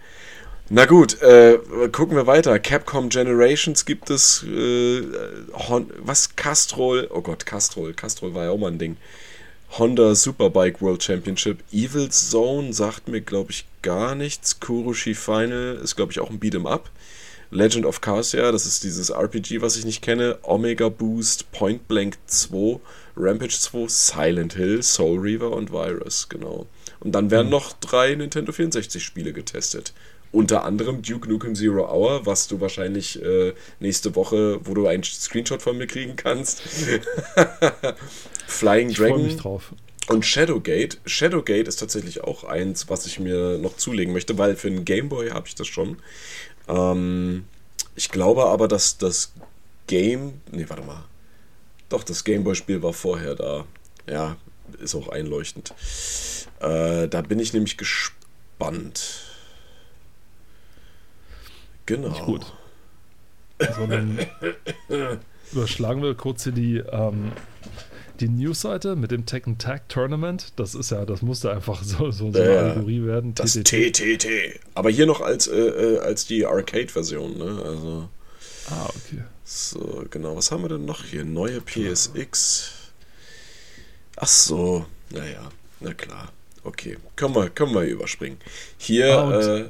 Na 0.73 0.85
gut, 0.85 1.21
äh, 1.21 1.59
gucken 1.91 2.15
wir 2.15 2.27
weiter. 2.27 2.57
Capcom 2.57 3.09
Generations 3.09 3.83
gibt 3.83 4.09
es, 4.09 4.41
äh, 4.43 5.03
was, 5.99 6.37
Castrol, 6.37 7.09
oh 7.11 7.19
Gott, 7.19 7.45
Castrol, 7.45 7.93
Castrol 7.93 8.33
war 8.33 8.45
ja 8.45 8.51
auch 8.51 8.57
mal 8.57 8.71
ein 8.71 8.77
Ding. 8.77 8.95
Honda 9.71 10.15
Superbike 10.15 10.81
World 10.81 11.03
Championship. 11.03 11.61
Evil 11.73 12.07
Zone 12.07 12.71
sagt 12.71 13.09
mir, 13.09 13.19
glaube 13.19 13.51
ich, 13.51 13.65
gar 13.81 14.15
nichts. 14.15 14.61
Kurushi 14.61 15.13
Final 15.13 15.77
ist, 15.83 15.97
glaube 15.97 16.13
ich, 16.13 16.21
auch 16.21 16.29
ein 16.29 16.39
Beat'em 16.39 16.65
Up. 16.65 16.89
Legend 17.49 17.85
of 17.85 17.99
Cassia, 17.99 18.49
das 18.53 18.65
ist 18.65 18.85
dieses 18.85 19.09
RPG, 19.09 19.61
was 19.61 19.75
ich 19.75 19.83
nicht 19.83 20.01
kenne. 20.01 20.37
Omega 20.41 20.87
Boost, 20.87 21.51
Point 21.51 21.89
Blank 21.89 22.17
2, 22.27 22.79
Rampage 23.17 23.59
2, 23.59 23.89
Silent 23.89 24.53
Hill, 24.53 24.81
Soul 24.83 25.19
Reaver 25.19 25.51
und 25.51 25.73
Virus, 25.73 26.29
genau. 26.29 26.65
Und 27.01 27.11
dann 27.11 27.29
werden 27.29 27.49
noch 27.49 27.73
drei 27.73 28.15
Nintendo 28.15 28.53
64 28.53 29.03
Spiele 29.03 29.33
getestet. 29.33 29.91
Unter 30.31 30.63
anderem 30.63 31.01
Duke 31.01 31.27
Nukem 31.27 31.55
Zero 31.55 31.91
Hour, 31.91 32.25
was 32.25 32.47
du 32.47 32.61
wahrscheinlich 32.61 33.21
äh, 33.21 33.53
nächste 33.79 34.15
Woche, 34.15 34.59
wo 34.65 34.73
du 34.73 34.87
einen 34.87 35.03
Screenshot 35.03 35.61
von 35.61 35.77
mir 35.77 35.87
kriegen 35.87 36.15
kannst. 36.15 36.61
Flying 38.47 38.89
Ich 38.89 38.97
freue 38.97 39.09
Dragon 39.09 39.23
mich 39.23 39.37
drauf. 39.37 39.73
und 40.07 40.25
Shadowgate. 40.25 40.97
Shadowgate 41.05 41.67
ist 41.67 41.77
tatsächlich 41.77 42.23
auch 42.23 42.43
eins, 42.45 42.89
was 42.89 43.05
ich 43.05 43.19
mir 43.19 43.57
noch 43.57 43.75
zulegen 43.77 44.13
möchte, 44.13 44.37
weil 44.37 44.55
für 44.55 44.67
einen 44.67 44.85
Gameboy 44.85 45.31
habe 45.31 45.47
ich 45.47 45.55
das 45.55 45.67
schon. 45.67 45.97
Ähm, 46.67 47.45
ich 47.95 48.09
glaube 48.09 48.45
aber, 48.45 48.67
dass 48.67 48.97
das 48.97 49.33
Game. 49.87 50.41
Nee, 50.51 50.65
warte 50.69 50.83
mal. 50.83 51.03
Doch, 51.89 52.03
das 52.05 52.23
Gameboy-Spiel 52.23 52.81
war 52.81 52.93
vorher 52.93 53.35
da. 53.35 53.65
Ja, 54.09 54.37
ist 54.81 54.95
auch 54.95 55.09
einleuchtend. 55.09 55.73
Äh, 56.61 57.09
da 57.09 57.21
bin 57.21 57.39
ich 57.39 57.51
nämlich 57.51 57.75
gespannt. 57.75 59.27
Genau. 61.85 62.25
Gut. 62.25 62.53
Sondern 63.75 64.19
überschlagen 65.51 66.01
wir 66.01 66.15
kurz 66.15 66.43
hier 66.43 66.53
die, 66.53 66.77
ähm, 66.77 67.31
die 68.19 68.29
News-Seite 68.29 68.95
mit 68.95 69.11
dem 69.11 69.25
Tekken 69.25 69.57
Tag 69.57 69.87
Tournament. 69.89 70.53
Das 70.55 70.75
ist 70.75 70.91
ja, 70.91 71.05
das 71.05 71.21
musste 71.21 71.51
einfach 71.51 71.83
so, 71.83 72.11
so, 72.11 72.31
so 72.31 72.39
eine 72.39 72.59
Allegorie 72.59 73.05
werden. 73.05 73.35
Das 73.35 73.53
TTT. 73.53 73.93
TTT. 73.95 74.59
Aber 74.73 74.89
hier 74.89 75.05
noch 75.05 75.21
als, 75.21 75.47
äh, 75.47 75.57
äh, 75.57 75.99
als 75.99 76.25
die 76.25 76.45
Arcade-Version, 76.45 77.37
ne? 77.37 77.61
Also. 77.63 78.09
Ah, 78.69 78.87
okay. 78.89 79.23
So, 79.43 80.05
genau. 80.09 80.35
Was 80.37 80.51
haben 80.51 80.63
wir 80.63 80.69
denn 80.69 80.85
noch 80.85 81.03
hier? 81.03 81.25
Neue 81.25 81.61
PSX. 81.61 82.71
Ach 84.15 84.27
so, 84.27 84.85
naja, 85.09 85.49
na 85.79 85.93
klar. 85.93 86.31
Okay, 86.63 86.97
können 87.15 87.35
wir, 87.35 87.49
können 87.49 87.73
wir 87.73 87.81
überspringen. 87.81 88.37
Hier, 88.77 89.17
Ah, 89.17 89.57
äh, 89.57 89.69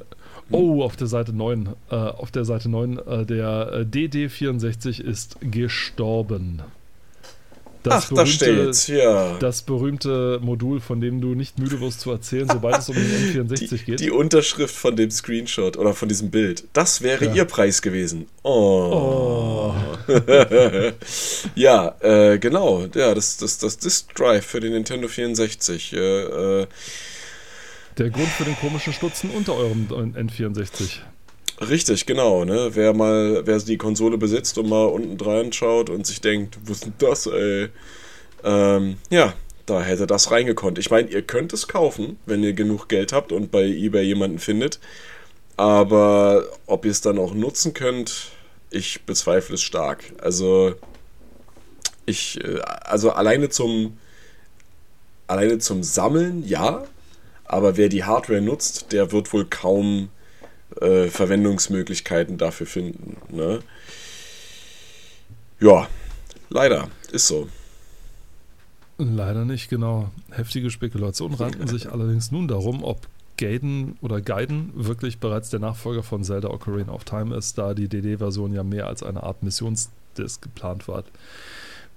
Oh, 0.52 0.82
auf 0.82 0.96
der 0.96 1.06
Seite 1.06 1.32
9. 1.32 1.68
Äh, 1.90 1.94
auf 1.94 2.30
der 2.30 2.44
Seite 2.44 2.68
9, 2.68 2.98
äh, 2.98 3.26
der 3.26 3.72
äh, 3.72 3.80
DD64 3.84 5.00
ist 5.00 5.36
gestorben. 5.40 6.62
ach, 7.88 8.08
da 8.14 8.24
steht's, 8.26 8.86
ja. 8.86 9.36
Das 9.38 9.62
berühmte 9.62 10.38
Modul, 10.40 10.80
von 10.80 11.00
dem 11.00 11.20
du 11.20 11.34
nicht 11.34 11.58
müde 11.58 11.80
wirst 11.80 12.00
zu 12.00 12.10
erzählen, 12.12 12.48
sobald 12.48 12.78
es 12.78 12.88
um 12.88 12.94
den 12.94 13.48
N64 13.48 13.68
Die, 13.68 13.84
geht. 13.84 14.00
die 14.00 14.10
Unterschrift 14.12 14.74
von 14.74 14.94
dem 14.94 15.10
Screenshot 15.10 15.76
oder 15.76 15.92
von 15.94 16.08
diesem 16.08 16.30
Bild. 16.30 16.64
Das 16.74 17.02
wäre 17.02 17.24
Ja. 17.26 17.34
ihr 17.34 17.44
Preis 17.44 17.82
gewesen. 17.82 18.26
Oh. 18.44 19.72
Oh. 19.72 19.74
ja, 21.54 21.94
äh, 22.00 22.38
genau. 22.38 22.86
Ja, 22.94 23.14
das, 23.14 23.36
das, 23.38 23.58
das 23.58 23.78
Disk 23.78 24.14
Drive 24.14 24.44
für 24.46 24.60
den 24.60 24.72
Nintendo 24.72 25.08
64. 25.08 25.92
Äh, 25.92 25.96
äh, 26.62 26.66
Der 27.98 28.10
Grund 28.10 28.28
für 28.28 28.44
den 28.44 28.56
komischen 28.56 28.92
Stutzen 28.92 29.30
unter 29.30 29.54
eurem 29.54 29.86
N64. 29.88 31.00
Richtig, 31.60 32.06
genau. 32.06 32.44
Ne? 32.44 32.70
Wer 32.72 32.94
mal, 32.94 33.42
wer 33.46 33.58
die 33.58 33.76
Konsole 33.76 34.18
besitzt 34.18 34.58
und 34.58 34.68
mal 34.68 34.86
unten 34.86 35.18
dran 35.18 35.52
schaut 35.52 35.90
und 35.90 36.06
sich 36.06 36.20
denkt, 36.20 36.58
was 36.64 36.78
ist 36.78 36.86
denn 36.86 36.94
das, 36.98 37.26
ey? 37.26 37.68
Ähm, 38.44 38.96
ja, 39.10 39.34
da 39.66 39.82
hätte 39.82 40.06
das 40.06 40.30
reingekonnt. 40.30 40.78
Ich 40.78 40.90
meine, 40.90 41.08
ihr 41.08 41.22
könnt 41.22 41.52
es 41.52 41.68
kaufen, 41.68 42.18
wenn 42.26 42.42
ihr 42.42 42.52
genug 42.52 42.88
Geld 42.88 43.12
habt 43.12 43.30
und 43.30 43.50
bei 43.50 43.64
eBay 43.64 44.04
jemanden 44.04 44.38
findet. 44.38 44.80
Aber 45.56 46.44
ob 46.66 46.84
ihr 46.84 46.90
es 46.90 47.02
dann 47.02 47.18
auch 47.18 47.34
nutzen 47.34 47.74
könnt, 47.74 48.30
ich 48.70 49.02
bezweifle 49.02 49.54
es 49.54 49.62
stark. 49.62 50.04
Also, 50.18 50.74
ich, 52.06 52.42
äh, 52.42 52.58
also 52.60 53.12
alleine 53.12 53.50
zum, 53.50 53.98
alleine 55.26 55.58
zum 55.58 55.82
Sammeln, 55.82 56.42
ja. 56.46 56.84
Aber 57.52 57.76
wer 57.76 57.90
die 57.90 58.02
Hardware 58.02 58.40
nutzt, 58.40 58.92
der 58.92 59.12
wird 59.12 59.30
wohl 59.34 59.44
kaum 59.44 60.08
äh, 60.80 61.08
Verwendungsmöglichkeiten 61.08 62.38
dafür 62.38 62.66
finden. 62.66 63.18
Ne? 63.28 63.60
Ja, 65.60 65.86
leider, 66.48 66.88
ist 67.12 67.26
so. 67.26 67.48
Leider 68.96 69.44
nicht, 69.44 69.68
genau. 69.68 70.10
Heftige 70.30 70.70
Spekulationen 70.70 71.36
ranken 71.36 71.68
sich 71.68 71.92
allerdings 71.92 72.32
nun 72.32 72.48
darum, 72.48 72.82
ob 72.82 73.06
Gaiden 73.36 73.98
oder 74.00 74.22
Gaiden 74.22 74.70
wirklich 74.74 75.18
bereits 75.18 75.50
der 75.50 75.60
Nachfolger 75.60 76.02
von 76.02 76.24
Zelda 76.24 76.48
Ocarina 76.48 76.92
of 76.92 77.04
Time 77.04 77.36
ist, 77.36 77.58
da 77.58 77.74
die 77.74 77.88
DD-Version 77.88 78.54
ja 78.54 78.62
mehr 78.62 78.86
als 78.86 79.02
eine 79.02 79.22
Art 79.22 79.42
Missionsdisk 79.42 80.40
geplant 80.40 80.88
war, 80.88 81.04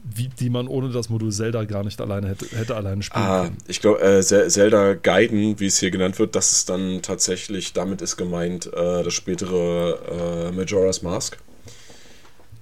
wie, 0.07 0.27
die 0.27 0.49
man 0.49 0.67
ohne 0.67 0.89
das 0.89 1.09
Modul 1.09 1.31
Zelda 1.31 1.63
gar 1.65 1.83
nicht 1.83 1.99
alleine 1.99 2.29
hätte, 2.29 2.45
hätte 2.55 2.75
alleine 2.75 3.01
spielen 3.03 3.25
Ah, 3.25 3.43
können. 3.45 3.57
ich 3.67 3.81
glaube, 3.81 4.01
äh, 4.01 4.21
Ze- 4.21 4.47
Zelda 4.49 4.93
Gaiden, 4.93 5.59
wie 5.59 5.65
es 5.65 5.79
hier 5.79 5.91
genannt 5.91 6.19
wird, 6.19 6.35
das 6.35 6.51
ist 6.51 6.69
dann 6.69 7.01
tatsächlich, 7.01 7.73
damit 7.73 8.01
ist 8.01 8.15
gemeint, 8.17 8.67
äh, 8.67 9.03
das 9.03 9.13
spätere 9.13 10.49
äh, 10.49 10.55
Majora's 10.55 11.01
Mask. 11.01 11.37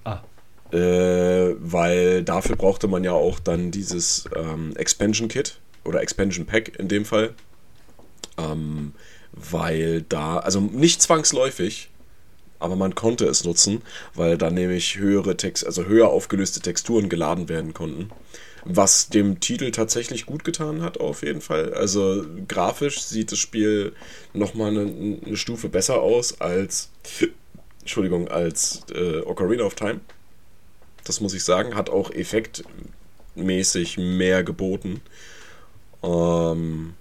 Ah, 0.04 0.20
Äh, 0.72 1.54
weil 1.60 2.24
dafür 2.24 2.56
brauchte 2.56 2.88
man 2.88 3.04
ja 3.04 3.12
auch 3.12 3.38
dann 3.38 3.70
dieses 3.70 4.24
ähm, 4.34 4.74
Expansion 4.76 5.28
Kit 5.28 5.60
oder 5.84 6.02
Expansion 6.02 6.46
Pack 6.46 6.78
in 6.78 6.88
dem 6.88 7.04
Fall. 7.04 7.34
Ähm, 8.38 8.92
weil 9.32 10.02
da, 10.02 10.38
also 10.38 10.60
nicht 10.60 11.02
zwangsläufig, 11.02 11.90
aber 12.58 12.76
man 12.76 12.94
konnte 12.94 13.26
es 13.26 13.44
nutzen, 13.44 13.82
weil 14.14 14.38
da 14.38 14.50
nämlich 14.50 14.96
höhere 14.96 15.36
Text, 15.36 15.66
also 15.66 15.84
höher 15.84 16.08
aufgelöste 16.08 16.60
Texturen 16.60 17.08
geladen 17.08 17.48
werden 17.48 17.74
konnten. 17.74 18.10
Was 18.64 19.10
dem 19.10 19.40
Titel 19.40 19.70
tatsächlich 19.72 20.24
gut 20.24 20.42
getan 20.42 20.80
hat, 20.80 20.98
auf 20.98 21.22
jeden 21.22 21.42
Fall. 21.42 21.74
Also 21.74 22.24
grafisch 22.48 23.02
sieht 23.02 23.30
das 23.30 23.38
Spiel 23.38 23.92
nochmal 24.32 24.70
eine, 24.70 25.20
eine 25.26 25.36
Stufe 25.36 25.68
besser 25.68 26.00
aus 26.00 26.40
als, 26.40 26.90
Entschuldigung, 27.80 28.28
als 28.28 28.80
äh, 28.94 29.20
Ocarina 29.20 29.64
of 29.64 29.74
Time. 29.74 30.00
Das 31.04 31.20
muss 31.20 31.34
ich 31.34 31.44
sagen. 31.44 31.74
Hat 31.74 31.90
auch 31.90 32.10
effektmäßig 32.10 33.98
mehr 33.98 34.42
geboten. 34.42 35.02
Ähm, 36.02 36.94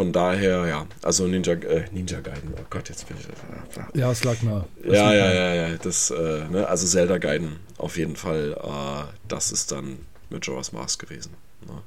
von 0.00 0.14
daher, 0.14 0.66
ja. 0.66 0.86
Also 1.02 1.26
Ninja, 1.26 1.52
äh, 1.52 1.84
Ninja 1.92 2.20
Gaiden. 2.20 2.54
Oh 2.56 2.64
Gott, 2.70 2.88
jetzt 2.88 3.06
bin 3.06 3.18
ich. 3.18 4.00
ja, 4.00 4.10
es 4.10 4.24
lag 4.24 4.40
nah. 4.40 4.64
Ja, 4.82 5.12
ja, 5.12 5.30
ja, 5.30 5.54
ja. 5.54 5.76
Das, 5.76 6.10
äh, 6.10 6.48
ne, 6.50 6.66
also 6.66 6.86
Zelda 6.86 7.18
Gaiden 7.18 7.56
auf 7.76 7.98
jeden 7.98 8.16
Fall. 8.16 8.56
Äh, 8.58 9.12
das 9.28 9.52
ist 9.52 9.72
dann 9.72 9.98
Majora's 10.30 10.72
Mask 10.72 11.02
gewesen. 11.02 11.32
Ne? 11.66 11.82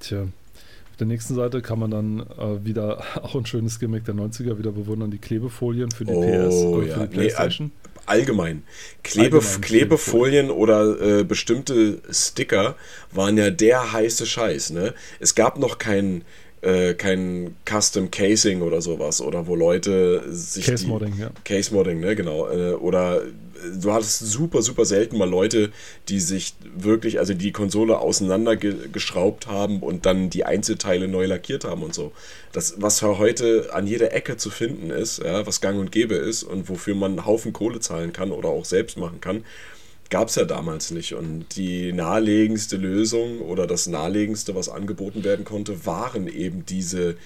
Tja. 0.00 0.22
Auf 0.22 0.96
der 0.98 1.06
nächsten 1.06 1.34
Seite 1.34 1.60
kann 1.60 1.78
man 1.78 1.90
dann 1.90 2.20
äh, 2.20 2.64
wieder 2.64 3.02
auch 3.22 3.34
ein 3.34 3.44
schönes 3.44 3.78
Gimmick 3.78 4.06
der 4.06 4.14
90er 4.14 4.56
wieder 4.56 4.72
bewundern, 4.72 5.10
die 5.10 5.18
Klebefolien 5.18 5.90
für 5.90 6.06
die 6.06 6.12
Oh, 6.14 6.22
PS 6.22 6.54
oder 6.54 6.86
ja. 6.86 6.94
für 6.94 7.00
die 7.00 7.08
Nee, 7.08 7.14
Playstation. 7.14 7.72
Allgemein. 8.06 8.62
Klebe, 9.02 9.36
Allgemein 9.36 9.60
Klebefolien 9.60 10.50
oder 10.50 10.98
äh, 11.20 11.24
bestimmte 11.24 12.00
Sticker 12.10 12.74
waren 13.12 13.36
ja 13.36 13.50
der 13.50 13.92
heiße 13.92 14.24
Scheiß. 14.24 14.70
Ne? 14.70 14.94
Es 15.20 15.34
gab 15.34 15.58
noch 15.58 15.76
kein, 15.76 16.24
äh, 16.62 16.94
kein 16.94 17.56
Custom 17.64 18.10
Casing 18.10 18.62
oder 18.62 18.80
sowas 18.80 19.20
oder 19.20 19.46
wo 19.46 19.54
Leute 19.54 20.24
sich 20.28 20.66
Case 20.66 20.84
die, 20.84 20.90
Modding, 20.90 21.14
ja. 21.18 21.30
Case 21.44 21.72
Modding, 21.72 22.00
ne, 22.00 22.16
genau. 22.16 22.48
Äh, 22.48 22.72
oder 22.72 23.22
du 23.80 23.92
hattest 23.92 24.20
super, 24.20 24.62
super 24.62 24.84
selten 24.84 25.18
mal 25.18 25.28
Leute, 25.28 25.70
die 26.08 26.20
sich 26.20 26.54
wirklich, 26.76 27.18
also 27.18 27.34
die 27.34 27.52
Konsole 27.52 27.98
auseinandergeschraubt 27.98 29.46
haben 29.46 29.80
und 29.80 30.06
dann 30.06 30.30
die 30.30 30.44
Einzelteile 30.44 31.08
neu 31.08 31.26
lackiert 31.26 31.64
haben 31.64 31.82
und 31.82 31.94
so. 31.94 32.12
Das, 32.52 32.76
was 32.78 33.02
heute 33.02 33.70
an 33.72 33.86
jeder 33.86 34.12
Ecke 34.12 34.36
zu 34.36 34.50
finden 34.50 34.90
ist, 34.90 35.22
ja, 35.22 35.46
was 35.46 35.60
gang 35.60 35.78
und 35.78 35.92
gäbe 35.92 36.14
ist 36.14 36.42
und 36.42 36.68
wofür 36.68 36.94
man 36.94 37.12
einen 37.12 37.26
Haufen 37.26 37.52
Kohle 37.52 37.80
zahlen 37.80 38.12
kann 38.12 38.32
oder 38.32 38.48
auch 38.48 38.64
selbst 38.64 38.96
machen 38.96 39.20
kann, 39.20 39.44
gab 40.10 40.28
es 40.28 40.36
ja 40.36 40.44
damals 40.44 40.90
nicht. 40.90 41.14
Und 41.14 41.56
die 41.56 41.92
naheliegendste 41.92 42.76
Lösung 42.76 43.40
oder 43.40 43.66
das 43.66 43.86
naheliegendste, 43.86 44.54
was 44.54 44.68
angeboten 44.68 45.24
werden 45.24 45.44
konnte, 45.44 45.86
waren 45.86 46.28
eben 46.28 46.64
diese 46.66 47.16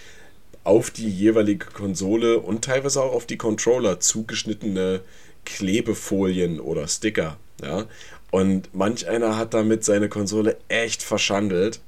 auf 0.64 0.90
die 0.90 1.08
jeweilige 1.08 1.66
Konsole 1.66 2.38
und 2.38 2.64
teilweise 2.64 3.02
auch 3.02 3.12
auf 3.12 3.26
die 3.26 3.36
Controller 3.36 4.00
zugeschnittene 4.00 5.00
Klebefolien 5.44 6.60
oder 6.60 6.86
Sticker. 6.86 7.36
Ja? 7.62 7.86
Und 8.30 8.74
manch 8.74 9.08
einer 9.08 9.36
hat 9.36 9.54
damit 9.54 9.84
seine 9.84 10.08
Konsole 10.08 10.56
echt 10.68 11.02
verschandelt. 11.02 11.80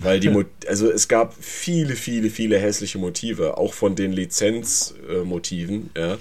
Weil 0.00 0.20
die, 0.20 0.28
Mo 0.30 0.44
also 0.66 0.90
es 0.90 1.08
gab 1.08 1.34
viele, 1.40 1.96
viele, 1.96 2.30
viele 2.30 2.58
hässliche 2.58 2.98
Motive, 2.98 3.56
auch 3.56 3.74
von 3.74 3.96
den 3.96 4.12
Lizenzmotiven, 4.12 5.90
ja. 5.96 6.18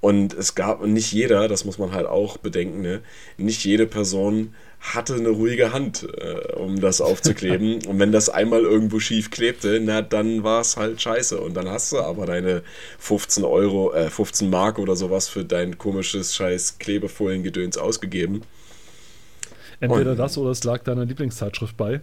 Und 0.00 0.32
es 0.32 0.54
gab 0.54 0.84
nicht 0.84 1.12
jeder, 1.12 1.46
das 1.46 1.64
muss 1.64 1.78
man 1.78 1.92
halt 1.92 2.06
auch 2.06 2.38
bedenken, 2.38 2.80
ne? 2.80 3.00
nicht 3.36 3.64
jede 3.64 3.86
Person 3.86 4.54
hatte 4.80 5.14
eine 5.14 5.28
ruhige 5.28 5.74
Hand, 5.74 6.08
äh, 6.16 6.54
um 6.54 6.80
das 6.80 7.02
aufzukleben. 7.02 7.84
und 7.86 7.98
wenn 7.98 8.12
das 8.12 8.30
einmal 8.30 8.62
irgendwo 8.62 8.98
schief 8.98 9.30
klebte, 9.30 9.78
na 9.82 10.00
dann 10.00 10.42
war 10.42 10.62
es 10.62 10.78
halt 10.78 11.02
scheiße. 11.02 11.38
Und 11.38 11.54
dann 11.54 11.68
hast 11.68 11.92
du 11.92 11.98
aber 11.98 12.24
deine 12.24 12.62
15 12.98 13.44
Euro, 13.44 13.92
äh, 13.92 14.08
15 14.08 14.48
Mark 14.48 14.78
oder 14.78 14.96
sowas 14.96 15.28
für 15.28 15.44
dein 15.44 15.76
komisches 15.76 16.34
scheiß 16.34 16.78
Klebefoliengedöns 16.78 17.76
ausgegeben. 17.76 18.42
Entweder 19.80 20.12
und, 20.12 20.16
das 20.16 20.38
oder 20.38 20.50
es 20.50 20.64
lag 20.64 20.82
deiner 20.82 21.04
Lieblingszeitschrift 21.04 21.76
bei. 21.76 22.00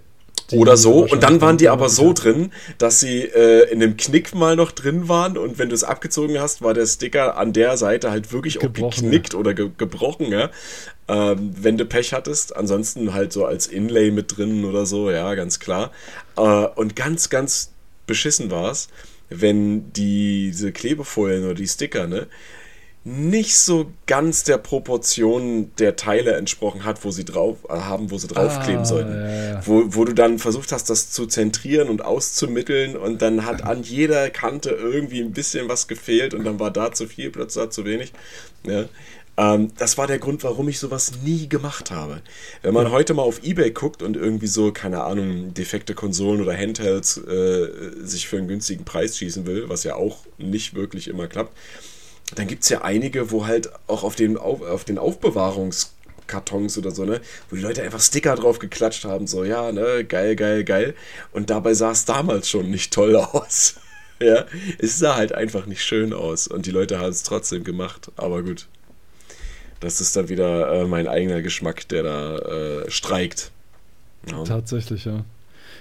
Oder 0.54 0.78
so. 0.78 1.06
Und 1.06 1.24
dann 1.24 1.42
waren 1.42 1.58
die 1.58 1.68
aber 1.68 1.90
so 1.90 2.14
drin, 2.14 2.52
dass 2.78 3.00
sie 3.00 3.24
äh, 3.24 3.70
in 3.70 3.84
einem 3.84 3.98
Knick 3.98 4.34
mal 4.34 4.56
noch 4.56 4.72
drin 4.72 5.10
waren. 5.10 5.38
Und 5.38 5.60
wenn 5.60 5.70
du 5.70 5.76
es 5.76 5.84
abgezogen 5.84 6.40
hast, 6.40 6.62
war 6.62 6.74
der 6.74 6.86
Sticker 6.86 7.38
an 7.38 7.52
der 7.52 7.76
Seite 7.78 8.12
halt 8.12 8.32
wirklich 8.32 8.60
auch 8.60 8.72
geknickt 8.72 9.36
oder 9.36 9.54
ge 9.54 9.70
gebrochen. 9.78 10.32
Ja? 10.32 10.50
Ähm, 11.10 11.54
wenn 11.60 11.78
du 11.78 11.86
Pech 11.86 12.14
hattest. 12.14 12.56
Ansonsten 12.56 13.14
halt 13.14 13.34
so 13.34 13.46
als 13.46 13.68
Inlay 13.68 14.12
mit 14.12 14.38
drin 14.38 14.64
oder 14.64 14.86
so. 14.86 15.12
Ja, 15.12 15.36
ganz 15.36 15.60
klar. 15.60 15.92
Äh, 16.38 16.42
und 16.42 16.96
ganz, 16.96 17.30
ganz 17.30 17.72
beschissen 18.06 18.50
war 18.50 18.72
es, 18.72 18.88
wenn 19.30 19.92
diese 19.92 20.72
Klebefolien 20.72 21.44
oder 21.44 21.56
die 21.56 21.68
Sticker, 21.68 22.08
ne, 22.08 22.28
nicht 23.08 23.58
so 23.58 23.90
ganz 24.06 24.44
der 24.44 24.58
Proportion 24.58 25.72
der 25.80 25.96
Teile 25.96 26.34
entsprochen 26.36 26.84
hat, 26.84 27.06
wo 27.06 27.12
sie 27.12 27.24
drauf 27.24 27.60
äh, 27.70 27.74
haben, 27.74 28.12
wo 28.12 28.18
sie 28.18 28.28
draufkleben 28.28 28.82
ah, 28.82 28.86
sollten. 28.86 29.14
Ja, 29.14 29.52
ja. 29.54 29.62
Wo, 29.66 29.84
wo 29.88 30.04
du 30.04 30.14
dann 30.14 30.40
versucht 30.40 30.74
hast, 30.74 30.90
das 30.90 31.10
zu 31.12 31.26
zentrieren 31.26 31.88
und 31.88 32.04
auszumitteln 32.04 32.98
und 32.98 33.22
dann 33.22 33.46
hat 33.46 33.64
an 33.64 33.82
jeder 33.82 34.30
Kante 34.30 34.72
irgendwie 34.72 35.22
ein 35.22 35.32
bisschen 35.32 35.70
was 35.70 35.88
gefehlt 35.88 36.34
und 36.34 36.44
dann 36.44 36.60
war 36.60 36.70
da 36.70 36.92
zu 36.92 37.08
viel, 37.08 37.30
plötzlich 37.30 37.64
da 37.64 37.70
zu 37.70 37.86
wenig. 37.86 38.12
Ja. 38.66 38.90
Ähm, 39.38 39.72
das 39.78 39.98
war 39.98 40.08
der 40.08 40.20
Grund, 40.20 40.44
warum 40.44 40.68
ich 40.68 40.78
sowas 40.78 41.14
nie 41.24 41.48
gemacht 41.48 41.92
habe. 41.92 42.22
Wenn 42.62 42.74
man 42.74 42.92
heute 42.92 43.14
mal 43.14 43.24
auf 43.24 43.42
Ebay 43.42 43.72
guckt 43.72 44.04
und 44.04 44.18
irgendwie 44.18 44.48
so, 44.48 44.74
keine 44.74 45.06
Ahnung, 45.06 45.54
defekte 45.54 45.94
Konsolen 45.94 46.42
oder 46.42 46.58
Handhelds 46.58 47.18
äh, 47.20 47.70
sich 48.04 48.28
für 48.28 48.38
einen 48.38 48.50
günstigen 48.50 48.84
Preis 48.84 49.18
schießen 49.18 49.46
will, 49.46 49.70
was 49.70 49.86
ja 49.86 49.96
auch 49.96 50.26
nicht 50.38 50.74
wirklich 50.74 51.08
immer 51.08 51.28
klappt, 51.28 51.54
dann 52.36 52.48
gibt 52.48 52.64
es 52.64 52.70
ja 52.70 52.82
einige, 52.82 53.32
wo 53.32 53.46
halt 53.46 53.70
auch 53.88 54.04
auf 54.04 54.16
den, 54.16 54.38
auf, 54.38 54.62
auf 54.62 54.84
den 54.84 54.98
Aufbewahrungskartons 54.98 56.78
oder 56.78 56.92
so, 56.92 57.06
ne, 57.06 57.22
wo 57.50 57.56
die 57.56 57.62
Leute 57.62 57.82
einfach 57.84 58.02
Sticker 58.02 58.36
drauf 58.36 58.60
geklatscht 58.60 59.06
haben, 59.06 59.28
so, 59.28 59.44
ja, 59.44 59.72
ne, 59.72 60.04
geil, 60.04 60.36
geil, 60.36 60.64
geil. 60.64 60.94
Und 61.32 61.50
dabei 61.50 61.74
sah 61.74 61.92
es 61.92 62.06
damals 62.06 62.50
schon 62.50 62.70
nicht 62.70 62.94
toll 62.94 63.16
aus. 63.34 63.76
ja, 64.20 64.46
es 64.80 65.00
sah 65.00 65.16
halt 65.16 65.32
einfach 65.34 65.66
nicht 65.66 65.84
schön 65.84 66.14
aus 66.14 66.48
und 66.48 66.66
die 66.66 66.72
Leute 66.72 67.00
haben 67.00 67.10
es 67.10 67.24
trotzdem 67.24 67.64
gemacht, 67.64 68.12
aber 68.18 68.44
gut. 68.44 68.68
Das 69.80 70.02
ist 70.02 70.16
dann 70.16 70.28
wieder 70.28 70.72
äh, 70.74 70.86
mein 70.86 71.08
eigener 71.08 71.44
Geschmack, 71.44 71.88
der 71.90 72.02
da 72.02 72.38
äh, 72.40 72.90
streikt. 72.90 73.52
Ja. 74.28 74.44
Tatsächlich, 74.44 75.06
ja. 75.06 75.24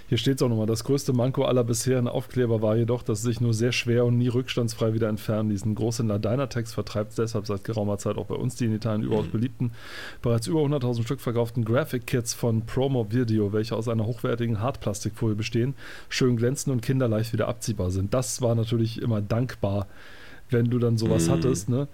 Hier 0.08 0.18
steht 0.18 0.36
es 0.36 0.42
auch 0.42 0.48
nochmal, 0.48 0.66
das 0.66 0.84
größte 0.84 1.12
Manko 1.12 1.44
aller 1.44 1.64
bisherigen 1.64 2.06
Aufkleber 2.06 2.62
war 2.62 2.76
jedoch, 2.76 3.02
dass 3.02 3.22
sie 3.22 3.28
sich 3.28 3.40
nur 3.40 3.52
sehr 3.52 3.72
schwer 3.72 4.04
und 4.04 4.18
nie 4.18 4.28
rückstandsfrei 4.28 4.94
wieder 4.94 5.08
entfernen 5.08 5.50
ließen. 5.50 5.74
Großhändler 5.74 6.20
Dynatex 6.20 6.72
vertreibt 6.74 7.18
deshalb 7.18 7.46
seit 7.46 7.64
geraumer 7.64 7.98
Zeit 7.98 8.16
auch 8.16 8.26
bei 8.26 8.36
uns 8.36 8.54
die 8.54 8.66
in 8.66 8.74
Italien 8.74 9.02
überaus 9.02 9.26
mhm. 9.26 9.30
beliebten, 9.32 9.72
bereits 10.22 10.46
über 10.46 10.60
100.000 10.60 11.02
Stück 11.02 11.20
verkauften 11.20 11.64
Graphic 11.64 12.06
Kits 12.06 12.34
von 12.34 12.66
Promo 12.66 13.10
Video, 13.10 13.52
welche 13.52 13.74
aus 13.74 13.88
einer 13.88 14.06
hochwertigen 14.06 14.60
Hartplastikfolie 14.60 15.34
bestehen, 15.34 15.74
schön 16.08 16.36
glänzen 16.36 16.72
und 16.72 16.82
kinderleicht 16.82 17.32
wieder 17.32 17.48
abziehbar 17.48 17.90
sind. 17.90 18.14
Das 18.14 18.40
war 18.40 18.54
natürlich 18.54 19.02
immer 19.02 19.20
dankbar 19.20 19.88
wenn 20.50 20.70
du 20.70 20.78
dann 20.78 20.96
sowas 20.96 21.26
mm. 21.26 21.30
hattest, 21.32 21.68
ne? 21.68 21.88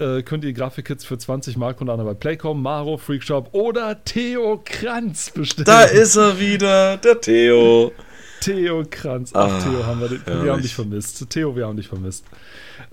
Äh, 0.00 0.22
könnt 0.22 0.44
ihr 0.44 0.52
Grafikkits 0.52 1.04
für 1.04 1.16
20 1.16 1.56
Mark 1.56 1.80
unter 1.80 1.92
anderem 1.92 2.12
bei 2.12 2.18
Playcom, 2.18 2.60
Maro, 2.60 2.96
Freakshop 2.96 3.50
oder 3.52 4.02
Theo 4.04 4.60
Kranz 4.64 5.30
bestellen. 5.30 5.66
Da 5.66 5.84
ist 5.84 6.16
er 6.16 6.40
wieder, 6.40 6.96
der 6.96 7.20
Theo. 7.20 7.92
Theo 8.44 8.84
Kranz. 8.88 9.32
Ach, 9.34 9.50
ah, 9.50 9.58
Theo, 9.60 9.86
haben 9.86 10.00
wir, 10.00 10.44
wir 10.44 10.52
haben 10.52 10.62
dich 10.62 10.74
vermisst. 10.74 11.28
Theo, 11.30 11.56
wir 11.56 11.66
haben 11.66 11.76
dich 11.76 11.88
vermisst. 11.88 12.24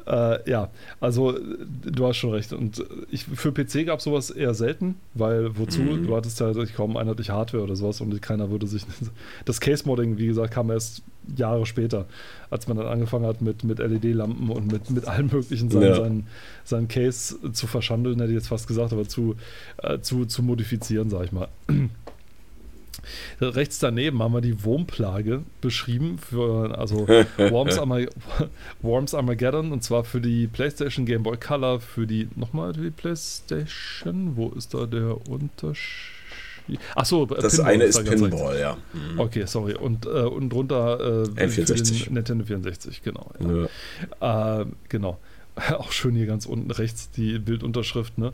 Äh, 0.08 0.50
ja, 0.50 0.70
also 1.00 1.38
du 1.38 2.08
hast 2.08 2.18
schon 2.18 2.32
recht. 2.32 2.54
Und 2.54 2.84
ich, 3.10 3.26
für 3.26 3.52
PC 3.52 3.86
gab 3.86 4.00
es 4.00 4.06
sowas 4.06 4.30
eher 4.30 4.54
selten, 4.54 4.96
weil 5.14 5.58
wozu? 5.58 5.82
Mhm. 5.82 6.08
Du 6.08 6.16
hattest 6.16 6.40
ja 6.40 6.54
kaum 6.76 6.96
einheitliche 6.96 7.34
Hardware 7.34 7.64
oder 7.64 7.76
sowas 7.76 8.02
und 8.02 8.22
keiner 8.22 8.50
würde 8.50 8.68
sich. 8.68 8.84
Das 9.46 9.60
Case-Modding, 9.60 10.18
wie 10.18 10.28
gesagt, 10.28 10.54
kam 10.54 10.70
erst 10.70 11.04
Jahre 11.36 11.66
später, 11.66 12.06
als 12.50 12.68
man 12.68 12.78
dann 12.78 12.88
angefangen 12.88 13.26
hat 13.26 13.42
mit, 13.42 13.64
mit 13.64 13.80
LED-Lampen 13.80 14.50
und 14.50 14.72
mit, 14.72 14.90
mit 14.90 15.08
allem 15.08 15.28
möglichen 15.28 15.70
sein, 15.70 15.82
ja. 15.82 15.96
sein, 15.96 16.28
sein 16.64 16.88
Case 16.88 17.36
zu 17.52 17.68
verschandeln, 17.68 18.20
hätte 18.20 18.32
ich 18.32 18.38
jetzt 18.38 18.48
fast 18.48 18.68
gesagt, 18.68 18.94
aber 18.94 19.08
zu, 19.08 19.36
äh, 19.78 20.00
zu, 20.00 20.26
zu 20.26 20.44
modifizieren, 20.44 21.10
sag 21.10 21.26
ich 21.26 21.32
mal. 21.32 21.48
Rechts 23.40 23.80
daneben 23.80 24.22
haben 24.22 24.34
wir 24.34 24.42
die 24.42 24.64
Wurmplage 24.64 25.44
beschrieben 25.62 26.18
für 26.18 26.78
also 26.78 27.08
Worms, 27.38 27.78
Armag 27.78 28.08
Worms 28.82 29.14
Armageddon 29.14 29.72
und 29.72 29.84
zwar 29.84 30.04
für 30.04 30.22
die 30.22 30.48
PlayStation 30.48 31.06
Game 31.06 31.24
Boy 31.24 31.38
Color, 31.38 31.80
für 31.80 32.08
die 32.08 32.28
nochmal 32.36 32.74
die 32.74 32.92
PlayStation. 32.92 34.36
Wo 34.36 34.50
ist 34.50 34.74
da 34.74 34.86
der 34.86 35.28
Unterschied? 35.30 36.22
Achso, 36.96 37.26
das 37.26 37.56
Pinball, 37.56 37.74
eine 37.74 37.84
ist 37.86 38.04
Pinball, 38.04 38.60
ja. 38.60 38.78
Mhm. 38.94 39.20
Okay, 39.20 39.46
sorry. 39.46 39.74
Und, 39.76 40.06
äh, 40.06 40.10
und 40.10 40.50
drunter 40.50 41.26
äh, 41.36 41.48
für 41.50 41.66
den 41.66 42.14
Nintendo 42.14 42.46
64, 42.46 43.02
genau. 43.04 43.32
Ja. 43.40 43.68
Ja. 44.22 44.62
Äh, 44.62 44.66
genau. 44.90 45.20
Auch 45.78 45.92
schön 45.92 46.16
hier 46.16 46.26
ganz 46.26 46.46
unten 46.46 46.72
rechts 46.72 47.10
die 47.12 47.40
Bildunterschrift, 47.40 48.18
ne? 48.18 48.34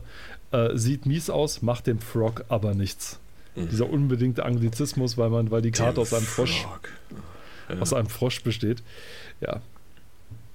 Äh, 0.52 0.76
sieht 0.76 1.06
mies 1.06 1.30
aus, 1.30 1.62
macht 1.62 1.86
dem 1.86 1.98
Frog 1.98 2.44
aber 2.48 2.74
nichts. 2.74 3.18
Mhm. 3.58 3.68
Dieser 3.68 3.90
unbedingte 3.90 4.44
Anglizismus, 4.44 5.16
weil 5.18 5.30
man, 5.30 5.50
weil 5.50 5.62
die 5.62 5.70
Karte 5.70 6.00
aus 6.00 6.12
einem 6.14 6.26
Frosch 6.26 6.66
ja. 7.68 7.78
aus 7.80 7.92
einem 7.92 8.08
Frosch 8.08 8.42
besteht. 8.42 8.82
Ja. 9.40 9.60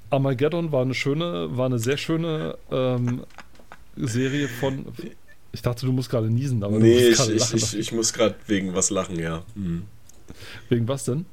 Armageddon 0.09 0.71
war 0.71 0.83
eine 0.83 0.93
schöne, 0.93 1.57
war 1.57 1.65
eine 1.65 1.79
sehr 1.79 1.97
schöne 1.97 2.57
ähm, 2.71 3.23
Serie 3.95 4.47
von. 4.47 4.85
Ich 5.51 5.61
dachte, 5.61 5.85
du 5.85 5.91
musst 5.91 6.09
gerade 6.09 6.29
niesen, 6.29 6.63
aber 6.63 6.79
nee, 6.79 7.09
ich, 7.09 7.29
ich, 7.29 7.53
ich, 7.53 7.77
ich, 7.77 7.91
muss 7.91 8.13
gerade 8.13 8.35
wegen 8.47 8.73
was 8.73 8.89
lachen, 8.89 9.19
ja. 9.19 9.43
Mhm. 9.55 9.83
Wegen 10.69 10.87
was 10.87 11.05
denn? 11.05 11.25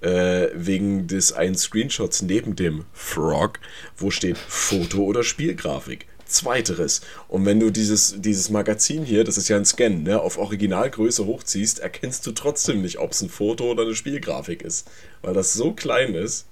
Äh, 0.00 0.48
wegen 0.54 1.06
des 1.06 1.32
einen 1.32 1.56
Screenshots 1.56 2.22
neben 2.22 2.56
dem 2.56 2.84
Frog, 2.92 3.58
wo 3.96 4.10
steht 4.10 4.38
Foto 4.38 5.02
oder 5.02 5.22
Spielgrafik. 5.22 6.06
Zweiteres. 6.28 7.00
Und 7.26 7.44
wenn 7.46 7.58
du 7.58 7.70
dieses, 7.70 8.20
dieses 8.20 8.50
Magazin 8.50 9.04
hier, 9.04 9.24
das 9.24 9.38
ist 9.38 9.48
ja 9.48 9.56
ein 9.56 9.64
Scan, 9.64 10.02
ne, 10.02 10.20
auf 10.20 10.38
Originalgröße 10.38 11.26
hochziehst, 11.26 11.80
erkennst 11.80 12.26
du 12.26 12.32
trotzdem 12.32 12.82
nicht, 12.82 12.98
ob 12.98 13.12
es 13.12 13.22
ein 13.22 13.30
Foto 13.30 13.70
oder 13.70 13.82
eine 13.82 13.94
Spielgrafik 13.94 14.62
ist. 14.62 14.88
Weil 15.22 15.34
das 15.34 15.54
so 15.54 15.72
klein 15.72 16.14
ist. 16.14 16.46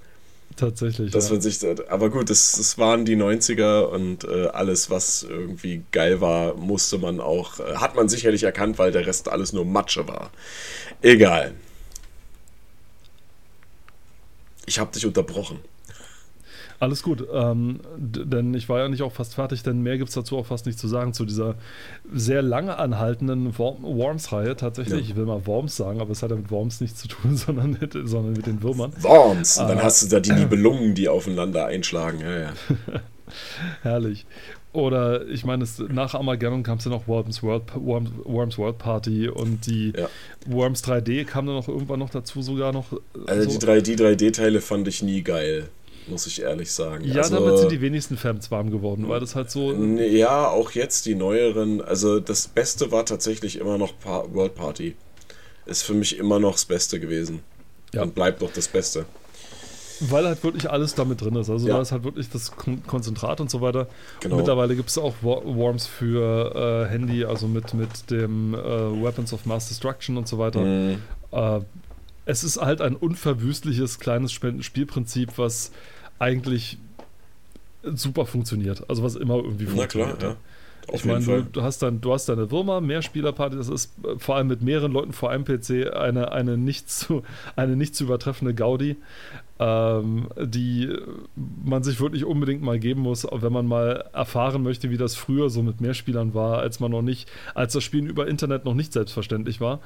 Tatsächlich. 0.57 1.12
Dass 1.12 1.27
ja. 1.27 1.33
man 1.33 1.43
sich, 1.43 1.59
aber 1.89 2.09
gut, 2.09 2.31
das, 2.31 2.53
das 2.53 2.79
waren 2.79 3.05
die 3.05 3.16
90er 3.16 3.83
und 3.83 4.24
äh, 4.24 4.47
alles, 4.47 4.89
was 4.89 5.22
irgendwie 5.22 5.83
geil 5.93 6.22
war, 6.22 6.55
musste 6.55 6.97
man 6.97 7.20
auch, 7.20 7.61
äh, 7.61 7.74
hat 7.77 7.95
man 7.95 8.09
sicherlich 8.09 8.43
erkannt, 8.43 8.79
weil 8.79 8.91
der 8.91 9.07
Rest 9.07 9.29
alles 9.29 9.53
nur 9.53 9.66
Matsche 9.66 10.09
war. 10.09 10.31
Egal. 11.03 11.53
Ich 14.64 14.79
habe 14.79 14.93
dich 14.93 15.05
unterbrochen. 15.05 15.61
Alles 16.79 17.03
gut, 17.03 17.27
ähm, 17.33 17.81
denn 17.97 18.53
ich 18.55 18.68
war 18.68 18.81
ja 18.81 18.89
nicht 18.89 19.03
auch 19.03 19.12
fast 19.12 19.35
fertig, 19.35 19.62
denn 19.62 19.81
mehr 19.81 19.97
gibt 19.97 20.09
es 20.09 20.14
dazu 20.14 20.37
auch 20.37 20.47
fast 20.47 20.66
nicht 20.66 20.79
zu 20.79 20.89
sagen 20.89 21.14
zu 21.14 21.24
dieser 21.24 21.55
sehr 22.12 22.43
lange 22.43 22.79
anhaltenden 22.79 23.57
Worms-Reihe. 23.59 24.57
Tatsächlich, 24.57 25.01
ja. 25.01 25.11
ich 25.11 25.16
will 25.16 25.24
mal 25.24 25.47
Worms 25.47 25.77
sagen, 25.77 26.01
aber 26.01 26.11
es 26.11 26.22
hat 26.22 26.31
ja 26.31 26.37
mit 26.37 26.51
Worms 26.51 26.81
nichts 26.81 27.01
zu 27.01 27.09
tun, 27.09 27.37
sondern 27.37 27.79
mit, 27.81 27.93
sondern 28.05 28.35
mit 28.35 28.47
den 28.47 28.62
Würmern. 28.62 28.93
Worms! 29.01 29.59
Und 29.59 29.68
dann 29.68 29.79
äh, 29.79 29.83
hast 29.83 30.03
du 30.03 30.09
da 30.09 30.20
die 30.20 30.33
Nibelungen, 30.33 30.95
die 30.95 31.09
aufeinander 31.09 31.66
einschlagen. 31.66 32.20
Ja, 32.20 32.39
ja. 32.39 32.53
Herrlich. 33.83 34.27
Oder 34.72 35.27
ich 35.29 35.47
meine, 35.47 35.64
es, 35.64 35.79
nach 35.79 36.14
Armageddon 36.14 36.62
kam 36.62 36.77
es 36.77 36.85
ja 36.85 36.91
noch 36.91 37.09
Worms 37.09 37.43
World, 37.43 37.62
Worms, 37.74 38.11
Worms 38.24 38.59
World 38.59 38.77
Party 38.77 39.27
und 39.27 39.66
die 39.66 39.95
ja. 39.97 40.11
Worms 40.47 40.85
3D 40.85 41.24
kam 41.24 41.47
dann 41.47 41.55
noch 41.55 41.68
irgendwann 41.68 41.99
noch 41.99 42.11
dazu 42.11 42.43
sogar 42.43 42.74
noch. 42.74 42.93
Also 43.27 43.49
so. 43.49 43.59
die 43.59 43.66
3D 43.66 43.99
3D-Teile 43.99 44.61
fand 44.61 44.87
ich 44.87 45.03
nie 45.03 45.22
geil 45.22 45.70
muss 46.09 46.26
ich 46.26 46.42
ehrlich 46.42 46.72
sagen. 46.72 47.04
Ja, 47.04 47.22
also, 47.22 47.36
damit 47.36 47.59
sind 47.59 47.72
die 47.72 47.80
wenigsten 47.80 48.16
Fans 48.16 48.50
warm 48.50 48.70
geworden, 48.70 49.09
weil 49.09 49.20
das 49.20 49.34
halt 49.34 49.50
so. 49.50 49.72
Ja, 49.72 50.48
auch 50.48 50.72
jetzt 50.72 51.07
die 51.07 51.14
neueren. 51.14 51.80
Also 51.80 52.20
das 52.20 52.48
Beste 52.48 52.92
war 52.92 53.04
tatsächlich 53.04 53.59
immer 53.59 53.78
noch 53.78 53.94
World 54.04 54.54
Party. 54.54 54.96
Ist 55.66 55.82
für 55.82 55.94
mich 55.94 56.18
immer 56.18 56.38
noch 56.38 56.52
das 56.52 56.64
Beste 56.64 57.00
gewesen. 57.00 57.40
Ja. 57.92 58.02
Und 58.02 58.14
bleibt 58.14 58.42
doch 58.42 58.52
das 58.52 58.68
Beste. 58.68 59.07
Weil 60.00 60.26
halt 60.26 60.44
wirklich 60.44 60.70
alles 60.70 60.94
damit 60.94 61.22
drin 61.22 61.36
ist. 61.36 61.48
Also 61.48 61.66
ja. 61.66 61.74
da 61.74 61.80
ist 61.80 61.92
halt 61.92 62.04
wirklich 62.04 62.28
das 62.28 62.52
Konzentrat 62.86 63.40
und 63.40 63.50
so 63.50 63.61
weiter. 63.61 63.88
Genau. 64.20 64.36
mittlerweile 64.36 64.76
gibt 64.76 64.90
es 64.90 64.98
auch 64.98 65.14
Worms 65.22 65.86
für 65.86 66.86
äh, 66.86 66.90
Handy, 66.90 67.24
also 67.24 67.48
mit, 67.48 67.72
mit 67.72 68.11
dem 68.11 68.54
äh, 68.54 68.59
Weapons 68.59 69.32
of 69.32 69.46
Mass 69.46 69.68
Destruction 69.68 70.18
und 70.18 70.28
so 70.28 70.38
weiter. 70.38 70.61
Mhm. 70.61 71.02
Äh, 71.32 71.61
es 72.27 72.45
ist 72.45 72.61
halt 72.61 72.81
ein 72.81 72.95
unverwüstliches 72.95 73.99
kleines 73.99 74.33
Spielprinzip, 74.33 75.39
was 75.39 75.72
eigentlich 76.18 76.77
super 77.83 78.27
funktioniert. 78.27 78.89
Also 78.91 79.03
was 79.03 79.14
immer 79.14 79.37
irgendwie 79.37 79.66
funktioniert. 79.66 80.11
Na 80.11 80.16
klar, 80.16 80.31
ja. 80.33 80.37
Auf 80.89 81.01
ich 81.01 81.05
meine, 81.05 81.24
du, 81.24 81.43
du, 81.43 81.62
hast 81.62 81.83
dann, 81.83 82.01
du 82.01 82.12
hast 82.12 82.29
deine 82.29 82.51
Würmer, 82.51 82.81
Mehrspielerparty, 82.81 83.57
das 83.57 83.68
ist 83.68 83.93
äh, 84.05 84.18
vor 84.18 84.37
allem 84.37 84.47
mit 84.47 84.62
mehreren 84.62 84.93
Leuten 84.93 85.12
vor 85.12 85.31
einem 85.31 85.45
PC 85.45 85.93
eine, 85.93 86.31
eine, 86.31 86.57
nicht, 86.57 86.91
zu, 86.91 87.22
eine 87.57 87.77
nicht 87.77 87.97
zu 87.97 88.05
übertreffende 88.05 88.55
Gaudi 88.55 88.97
ähm, 89.59 90.26
die 90.38 90.94
man 91.64 91.82
sich 91.82 92.00
wirklich 92.00 92.24
unbedingt 92.24 92.62
mal 92.62 92.78
geben 92.78 93.00
muss, 93.00 93.26
wenn 93.30 93.52
man 93.52 93.66
mal 93.66 94.04
erfahren 94.12 94.62
möchte, 94.62 94.90
wie 94.90 94.98
das 94.98 95.16
früher 95.16 95.50
so 95.50 95.62
mit 95.62 95.80
Mehrspielern 95.80 96.34
war, 96.34 96.59
als 96.59 96.80
man 96.80 96.90
noch 96.90 97.02
nicht, 97.02 97.28
als 97.54 97.72
das 97.72 97.82
Spielen 97.82 98.07
über 98.07 98.26
Internet 98.26 98.64
noch 98.64 98.74
nicht 98.74 98.92
selbstverständlich 98.92 99.61
war 99.61 99.80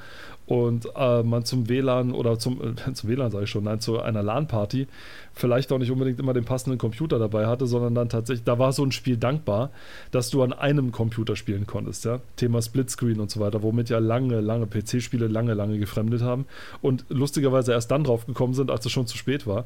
und 0.45 0.87
äh, 0.95 1.23
man 1.23 1.45
zum 1.45 1.69
WLAN 1.69 2.11
oder 2.11 2.37
zum, 2.37 2.59
äh, 2.61 2.93
zum 2.93 3.09
WLAN 3.09 3.31
sage 3.31 3.45
ich 3.45 3.49
schon, 3.49 3.63
nein, 3.63 3.79
zu 3.79 4.01
einer 4.01 4.23
LAN-Party 4.23 4.87
vielleicht 5.33 5.71
auch 5.71 5.77
nicht 5.77 5.91
unbedingt 5.91 6.19
immer 6.19 6.33
den 6.33 6.45
passenden 6.45 6.77
Computer 6.77 7.17
dabei 7.17 7.47
hatte, 7.47 7.65
sondern 7.65 7.95
dann 7.95 8.09
tatsächlich, 8.09 8.43
da 8.43 8.59
war 8.59 8.73
so 8.73 8.83
ein 8.83 8.91
Spiel 8.91 9.17
dankbar, 9.17 9.71
dass 10.11 10.29
du 10.29 10.43
an 10.43 10.53
einem 10.53 10.91
Computer 10.91 11.35
spielen 11.35 11.65
konntest, 11.65 12.05
ja. 12.05 12.19
Thema 12.35 12.61
Splitscreen 12.61 13.19
und 13.19 13.31
so 13.31 13.39
weiter, 13.39 13.63
womit 13.63 13.89
ja 13.89 13.99
lange, 13.99 14.41
lange 14.41 14.67
PC-Spiele 14.67 15.27
lange, 15.27 15.53
lange 15.53 15.79
gefremdet 15.79 16.21
haben 16.21 16.45
und 16.81 17.05
lustigerweise 17.09 17.71
erst 17.71 17.91
dann 17.91 18.03
drauf 18.03 18.25
gekommen 18.25 18.53
sind, 18.53 18.69
als 18.69 18.85
es 18.85 18.91
schon 18.91 19.07
zu 19.07 19.17
spät 19.17 19.47
war. 19.47 19.60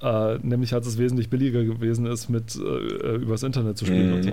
Äh, 0.00 0.38
nämlich 0.42 0.74
als 0.74 0.86
es 0.86 0.96
wesentlich 0.96 1.28
billiger 1.28 1.64
gewesen 1.64 2.06
ist, 2.06 2.28
mit 2.28 2.54
äh, 2.54 2.60
äh 2.60 3.16
übers 3.16 3.42
Internet 3.42 3.78
zu 3.78 3.84
spielen 3.84 4.10
mhm. 4.10 4.14
und 4.14 4.22
so. 4.22 4.32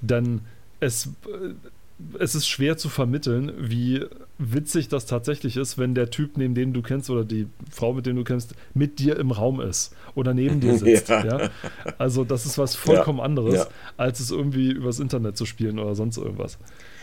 Denn 0.00 0.40
es, 0.80 1.06
äh, 1.06 1.54
es 2.18 2.34
ist 2.34 2.48
schwer 2.48 2.76
zu 2.76 2.88
vermitteln, 2.88 3.52
wie 3.56 4.04
witzig 4.38 4.88
das 4.88 5.06
tatsächlich 5.06 5.56
ist, 5.56 5.78
wenn 5.78 5.94
der 5.94 6.10
Typ, 6.10 6.36
neben 6.36 6.54
dem 6.54 6.72
du 6.72 6.82
kennst, 6.82 7.08
oder 7.08 7.24
die 7.24 7.46
Frau, 7.70 7.94
mit 7.94 8.04
dem 8.04 8.16
du 8.16 8.24
kennst, 8.24 8.54
mit 8.74 8.98
dir 8.98 9.16
im 9.18 9.30
Raum 9.30 9.60
ist 9.60 9.94
oder 10.14 10.34
neben 10.34 10.60
dir 10.60 10.76
sitzt. 10.78 11.08
ja. 11.08 11.24
ja. 11.24 11.50
Also 11.98 12.24
das 12.24 12.44
ist 12.44 12.58
was 12.58 12.74
vollkommen 12.74 13.18
ja. 13.18 13.24
anderes, 13.24 13.68
als 13.96 14.18
es 14.20 14.32
irgendwie 14.32 14.72
übers 14.72 14.98
Internet 14.98 15.36
zu 15.36 15.46
spielen 15.46 15.78
oder 15.78 15.94
sonst 15.94 16.18
irgendwas. 16.18 16.58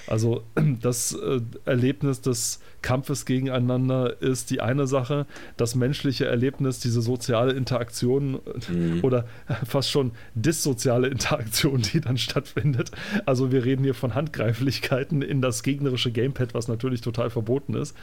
Also 0.08 0.43
das 0.82 1.14
äh, 1.14 1.41
Erlebnis 1.66 2.22
des 2.22 2.60
Kampfes 2.82 3.26
gegeneinander 3.26 4.22
ist 4.22 4.51
die 4.51 4.62
eine 4.62 4.88
Sache, 4.88 5.26
das 5.58 5.76
menschliche 5.76 6.26
Erlebnis, 6.26 6.80
diese 6.80 7.01
soziale 7.01 7.54
Interaktion 7.54 8.39
mhm. 8.70 8.99
oder 9.01 9.26
fast 9.66 9.89
schon 9.89 10.12
dissoziale 10.36 11.08
Interaktion, 11.08 11.82
die 11.82 12.01
dann 12.01 12.18
stattfindet. 12.18 12.91
Also 13.26 13.51
wir 13.51 13.64
reden 13.64 13.84
hier 13.84 13.95
von 13.95 14.14
Handgreiflichkeiten 14.14 15.22
in 15.22 15.41
das 15.41 15.64
gegnerische 15.64 16.12
Gamepad, 16.12 16.54
was 16.54 16.68
natürlich 16.68 17.01
total 17.01 17.30
verboten 17.30 17.74
ist, 17.76 17.95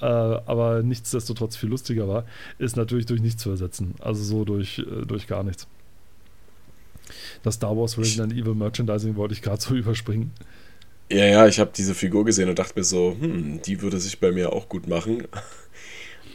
äh, 0.00 0.04
aber 0.04 0.82
nichtsdestotrotz 0.82 1.56
viel 1.56 1.70
lustiger 1.70 2.06
war, 2.08 2.24
ist 2.58 2.76
natürlich 2.76 3.06
durch 3.06 3.22
nichts 3.22 3.42
zu 3.42 3.50
ersetzen. 3.50 3.94
Also 4.00 4.22
so 4.22 4.44
durch, 4.44 4.78
äh, 4.78 5.06
durch 5.06 5.26
gar 5.26 5.42
nichts. 5.42 5.66
Das 7.42 7.54
Star 7.54 7.76
Wars 7.76 7.96
Resident 7.96 8.32
Evil 8.32 8.54
Merchandising 8.54 9.16
wollte 9.16 9.34
ich 9.34 9.42
gerade 9.42 9.60
so 9.60 9.74
überspringen. 9.74 10.32
Ja, 11.10 11.24
ja, 11.24 11.46
ich 11.46 11.58
habe 11.58 11.70
diese 11.74 11.94
Figur 11.94 12.24
gesehen 12.24 12.50
und 12.50 12.58
dachte 12.58 12.78
mir 12.78 12.84
so, 12.84 13.16
hm, 13.18 13.62
die 13.62 13.80
würde 13.80 13.98
sich 13.98 14.20
bei 14.20 14.30
mir 14.30 14.52
auch 14.52 14.68
gut 14.68 14.86
machen. 14.86 15.26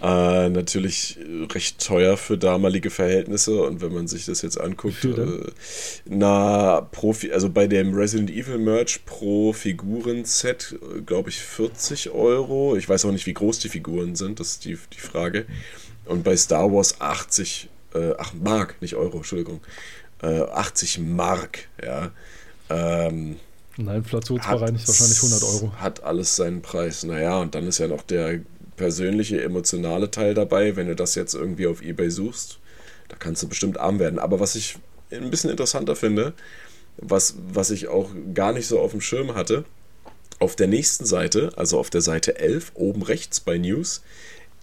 Äh, 0.02 0.50
natürlich 0.50 1.18
recht 1.54 1.80
teuer 1.80 2.18
für 2.18 2.38
damalige 2.38 2.90
Verhältnisse 2.90 3.64
und 3.64 3.80
wenn 3.80 3.94
man 3.94 4.10
sich 4.10 4.26
das 4.26 4.42
jetzt 4.42 4.60
anguckt, 4.60 5.06
äh, 5.06 5.50
na, 6.04 6.82
Profi, 6.82 7.32
also 7.32 7.50
bei 7.50 7.68
dem 7.68 7.94
Resident 7.94 8.30
Evil 8.30 8.58
Merch 8.58 9.06
pro 9.06 9.54
Figuren-Set, 9.54 10.78
glaube 11.06 11.30
ich, 11.30 11.40
40 11.40 12.10
Euro. 12.10 12.76
Ich 12.76 12.90
weiß 12.90 13.06
auch 13.06 13.14
nicht, 13.14 13.28
wie 13.28 13.34
groß 13.34 13.60
die 13.60 13.70
Figuren 13.70 14.18
sind, 14.18 14.42
das 14.42 14.50
ist 14.50 14.66
die, 14.66 14.78
die 14.94 15.00
Frage. 15.00 15.46
Und 16.04 16.26
bei 16.26 16.36
Star 16.36 16.70
Wars 16.74 17.00
80, 17.00 17.70
äh, 17.94 18.12
ach, 18.18 18.34
Mark, 18.34 18.82
nicht 18.82 18.96
Euro, 18.96 19.18
Entschuldigung, 19.18 19.62
äh, 20.22 20.42
80 20.42 21.00
Mark, 21.00 21.70
ja. 21.82 22.12
Ähm, 22.70 23.38
Nein, 23.78 23.98
inflationsbereinigt 23.98 24.88
wahrscheinlich 24.88 25.18
100 25.18 25.44
Euro. 25.44 25.74
Hat 25.78 26.04
alles 26.04 26.36
seinen 26.36 26.62
Preis. 26.62 27.04
Naja, 27.04 27.40
und 27.40 27.56
dann 27.56 27.68
ist 27.68 27.80
ja 27.80 27.88
noch 27.88 28.04
der 28.04 28.40
persönliche, 28.76 29.42
emotionale 29.42 30.12
Teil 30.12 30.34
dabei. 30.34 30.76
Wenn 30.76 30.88
du 30.88 30.96
das 30.96 31.16
jetzt 31.16 31.34
irgendwie 31.34 31.68
auf 31.68 31.82
Ebay 31.82 32.10
suchst, 32.10 32.60
da 33.10 33.16
kannst 33.18 33.42
du 33.44 33.48
bestimmt 33.48 33.80
arm 33.80 34.00
werden. 34.00 34.20
Aber 34.20 34.40
was 34.40 34.56
ich 34.56 34.78
ein 35.12 35.30
bisschen 35.30 35.50
interessanter 35.50 35.96
finde, 35.96 36.34
was, 36.98 37.36
was 37.52 37.72
ich 37.72 37.88
auch 37.88 38.12
gar 38.34 38.54
nicht 38.54 38.68
so 38.68 38.80
auf 38.80 38.92
dem 38.92 39.02
Schirm 39.02 39.36
hatte, 39.36 39.66
auf 40.40 40.56
der 40.56 40.68
nächsten 40.68 41.06
Seite, 41.06 41.52
also 41.56 41.80
auf 41.80 41.90
der 41.90 42.02
Seite 42.02 42.38
11, 42.38 42.74
oben 42.76 43.02
rechts 43.02 43.40
bei 43.40 43.58
News, 43.58 44.02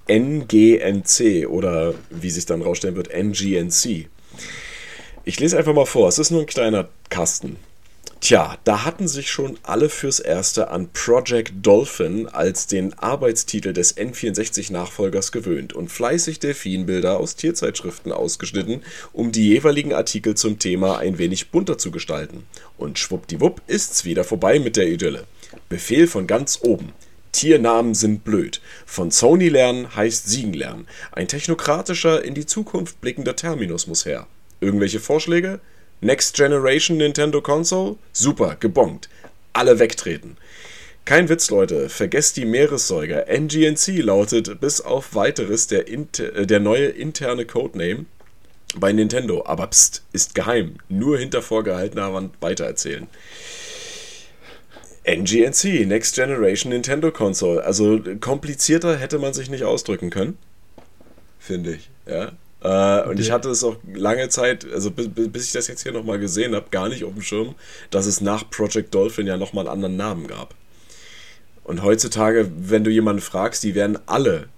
NGNC 0.08 1.48
oder 1.48 1.94
wie 2.10 2.30
sich 2.30 2.46
dann 2.46 2.62
rausstellen 2.62 2.96
wird, 2.96 3.12
NGNC. 3.12 4.08
Ich 5.24 5.38
lese 5.38 5.58
einfach 5.58 5.74
mal 5.74 5.86
vor, 5.86 6.08
es 6.08 6.18
ist 6.18 6.30
nur 6.30 6.40
ein 6.40 6.46
kleiner 6.46 6.88
Kasten. 7.08 7.56
Tja, 8.20 8.58
da 8.64 8.84
hatten 8.84 9.08
sich 9.08 9.30
schon 9.30 9.58
alle 9.62 9.88
fürs 9.88 10.20
Erste 10.20 10.68
an 10.68 10.90
Project 10.92 11.54
Dolphin 11.62 12.28
als 12.28 12.66
den 12.66 12.92
Arbeitstitel 12.98 13.72
des 13.72 13.96
N64-Nachfolgers 13.96 15.32
gewöhnt 15.32 15.72
und 15.72 15.90
fleißig 15.90 16.38
Delfinbilder 16.38 17.18
aus 17.18 17.36
Tierzeitschriften 17.36 18.12
ausgeschnitten, 18.12 18.82
um 19.14 19.32
die 19.32 19.48
jeweiligen 19.48 19.94
Artikel 19.94 20.34
zum 20.34 20.58
Thema 20.58 20.98
ein 20.98 21.16
wenig 21.16 21.50
bunter 21.50 21.78
zu 21.78 21.90
gestalten. 21.90 22.44
Und 22.76 22.98
schwuppdiwupp 22.98 23.62
ist's 23.66 24.04
wieder 24.04 24.22
vorbei 24.22 24.58
mit 24.58 24.76
der 24.76 24.88
Idylle. 24.88 25.24
Befehl 25.70 26.06
von 26.06 26.26
ganz 26.26 26.58
oben. 26.60 26.92
Tiernamen 27.32 27.94
sind 27.94 28.22
blöd. 28.22 28.60
Von 28.84 29.10
Sony 29.10 29.48
lernen 29.48 29.96
heißt 29.96 30.28
Siegen 30.28 30.52
lernen. 30.52 30.86
Ein 31.10 31.26
technokratischer, 31.26 32.22
in 32.22 32.34
die 32.34 32.44
Zukunft 32.44 33.00
blickender 33.00 33.34
Terminus 33.34 33.86
muss 33.86 34.04
her. 34.04 34.26
Irgendwelche 34.60 35.00
Vorschläge? 35.00 35.60
Next 36.00 36.34
Generation 36.34 36.96
Nintendo 36.96 37.42
Console? 37.42 37.96
Super, 38.12 38.56
gebongt. 38.58 39.08
Alle 39.52 39.78
wegtreten. 39.78 40.36
Kein 41.04 41.28
Witz, 41.28 41.50
Leute. 41.50 41.88
Vergesst 41.88 42.36
die 42.36 42.44
Meeressäuger. 42.44 43.26
NGNC 43.28 43.98
lautet 43.98 44.60
bis 44.60 44.80
auf 44.80 45.14
weiteres 45.14 45.66
der, 45.66 45.88
äh, 45.88 46.46
der 46.46 46.60
neue 46.60 46.86
interne 46.86 47.44
Codename 47.44 48.06
bei 48.76 48.92
Nintendo. 48.92 49.44
Aber 49.44 49.66
pst, 49.66 50.02
ist 50.12 50.34
geheim. 50.34 50.76
Nur 50.88 51.18
hinter 51.18 51.42
vorgehaltener 51.42 52.14
Wand 52.14 52.34
weitererzählen. 52.40 53.06
NGNC, 55.04 55.86
Next 55.86 56.14
Generation 56.14 56.70
Nintendo 56.70 57.10
Console. 57.10 57.62
Also 57.62 58.00
komplizierter 58.20 58.96
hätte 58.96 59.18
man 59.18 59.34
sich 59.34 59.50
nicht 59.50 59.64
ausdrücken 59.64 60.10
können. 60.10 60.38
Finde 61.38 61.72
ich, 61.72 61.90
ja. 62.06 62.32
Äh, 62.62 63.02
und 63.08 63.18
ich 63.18 63.30
hatte 63.30 63.48
es 63.50 63.64
auch 63.64 63.76
lange 63.94 64.28
Zeit, 64.28 64.66
also 64.70 64.90
bis, 64.90 65.08
bis 65.08 65.46
ich 65.46 65.52
das 65.52 65.68
jetzt 65.68 65.82
hier 65.82 65.92
nochmal 65.92 66.18
gesehen 66.18 66.54
habe, 66.54 66.66
gar 66.70 66.88
nicht 66.88 67.04
auf 67.04 67.12
dem 67.12 67.22
Schirm, 67.22 67.54
dass 67.90 68.06
es 68.06 68.20
nach 68.20 68.48
Project 68.50 68.94
Dolphin 68.94 69.26
ja 69.26 69.36
nochmal 69.36 69.66
einen 69.66 69.72
anderen 69.72 69.96
Namen 69.96 70.26
gab. 70.26 70.54
Und 71.64 71.82
heutzutage, 71.82 72.50
wenn 72.56 72.84
du 72.84 72.90
jemanden 72.90 73.22
fragst, 73.22 73.62
die 73.62 73.74
werden 73.74 73.98
alle 74.06 74.48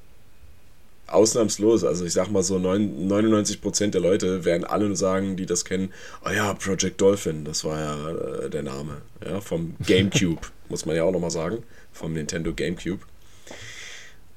ausnahmslos, 1.06 1.84
also 1.84 2.04
ich 2.04 2.12
sag 2.12 2.30
mal 2.30 2.42
so 2.42 2.56
99% 2.56 3.90
der 3.90 4.00
Leute 4.00 4.44
werden 4.44 4.64
alle 4.64 4.96
sagen, 4.96 5.36
die 5.36 5.46
das 5.46 5.64
kennen, 5.64 5.92
oh 6.24 6.30
ja, 6.30 6.54
Project 6.54 7.00
Dolphin, 7.00 7.44
das 7.44 7.64
war 7.64 7.78
ja 7.78 8.10
äh, 8.10 8.50
der 8.50 8.62
Name, 8.62 9.02
ja, 9.24 9.40
vom 9.40 9.76
GameCube, 9.86 10.40
muss 10.68 10.86
man 10.86 10.96
ja 10.96 11.04
auch 11.04 11.12
nochmal 11.12 11.30
sagen, 11.30 11.62
vom 11.92 12.14
Nintendo 12.14 12.52
GameCube. 12.54 13.00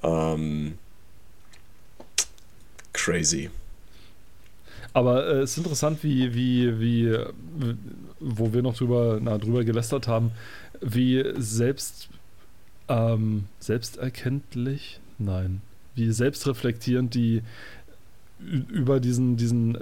Ähm, 0.04 0.78
crazy. 3.06 3.50
Aber 4.94 5.28
äh, 5.28 5.42
es 5.42 5.52
ist 5.52 5.58
interessant, 5.58 6.04
wie, 6.04 6.34
wie, 6.34 6.80
wie, 6.80 7.18
wo 8.20 8.54
wir 8.54 8.62
noch 8.64 8.76
drüber, 8.76 9.20
na, 9.22 9.38
drüber 9.38 9.64
gelästert 9.64 10.08
haben, 10.08 10.32
wie 10.82 11.24
selbst, 11.38 12.10
ähm, 12.88 13.46
selbsterkenntlich, 13.60 15.00
nein, 15.20 15.62
wie 15.96 16.12
selbstreflektierend 16.12 17.14
die 17.14 17.44
über 18.40 19.00
diesen, 19.00 19.38
diesen 19.38 19.78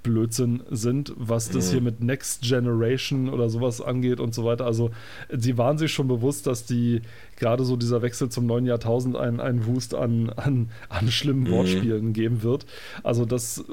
Namensblödsinn 0.00 0.62
sind, 0.70 1.12
was 1.16 1.50
das 1.50 1.68
mhm. 1.68 1.72
hier 1.72 1.80
mit 1.82 2.02
Next 2.02 2.42
Generation 2.42 3.28
oder 3.28 3.48
sowas 3.48 3.80
angeht 3.80 4.20
und 4.20 4.34
so 4.34 4.44
weiter. 4.44 4.66
Also 4.66 4.90
sie 5.30 5.58
waren 5.58 5.78
sich 5.78 5.92
schon 5.92 6.08
bewusst, 6.08 6.46
dass 6.46 6.64
die 6.64 7.02
gerade 7.36 7.64
so 7.64 7.76
dieser 7.76 8.02
Wechsel 8.02 8.28
zum 8.28 8.46
neuen 8.46 8.66
Jahrtausend 8.66 9.16
einen, 9.16 9.40
einen 9.40 9.66
Wust 9.66 9.94
an, 9.94 10.30
an, 10.30 10.70
an 10.88 11.10
schlimmen 11.10 11.44
mhm. 11.44 11.50
Wortspielen 11.50 12.12
geben 12.12 12.42
wird. 12.42 12.66
Also 13.02 13.24
das 13.24 13.64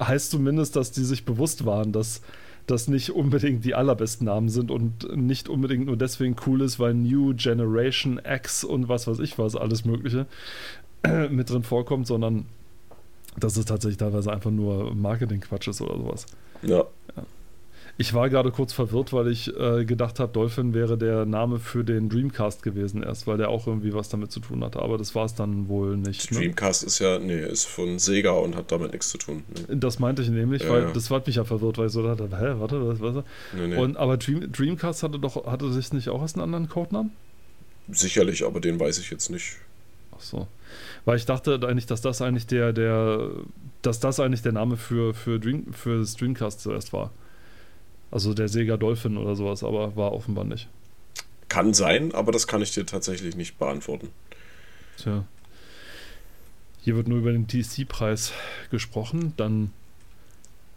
heißt 0.00 0.30
zumindest, 0.30 0.76
dass 0.76 0.92
die 0.92 1.04
sich 1.04 1.24
bewusst 1.24 1.64
waren, 1.64 1.92
dass 1.92 2.22
das 2.66 2.86
nicht 2.86 3.10
unbedingt 3.10 3.64
die 3.64 3.74
allerbesten 3.74 4.26
Namen 4.26 4.50
sind 4.50 4.70
und 4.70 5.16
nicht 5.16 5.48
unbedingt 5.48 5.86
nur 5.86 5.96
deswegen 5.96 6.36
cool 6.46 6.60
ist, 6.60 6.78
weil 6.78 6.92
New 6.92 7.34
Generation 7.34 8.20
X 8.22 8.62
und 8.62 8.90
was 8.90 9.06
weiß 9.06 9.20
ich 9.20 9.38
was, 9.38 9.56
alles 9.56 9.86
Mögliche 9.86 10.26
mit 11.30 11.48
drin 11.48 11.62
vorkommt, 11.62 12.06
sondern 12.06 12.44
dass 13.38 13.56
es 13.56 13.64
tatsächlich 13.64 13.98
teilweise 13.98 14.32
einfach 14.32 14.50
nur 14.50 14.94
Marketing-Quatsch 14.94 15.68
ist 15.68 15.80
oder 15.80 15.96
sowas. 15.96 16.26
Ja. 16.62 16.78
ja. 17.16 17.24
Ich 18.00 18.14
war 18.14 18.30
gerade 18.30 18.52
kurz 18.52 18.72
verwirrt, 18.72 19.12
weil 19.12 19.26
ich 19.26 19.52
äh, 19.58 19.84
gedacht 19.84 20.20
habe, 20.20 20.32
Dolphin 20.32 20.72
wäre 20.72 20.96
der 20.96 21.26
Name 21.26 21.58
für 21.58 21.82
den 21.82 22.08
Dreamcast 22.08 22.62
gewesen 22.62 23.02
erst, 23.02 23.26
weil 23.26 23.38
der 23.38 23.48
auch 23.48 23.66
irgendwie 23.66 23.92
was 23.92 24.08
damit 24.08 24.30
zu 24.30 24.38
tun 24.38 24.62
hatte. 24.62 24.78
Aber 24.78 24.98
das 24.98 25.16
war 25.16 25.24
es 25.24 25.34
dann 25.34 25.68
wohl 25.68 25.96
nicht. 25.96 26.30
Ne? 26.30 26.38
Dreamcast 26.38 26.84
ist 26.84 27.00
ja, 27.00 27.18
nee, 27.18 27.40
ist 27.40 27.64
von 27.64 27.98
Sega 27.98 28.30
und 28.30 28.54
hat 28.54 28.70
damit 28.70 28.92
nichts 28.92 29.08
zu 29.08 29.18
tun. 29.18 29.42
Nee. 29.48 29.74
Das 29.80 29.98
meinte 29.98 30.22
ich 30.22 30.28
nämlich, 30.28 30.62
ja, 30.62 30.70
weil 30.70 30.82
ja. 30.82 30.92
das 30.92 31.10
hat 31.10 31.26
mich 31.26 31.36
ja 31.36 31.44
verwirrt, 31.44 31.76
weil 31.76 31.88
ich 31.88 31.92
so 31.92 32.04
dachte, 32.04 32.28
hä, 32.38 32.60
warte, 32.60 32.86
was, 32.86 33.00
was? 33.00 33.24
Nee, 33.56 33.66
nee. 33.66 33.76
Und, 33.76 33.96
aber 33.96 34.16
Dream, 34.16 34.52
Dreamcast 34.52 35.02
hatte 35.02 35.18
doch, 35.18 35.44
hatte 35.46 35.72
sich 35.72 35.92
nicht 35.92 36.08
auch 36.08 36.22
als 36.22 36.34
einen 36.34 36.44
anderen 36.44 36.68
Codenamen? 36.68 37.10
Sicherlich, 37.90 38.44
aber 38.44 38.60
den 38.60 38.78
weiß 38.78 39.00
ich 39.00 39.10
jetzt 39.10 39.28
nicht. 39.28 39.56
Ach 40.16 40.20
so. 40.20 40.46
Weil 41.04 41.16
ich 41.16 41.26
dachte 41.26 41.60
eigentlich, 41.66 41.86
dass 41.86 42.00
das 42.00 42.20
eigentlich 42.22 42.46
der, 42.46 42.72
der, 42.72 43.30
dass 43.82 44.00
das 44.00 44.20
eigentlich 44.20 44.42
der 44.42 44.52
Name 44.52 44.76
für, 44.76 45.14
für, 45.14 45.38
Dream, 45.38 45.72
für 45.72 46.00
das 46.00 46.16
Dreamcast 46.16 46.60
zuerst 46.60 46.92
war. 46.92 47.10
Also 48.10 48.34
der 48.34 48.48
Sega 48.48 48.76
Dolphin 48.76 49.16
oder 49.16 49.36
sowas, 49.36 49.62
aber 49.62 49.96
war 49.96 50.12
offenbar 50.12 50.44
nicht. 50.44 50.68
Kann 51.48 51.74
sein, 51.74 52.14
aber 52.14 52.32
das 52.32 52.46
kann 52.46 52.62
ich 52.62 52.72
dir 52.72 52.84
tatsächlich 52.84 53.36
nicht 53.36 53.58
beantworten. 53.58 54.08
Tja. 54.96 55.24
Hier 56.80 56.96
wird 56.96 57.08
nur 57.08 57.18
über 57.18 57.32
den 57.32 57.46
TC-Preis 57.46 58.32
gesprochen, 58.70 59.34
dann 59.36 59.72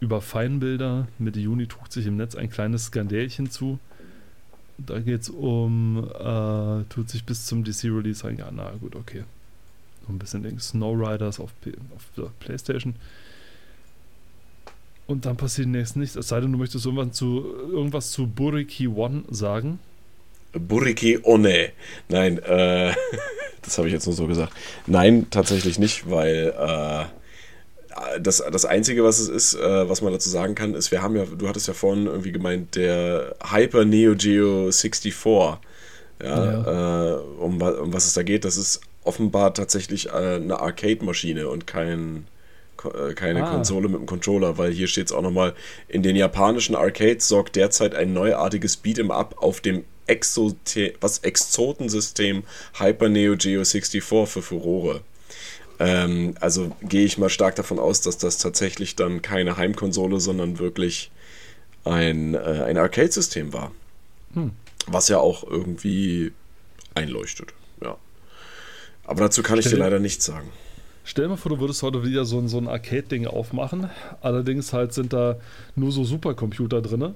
über 0.00 0.20
Feinbilder. 0.20 1.08
Mitte 1.18 1.40
Juni 1.40 1.66
trug 1.66 1.90
sich 1.90 2.06
im 2.06 2.16
Netz 2.16 2.34
ein 2.34 2.50
kleines 2.50 2.86
Skandälchen 2.86 3.50
zu. 3.50 3.78
Da 4.78 4.98
geht 4.98 5.22
es 5.22 5.28
um, 5.30 6.10
äh, 6.18 6.84
tut 6.88 7.08
sich 7.08 7.24
bis 7.24 7.46
zum 7.46 7.64
DC-Release 7.64 8.26
ein. 8.26 8.36
Ja, 8.36 8.50
na 8.50 8.72
gut, 8.80 8.96
okay. 8.96 9.24
Noch 10.02 10.08
ein 10.10 10.18
bisschen 10.18 10.42
Ding. 10.42 10.58
Snow 10.58 10.94
Riders 10.96 11.40
auf, 11.40 11.50
P 11.60 11.72
auf 11.94 12.04
der 12.16 12.30
Playstation. 12.40 12.94
Und 15.06 15.26
dann 15.26 15.36
passiert 15.36 15.68
nächstes 15.68 15.96
nichts. 15.96 16.16
Es 16.16 16.28
sei 16.28 16.40
denn, 16.40 16.52
du 16.52 16.58
möchtest 16.58 16.86
irgendwas 16.86 17.16
zu, 17.16 17.44
irgendwas 17.70 18.12
zu 18.12 18.26
Buriki 18.26 18.88
One 18.88 19.24
sagen. 19.30 19.78
Buriki 20.52 21.18
One. 21.22 21.70
Nein, 22.08 22.38
äh, 22.38 22.92
das 23.62 23.78
habe 23.78 23.88
ich 23.88 23.94
jetzt 23.94 24.06
nur 24.06 24.14
so 24.14 24.26
gesagt. 24.26 24.52
Nein, 24.86 25.26
tatsächlich 25.30 25.78
nicht, 25.78 26.10
weil 26.10 26.54
äh, 26.58 27.04
das, 28.20 28.42
das 28.50 28.64
Einzige, 28.64 29.04
was 29.04 29.18
es 29.18 29.28
ist, 29.28 29.54
äh, 29.54 29.88
was 29.88 30.02
man 30.02 30.12
dazu 30.12 30.28
sagen 30.28 30.54
kann, 30.54 30.74
ist, 30.74 30.90
wir 30.90 31.02
haben 31.02 31.16
ja, 31.16 31.24
du 31.24 31.48
hattest 31.48 31.68
ja 31.68 31.74
vorhin 31.74 32.06
irgendwie 32.06 32.32
gemeint, 32.32 32.76
der 32.76 33.34
Hyper 33.50 33.84
Neo 33.84 34.14
Geo 34.16 34.70
64. 34.70 35.14
Ja, 35.24 35.48
ja. 36.22 37.14
Äh, 37.14 37.20
um, 37.38 37.60
um 37.60 37.92
was 37.92 38.06
es 38.06 38.14
da 38.14 38.22
geht, 38.22 38.44
das 38.44 38.56
ist 38.56 38.80
offenbar 39.04 39.54
tatsächlich 39.54 40.08
äh, 40.08 40.36
eine 40.36 40.60
Arcade-Maschine 40.60 41.48
und 41.48 41.66
kein 41.66 42.26
äh, 42.84 43.14
keine 43.14 43.44
ah. 43.44 43.50
Konsole 43.50 43.88
mit 43.88 44.00
dem 44.00 44.06
Controller, 44.06 44.58
weil 44.58 44.72
hier 44.72 44.88
steht 44.88 45.06
es 45.06 45.12
auch 45.12 45.22
nochmal, 45.22 45.54
in 45.88 46.02
den 46.02 46.16
japanischen 46.16 46.74
Arcades 46.74 47.28
sorgt 47.28 47.56
derzeit 47.56 47.94
ein 47.94 48.12
neuartiges 48.12 48.82
Beat'em 48.82 49.10
Up 49.10 49.36
auf 49.38 49.60
dem 49.60 49.84
Exote 50.06 50.94
was 51.00 51.18
Exotensystem 51.18 52.42
Hyper 52.78 53.08
Neo 53.08 53.36
Geo 53.36 53.64
64 53.64 54.02
für 54.02 54.26
Furore. 54.26 55.02
Ähm, 55.78 56.34
also 56.40 56.76
gehe 56.82 57.04
ich 57.04 57.18
mal 57.18 57.28
stark 57.28 57.56
davon 57.56 57.78
aus, 57.78 58.00
dass 58.00 58.18
das 58.18 58.38
tatsächlich 58.38 58.96
dann 58.96 59.22
keine 59.22 59.56
Heimkonsole, 59.56 60.20
sondern 60.20 60.58
wirklich 60.58 61.10
ein, 61.84 62.34
äh, 62.34 62.38
ein 62.38 62.78
Arcade-System 62.78 63.52
war. 63.52 63.72
Hm. 64.34 64.52
Was 64.86 65.08
ja 65.08 65.18
auch 65.18 65.44
irgendwie 65.48 66.32
einleuchtet. 66.94 67.54
Aber 69.04 69.20
dazu 69.20 69.42
kann 69.42 69.58
ich 69.58 69.68
dir 69.68 69.76
leider 69.76 69.98
nichts 69.98 70.24
sagen. 70.24 70.50
Stell 71.04 71.24
dir 71.24 71.30
mal 71.30 71.36
vor, 71.36 71.50
du 71.50 71.58
würdest 71.58 71.82
heute 71.82 72.04
wieder 72.04 72.24
so 72.24 72.38
ein, 72.38 72.48
so 72.48 72.58
ein 72.58 72.68
Arcade-Ding 72.68 73.26
aufmachen. 73.26 73.90
Allerdings 74.20 74.72
halt 74.72 74.92
sind 74.92 75.12
da 75.12 75.36
nur 75.74 75.90
so 75.90 76.04
Supercomputer 76.04 76.80
drin, 76.80 77.14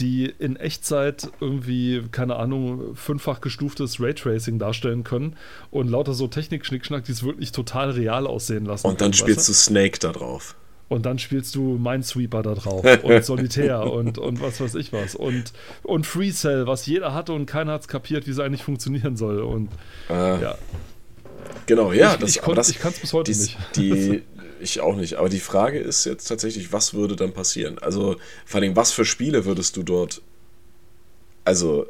die 0.00 0.26
in 0.26 0.56
Echtzeit 0.56 1.28
irgendwie, 1.40 2.02
keine 2.10 2.36
Ahnung, 2.36 2.96
fünffach 2.96 3.42
gestuftes 3.42 4.00
Raytracing 4.00 4.58
darstellen 4.58 5.04
können 5.04 5.36
und 5.70 5.88
lauter 5.88 6.14
so 6.14 6.28
Technik-Schnickschnack, 6.28 7.04
die 7.04 7.12
es 7.12 7.22
wirklich 7.22 7.52
total 7.52 7.90
real 7.90 8.26
aussehen 8.26 8.64
lassen. 8.64 8.86
Und 8.86 9.00
dann 9.00 9.10
können, 9.10 9.14
spielst 9.14 9.40
weißt 9.40 9.48
du 9.48 9.52
Snake 9.52 9.98
da 9.98 10.12
drauf. 10.12 10.56
Und 10.88 11.04
dann 11.04 11.18
spielst 11.18 11.54
du 11.56 11.78
Minesweeper 11.78 12.42
da 12.42 12.54
drauf 12.54 12.84
und 13.02 13.24
Solitär 13.24 13.90
und, 13.90 14.18
und 14.18 14.40
was 14.40 14.60
weiß 14.60 14.76
ich 14.76 14.92
was. 14.92 15.14
Und, 15.14 15.52
und 15.82 16.06
Free 16.06 16.30
Cell, 16.30 16.66
was 16.66 16.86
jeder 16.86 17.12
hatte 17.12 17.32
und 17.32 17.46
keiner 17.46 17.72
hat 17.72 17.82
es 17.82 17.88
kapiert, 17.88 18.26
wie 18.26 18.30
es 18.30 18.38
eigentlich 18.38 18.62
funktionieren 18.62 19.16
soll. 19.16 19.40
Und 19.40 19.68
äh. 20.08 20.40
ja. 20.40 20.58
Genau, 21.66 21.92
ja. 21.92 22.14
Ich, 22.14 22.20
das, 22.20 22.30
ich, 22.30 22.76
ich 22.76 22.78
kann 22.80 22.92
es 22.92 23.00
bis 23.00 23.12
heute 23.12 23.32
die, 23.32 23.38
nicht. 23.38 23.58
Die, 23.76 24.22
ich 24.60 24.80
auch 24.80 24.96
nicht. 24.96 25.14
Aber 25.14 25.28
die 25.28 25.40
Frage 25.40 25.78
ist 25.78 26.04
jetzt 26.04 26.26
tatsächlich, 26.26 26.72
was 26.72 26.94
würde 26.94 27.16
dann 27.16 27.32
passieren? 27.32 27.78
Also 27.78 28.16
vor 28.44 28.60
allem, 28.60 28.76
was 28.76 28.92
für 28.92 29.04
Spiele 29.04 29.44
würdest 29.44 29.76
du 29.76 29.82
dort 29.82 30.22
also 31.44 31.86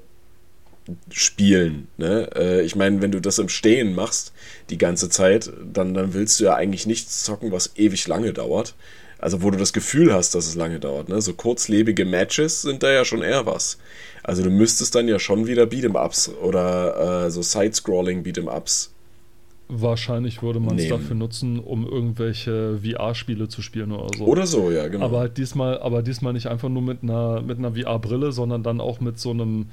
spielen? 1.11 1.89
Ne? 1.97 2.31
Äh, 2.35 2.63
ich 2.63 2.77
meine, 2.77 3.03
wenn 3.03 3.13
du 3.13 3.21
das 3.21 3.39
im 3.39 3.49
Stehen 3.49 3.95
machst 3.95 4.33
die 4.71 4.79
ganze 4.79 5.09
Zeit, 5.09 5.51
dann, 5.73 5.95
dann 5.95 6.15
willst 6.15 6.41
du 6.41 6.45
ja 6.45 6.55
eigentlich 6.55 6.87
nichts 6.87 7.25
zocken, 7.25 7.53
was 7.53 7.73
ewig 7.77 8.07
lange 8.07 8.33
dauert. 8.33 8.75
Also 9.19 9.43
wo 9.43 9.51
du 9.51 9.57
das 9.57 9.73
Gefühl 9.73 10.13
hast, 10.13 10.35
dass 10.35 10.47
es 10.47 10.55
lange 10.55 10.79
dauert. 10.79 11.09
Ne? 11.09 11.23
So 11.23 11.33
kurzlebige 11.33 12.05
Matches 12.05 12.63
sind 12.63 12.83
da 12.83 12.91
ja 12.91 13.05
schon 13.05 13.23
eher 13.23 13.47
was. 13.47 13.79
Also 14.23 14.43
du 14.43 14.51
müsstest 14.51 14.95
dann 14.95 15.09
ja 15.09 15.19
schon 15.19 15.47
wieder 15.47 15.65
Beat'em-Ups 15.65 16.29
oder 16.43 17.27
äh, 17.27 17.31
so 17.31 17.43
Side-Scrolling 17.43 18.23
Beat'em-Ups 18.23 18.91
Wahrscheinlich 19.69 20.43
würde 20.43 20.61
man 20.61 20.79
es 20.79 20.89
dafür 20.89 21.17
nutzen, 21.17 21.59
um 21.59 21.85
irgendwelche 21.85 22.79
VR-Spiele 22.85 23.49
zu 23.49 23.63
spielen 23.63 23.91
oder 23.91 24.17
so. 24.17 24.25
Oder 24.25 24.47
so, 24.47 24.71
ja, 24.71 24.87
genau. 24.87 25.05
Aber 25.05 25.19
halt 25.19 25.39
diesmal, 25.39 25.81
aber 25.81 26.03
diesmal 26.03 26.33
nicht 26.33 26.47
einfach 26.47 26.69
nur 26.69 26.83
mit 26.83 27.03
einer, 27.03 27.43
mit 27.43 27.59
einer 27.59 27.73
VR-Brille, 27.75 28.31
sondern 28.31 28.63
dann 28.63 28.81
auch 28.81 29.01
mit 29.01 29.19
so 29.19 29.31
einem, 29.31 29.67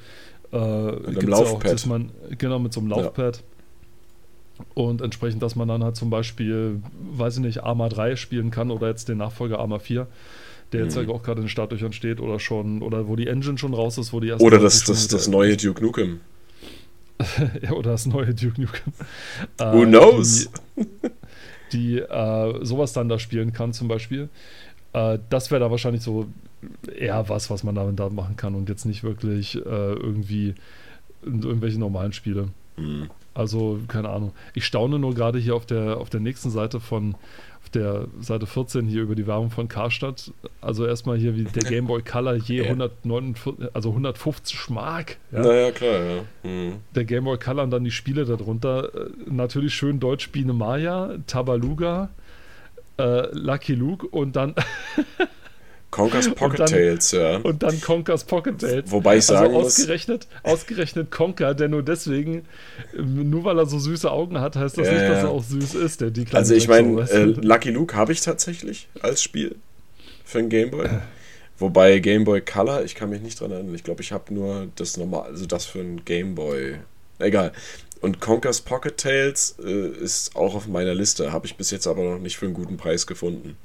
äh, 0.51 0.91
mit 0.91 1.19
einem 1.19 1.27
Laufpad. 1.27 1.65
Ja 1.65 1.71
diesmal, 1.73 2.05
genau, 2.37 2.57
mit 2.57 2.73
so 2.73 2.79
einem 2.79 2.89
Laufpad. 2.89 3.37
Ja. 3.37 4.65
Und 4.73 5.01
entsprechend, 5.01 5.43
dass 5.43 5.55
man 5.55 5.67
dann 5.67 5.83
halt 5.83 5.95
zum 5.95 6.09
Beispiel, 6.09 6.81
weiß 7.15 7.37
ich 7.37 7.43
nicht, 7.43 7.63
Arma 7.63 7.87
3 7.87 8.15
spielen 8.15 8.49
kann 8.49 8.71
oder 8.71 8.87
jetzt 8.87 9.09
den 9.09 9.17
Nachfolger 9.19 9.59
Arma 9.59 9.77
4 9.77 10.07
der 10.73 10.83
jetzt 10.85 10.97
mhm. 10.97 11.09
auch 11.11 11.23
gerade 11.23 11.39
in 11.39 11.45
den 11.45 11.49
Startlöchern 11.49 11.93
steht 11.93 12.19
oder 12.19 12.39
schon, 12.39 12.81
oder 12.81 13.07
wo 13.07 13.15
die 13.15 13.27
Engine 13.27 13.57
schon 13.57 13.73
raus 13.73 13.97
ist, 13.97 14.11
wo 14.11 14.19
die 14.19 14.29
erste. 14.29 14.43
Oder 14.43 14.59
das, 14.59 14.83
das, 14.83 15.07
das 15.07 15.27
neue 15.27 15.55
Duke 15.55 15.83
Nukem. 15.83 16.19
oder 17.71 17.91
das 17.91 18.05
neue 18.05 18.33
Duke 18.33 18.61
Nukem. 18.61 18.93
Who 19.57 19.83
äh, 19.83 19.85
knows? 19.85 20.49
Die, 20.75 20.85
die 21.71 21.99
äh, 21.99 22.65
sowas 22.65 22.93
dann 22.93 23.09
da 23.09 23.19
spielen 23.19 23.53
kann, 23.53 23.73
zum 23.73 23.87
Beispiel. 23.87 24.29
Äh, 24.93 25.19
das 25.29 25.51
wäre 25.51 25.61
da 25.61 25.71
wahrscheinlich 25.71 26.03
so 26.03 26.27
eher 26.95 27.27
was, 27.29 27.49
was 27.49 27.63
man 27.63 27.95
da 27.95 28.09
machen 28.09 28.35
kann 28.37 28.55
und 28.55 28.69
jetzt 28.69 28.85
nicht 28.85 29.03
wirklich 29.03 29.55
äh, 29.57 29.59
irgendwie 29.93 30.55
irgendwelche 31.23 31.79
normalen 31.79 32.13
Spiele. 32.13 32.49
Mhm. 32.77 33.09
Also, 33.33 33.79
keine 33.87 34.09
Ahnung. 34.09 34.31
Ich 34.53 34.65
staune 34.65 34.99
nur 34.99 35.15
gerade 35.15 35.39
hier 35.39 35.55
auf 35.55 35.65
der, 35.65 35.97
auf 35.97 36.09
der 36.09 36.19
nächsten 36.19 36.51
Seite 36.51 36.79
von 36.79 37.15
der 37.75 38.07
Seite 38.19 38.45
14 38.45 38.85
hier 38.87 39.01
über 39.01 39.15
die 39.15 39.27
Werbung 39.27 39.51
von 39.51 39.67
Karstadt. 39.67 40.31
Also 40.61 40.85
erstmal 40.85 41.17
hier 41.17 41.35
wie 41.35 41.43
der 41.43 41.63
Game 41.63 41.87
Boy 41.87 42.01
Color 42.01 42.35
je 42.35 42.57
ja. 42.63 42.63
149, 42.65 43.69
also 43.73 43.89
150 43.89 44.69
Mark. 44.69 45.17
Ja. 45.31 45.41
Naja, 45.41 45.71
klar, 45.71 45.99
ja. 45.99 46.23
Mhm. 46.43 46.75
Der 46.95 47.05
Game 47.05 47.25
Boy 47.25 47.37
Color 47.37 47.63
und 47.63 47.71
dann 47.71 47.83
die 47.83 47.91
Spiele 47.91 48.25
darunter. 48.25 48.93
Äh, 48.93 49.09
natürlich 49.27 49.73
schön 49.73 49.99
deutsch 49.99 50.29
Biene 50.31 50.53
Maya, 50.53 51.17
Tabaluga, 51.27 52.09
äh, 52.97 53.27
Lucky 53.31 53.75
Luke 53.75 54.07
und 54.07 54.35
dann 54.35 54.55
Conker's 55.93 56.29
Pocket 56.29 56.59
dann, 56.59 56.67
Tales, 56.67 57.11
ja. 57.11 57.37
Und 57.37 57.61
dann 57.61 57.79
Conker's 57.79 58.23
Pocket 58.23 58.59
Tales. 58.59 58.91
Wobei 58.91 59.17
ich 59.17 59.25
sagen 59.25 59.45
also 59.47 59.59
muss- 59.59 59.65
ausgerechnet, 59.79 60.27
ausgerechnet 60.41 61.11
Conker, 61.11 61.53
der 61.53 61.67
nur 61.67 61.83
deswegen, 61.83 62.45
ähm, 62.97 63.29
nur 63.29 63.43
weil 63.43 63.59
er 63.59 63.67
so 63.67 63.77
süße 63.77 64.09
Augen 64.09 64.39
hat, 64.39 64.55
heißt 64.55 64.77
das 64.77 64.87
Ja, 64.87 64.93
nicht, 64.93 65.07
dass 65.07 65.23
er 65.23 65.29
auch 65.29 65.43
süß 65.43 65.75
ist, 65.75 66.01
der 66.01 66.09
die 66.09 66.25
kleine 66.25 66.39
Also 66.39 66.55
ich 66.55 66.67
meine, 66.67 67.01
äh? 67.01 67.23
Lucky 67.25 67.69
Luke 67.69 67.95
habe 67.95 68.11
ich 68.11 68.21
tatsächlich 68.21 68.87
als 69.01 69.21
Spiel 69.21 69.55
für 70.25 70.39
den 70.39 70.49
Gameboy. 70.49 70.89
Wobei 71.59 71.99
Game 71.99 72.23
Boy 72.23 72.41
Color, 72.41 72.83
ich 72.83 72.95
kann 72.95 73.11
mich 73.11 73.21
nicht 73.21 73.39
dran 73.39 73.51
erinnern. 73.51 73.75
Ich 73.75 73.83
glaube, 73.83 74.01
ich 74.01 74.11
habe 74.11 74.33
nur 74.33 74.67
das 74.75 74.97
normal, 74.97 75.29
also 75.29 75.45
das 75.45 75.65
für 75.65 75.79
einen 75.79 76.03
Game 76.03 76.33
Boy. 76.33 76.77
Egal. 77.19 77.51
Und 78.01 78.19
Conker's 78.19 78.61
Pocket 78.61 78.97
Tales 78.97 79.55
äh, 79.63 79.87
ist 79.89 80.35
auch 80.35 80.55
auf 80.55 80.67
meiner 80.67 80.95
Liste, 80.95 81.31
habe 81.31 81.45
ich 81.45 81.55
bis 81.55 81.69
jetzt 81.69 81.85
aber 81.85 82.03
noch 82.03 82.19
nicht 82.19 82.37
für 82.37 82.45
einen 82.47 82.55
guten 82.55 82.77
Preis 82.77 83.05
gefunden. 83.05 83.55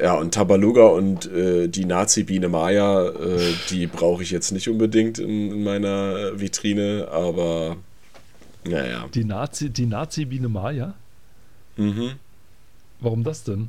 Ja, 0.00 0.14
und 0.14 0.32
Tabaluga 0.32 0.86
und 0.86 1.26
äh, 1.32 1.66
die 1.68 1.84
Nazi-Biene 1.84 2.48
Maya, 2.48 3.08
äh, 3.08 3.52
die 3.70 3.86
brauche 3.88 4.22
ich 4.22 4.30
jetzt 4.30 4.52
nicht 4.52 4.68
unbedingt 4.68 5.18
in, 5.18 5.50
in 5.50 5.64
meiner 5.64 6.38
Vitrine, 6.38 7.08
aber 7.10 7.76
naja. 8.64 9.08
Die 9.12 9.24
Nazi, 9.24 9.70
die 9.70 9.86
Nazi-Biene 9.86 10.48
Maya? 10.48 10.94
Mhm. 11.76 12.12
Warum 13.00 13.24
das 13.24 13.42
denn? 13.44 13.68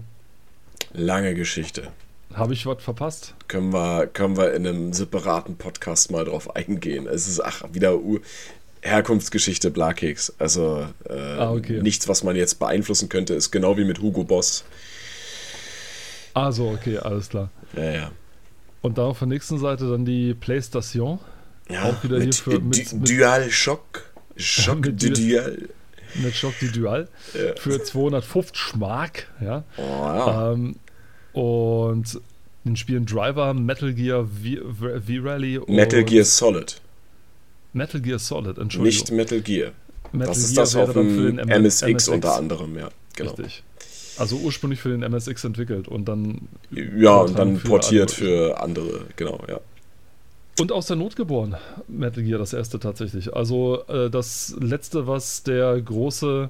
Lange 0.94 1.34
Geschichte. 1.34 1.88
Habe 2.34 2.54
ich 2.54 2.66
was 2.68 2.84
verpasst? 2.84 3.34
können 3.48 3.74
wir, 3.74 4.06
können 4.06 4.38
wir 4.38 4.54
in 4.54 4.68
einem 4.68 4.94
separaten 4.94 5.56
Podcast 5.56 6.12
mal 6.12 6.26
drauf 6.26 6.56
eingehen. 6.56 7.08
Es 7.08 7.28
ist 7.28 7.40
ach, 7.44 7.64
wieder 7.74 7.98
U 7.98 8.20
Herkunftsgeschichte 8.82 9.72
Blakeks. 9.72 10.34
Also 10.38 10.86
äh, 11.10 11.14
Ah, 11.14 11.52
okay. 11.52 11.82
nichts, 11.82 12.08
was 12.08 12.24
man 12.24 12.36
jetzt 12.36 12.60
beeinflussen 12.60 13.10
könnte, 13.10 13.34
ist 13.34 13.52
genau 13.52 13.78
wie 13.78 13.84
mit 13.84 14.00
Hugo 14.00 14.24
Boss. 14.24 14.64
Ah, 16.34 16.52
so, 16.52 16.70
okay, 16.70 16.98
alles 16.98 17.30
klar. 17.30 17.50
Ja, 17.76 17.92
ja. 17.92 18.12
Und 18.82 18.98
dann 18.98 19.06
auf 19.06 19.20
der 19.20 19.28
nächsten 19.28 19.58
Seite 19.60 19.90
dann 19.90 20.06
die 20.06 20.34
PlayStation 20.34 21.20
ja 21.70 21.84
Auch 21.84 22.04
wieder 22.04 22.18
mit, 22.20 22.34
hier 22.36 22.44
für- 22.44 22.60
mit- 22.60 22.94
mit- 22.94 23.10
Dual 23.10 23.50
Shock. 23.52 24.04
Schock 24.38 24.80
Mit 24.86 25.04
du 25.04 25.10
Dual. 25.12 25.70
mit 26.16 26.34
Shock 26.36 26.54
die 26.62 26.72
Dual 26.72 27.08
Ja. 27.34 27.56
für 27.58 27.84
250 27.84 28.76
Mark. 28.78 29.28
Ja. 29.42 29.64
Oh, 29.78 29.82
ja. 29.82 30.54
Ähm, 30.54 30.76
und 31.34 32.20
den 32.66 32.76
Spielen 32.76 33.06
Driver, 33.06 33.54
Metal 33.54 33.94
Gear 33.94 34.26
V-Rally 34.28 35.60
Metal 35.68 36.04
Gear 36.04 36.26
Solid. 36.26 36.80
Metal 37.74 38.02
Gear 38.02 38.20
Solid, 38.20 38.58
Entschuldigung. 38.58 38.84
Nicht 38.86 39.12
Metal 39.12 39.42
Gear. 39.42 39.72
Metal 40.12 40.28
das 40.28 40.38
ist 40.40 40.54
Gear 40.56 40.64
das 40.64 40.76
auf 40.76 40.94
dem 40.94 41.36
den 41.38 41.50
MSX, 41.50 42.08
unter 42.08 42.36
anderem, 42.36 42.78
ja. 42.78 42.90
Genau. 43.16 43.32
Richtig. 43.32 43.64
Also 44.20 44.38
ursprünglich 44.38 44.80
für 44.80 44.90
den 44.90 45.02
MSX 45.02 45.44
entwickelt 45.46 45.88
und 45.88 46.06
dann 46.06 46.48
Ja, 46.72 47.18
und 47.18 47.38
dann 47.38 47.58
für 47.58 47.68
portiert 47.68 48.10
alle 48.10 48.28
für 48.28 48.62
andere, 48.62 49.06
genau, 49.16 49.40
ja. 49.48 49.60
Und 50.60 50.74
aus 50.74 50.88
der 50.88 50.98
Not 50.98 51.16
geboren, 51.16 51.56
Metal 51.88 52.22
Gear, 52.22 52.38
das 52.38 52.52
erste 52.52 52.80
tatsächlich. 52.80 53.34
Also 53.34 53.84
äh, 53.88 54.10
das 54.10 54.56
letzte, 54.60 55.08
was 55.08 55.44
der 55.44 55.80
große, 55.82 56.50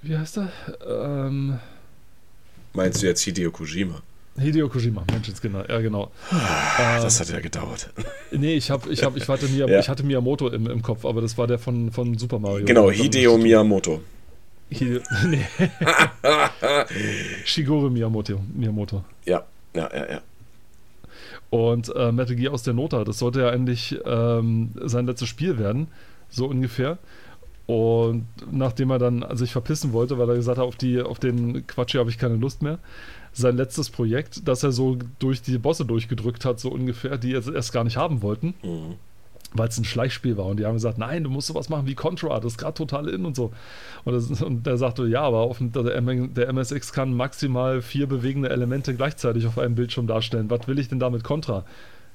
wie 0.00 0.16
heißt 0.16 0.38
er? 0.38 0.52
Ähm, 0.86 1.58
Meinst 2.72 3.02
du 3.02 3.06
jetzt 3.06 3.20
Hideo 3.22 3.50
Kojima? 3.50 4.00
Hideo 4.38 4.70
Kojima, 4.70 5.04
Menschenskinder, 5.12 5.68
ja 5.68 5.80
genau. 5.80 6.10
Das 6.30 7.20
hat 7.20 7.28
ja 7.28 7.40
gedauert. 7.40 7.90
Nee, 8.30 8.54
ich, 8.54 8.70
hab, 8.70 8.86
ich, 8.88 9.02
hab, 9.02 9.14
ich, 9.16 9.28
hatte, 9.28 9.46
Miyam 9.48 9.68
Ja. 9.68 9.78
ich 9.78 9.90
hatte 9.90 10.02
Miyamoto 10.02 10.48
im, 10.48 10.66
im 10.66 10.80
Kopf, 10.80 11.04
aber 11.04 11.20
das 11.20 11.36
war 11.36 11.46
der 11.46 11.58
von, 11.58 11.92
von 11.92 12.16
Super 12.16 12.38
Mario. 12.38 12.64
Genau, 12.64 12.90
Hideo 12.90 13.36
Miyamoto. 13.36 14.00
Nee. 15.26 15.46
Shigeru 17.44 17.90
Miyamoto. 17.90 18.40
Miyamoto. 18.54 19.04
Ja, 19.24 19.44
ja, 19.74 19.88
ja, 19.94 20.12
ja. 20.12 20.20
Und 21.50 21.94
äh, 21.94 22.12
Metal 22.12 22.34
Gear 22.34 22.52
aus 22.54 22.62
der 22.62 22.74
Nota, 22.74 23.04
das 23.04 23.18
sollte 23.18 23.42
ja 23.42 23.50
eigentlich 23.50 23.98
ähm, 24.06 24.70
sein 24.76 25.06
letztes 25.06 25.28
Spiel 25.28 25.58
werden, 25.58 25.88
so 26.30 26.46
ungefähr. 26.46 26.98
Und 27.66 28.26
nachdem 28.50 28.90
er 28.90 28.98
dann 28.98 29.24
sich 29.36 29.52
verpissen 29.52 29.92
wollte, 29.92 30.18
weil 30.18 30.28
er 30.28 30.34
gesagt 30.36 30.58
hat, 30.58 30.64
auf, 30.64 30.76
die, 30.76 31.00
auf 31.00 31.18
den 31.18 31.66
Quatsch 31.66 31.92
hier 31.92 32.00
habe 32.00 32.10
ich 32.10 32.18
keine 32.18 32.36
Lust 32.36 32.62
mehr, 32.62 32.78
sein 33.32 33.56
letztes 33.56 33.88
Projekt, 33.90 34.46
das 34.48 34.62
er 34.62 34.72
so 34.72 34.98
durch 35.18 35.42
die 35.42 35.58
Bosse 35.58 35.84
durchgedrückt 35.84 36.44
hat, 36.44 36.58
so 36.58 36.70
ungefähr, 36.70 37.18
die 37.18 37.30
jetzt 37.30 37.48
erst 37.48 37.72
gar 37.72 37.84
nicht 37.84 37.96
haben 37.96 38.22
wollten, 38.22 38.54
Mhm. 38.62 38.94
Weil 39.54 39.68
es 39.68 39.78
ein 39.78 39.84
Schleichspiel 39.84 40.36
war. 40.36 40.46
Und 40.46 40.58
die 40.58 40.66
haben 40.66 40.74
gesagt, 40.74 40.98
nein, 40.98 41.24
du 41.24 41.30
musst 41.30 41.48
sowas 41.48 41.68
machen 41.68 41.86
wie 41.86 41.94
Contra, 41.94 42.38
das 42.40 42.52
ist 42.52 42.58
gerade 42.58 42.74
total 42.74 43.08
in 43.08 43.24
und 43.24 43.36
so. 43.36 43.52
Und, 44.04 44.14
das, 44.14 44.42
und 44.42 44.66
der 44.66 44.76
sagte, 44.76 45.06
ja, 45.06 45.22
aber 45.22 45.38
auf, 45.38 45.58
der, 45.60 45.82
der 45.82 46.48
MSX 46.52 46.92
kann 46.92 47.14
maximal 47.14 47.82
vier 47.82 48.06
bewegende 48.06 48.50
Elemente 48.50 48.94
gleichzeitig 48.94 49.46
auf 49.46 49.58
einem 49.58 49.74
Bildschirm 49.74 50.06
darstellen. 50.06 50.50
Was 50.50 50.66
will 50.68 50.78
ich 50.78 50.88
denn 50.88 50.98
da 50.98 51.10
mit 51.10 51.24
Contra? 51.24 51.64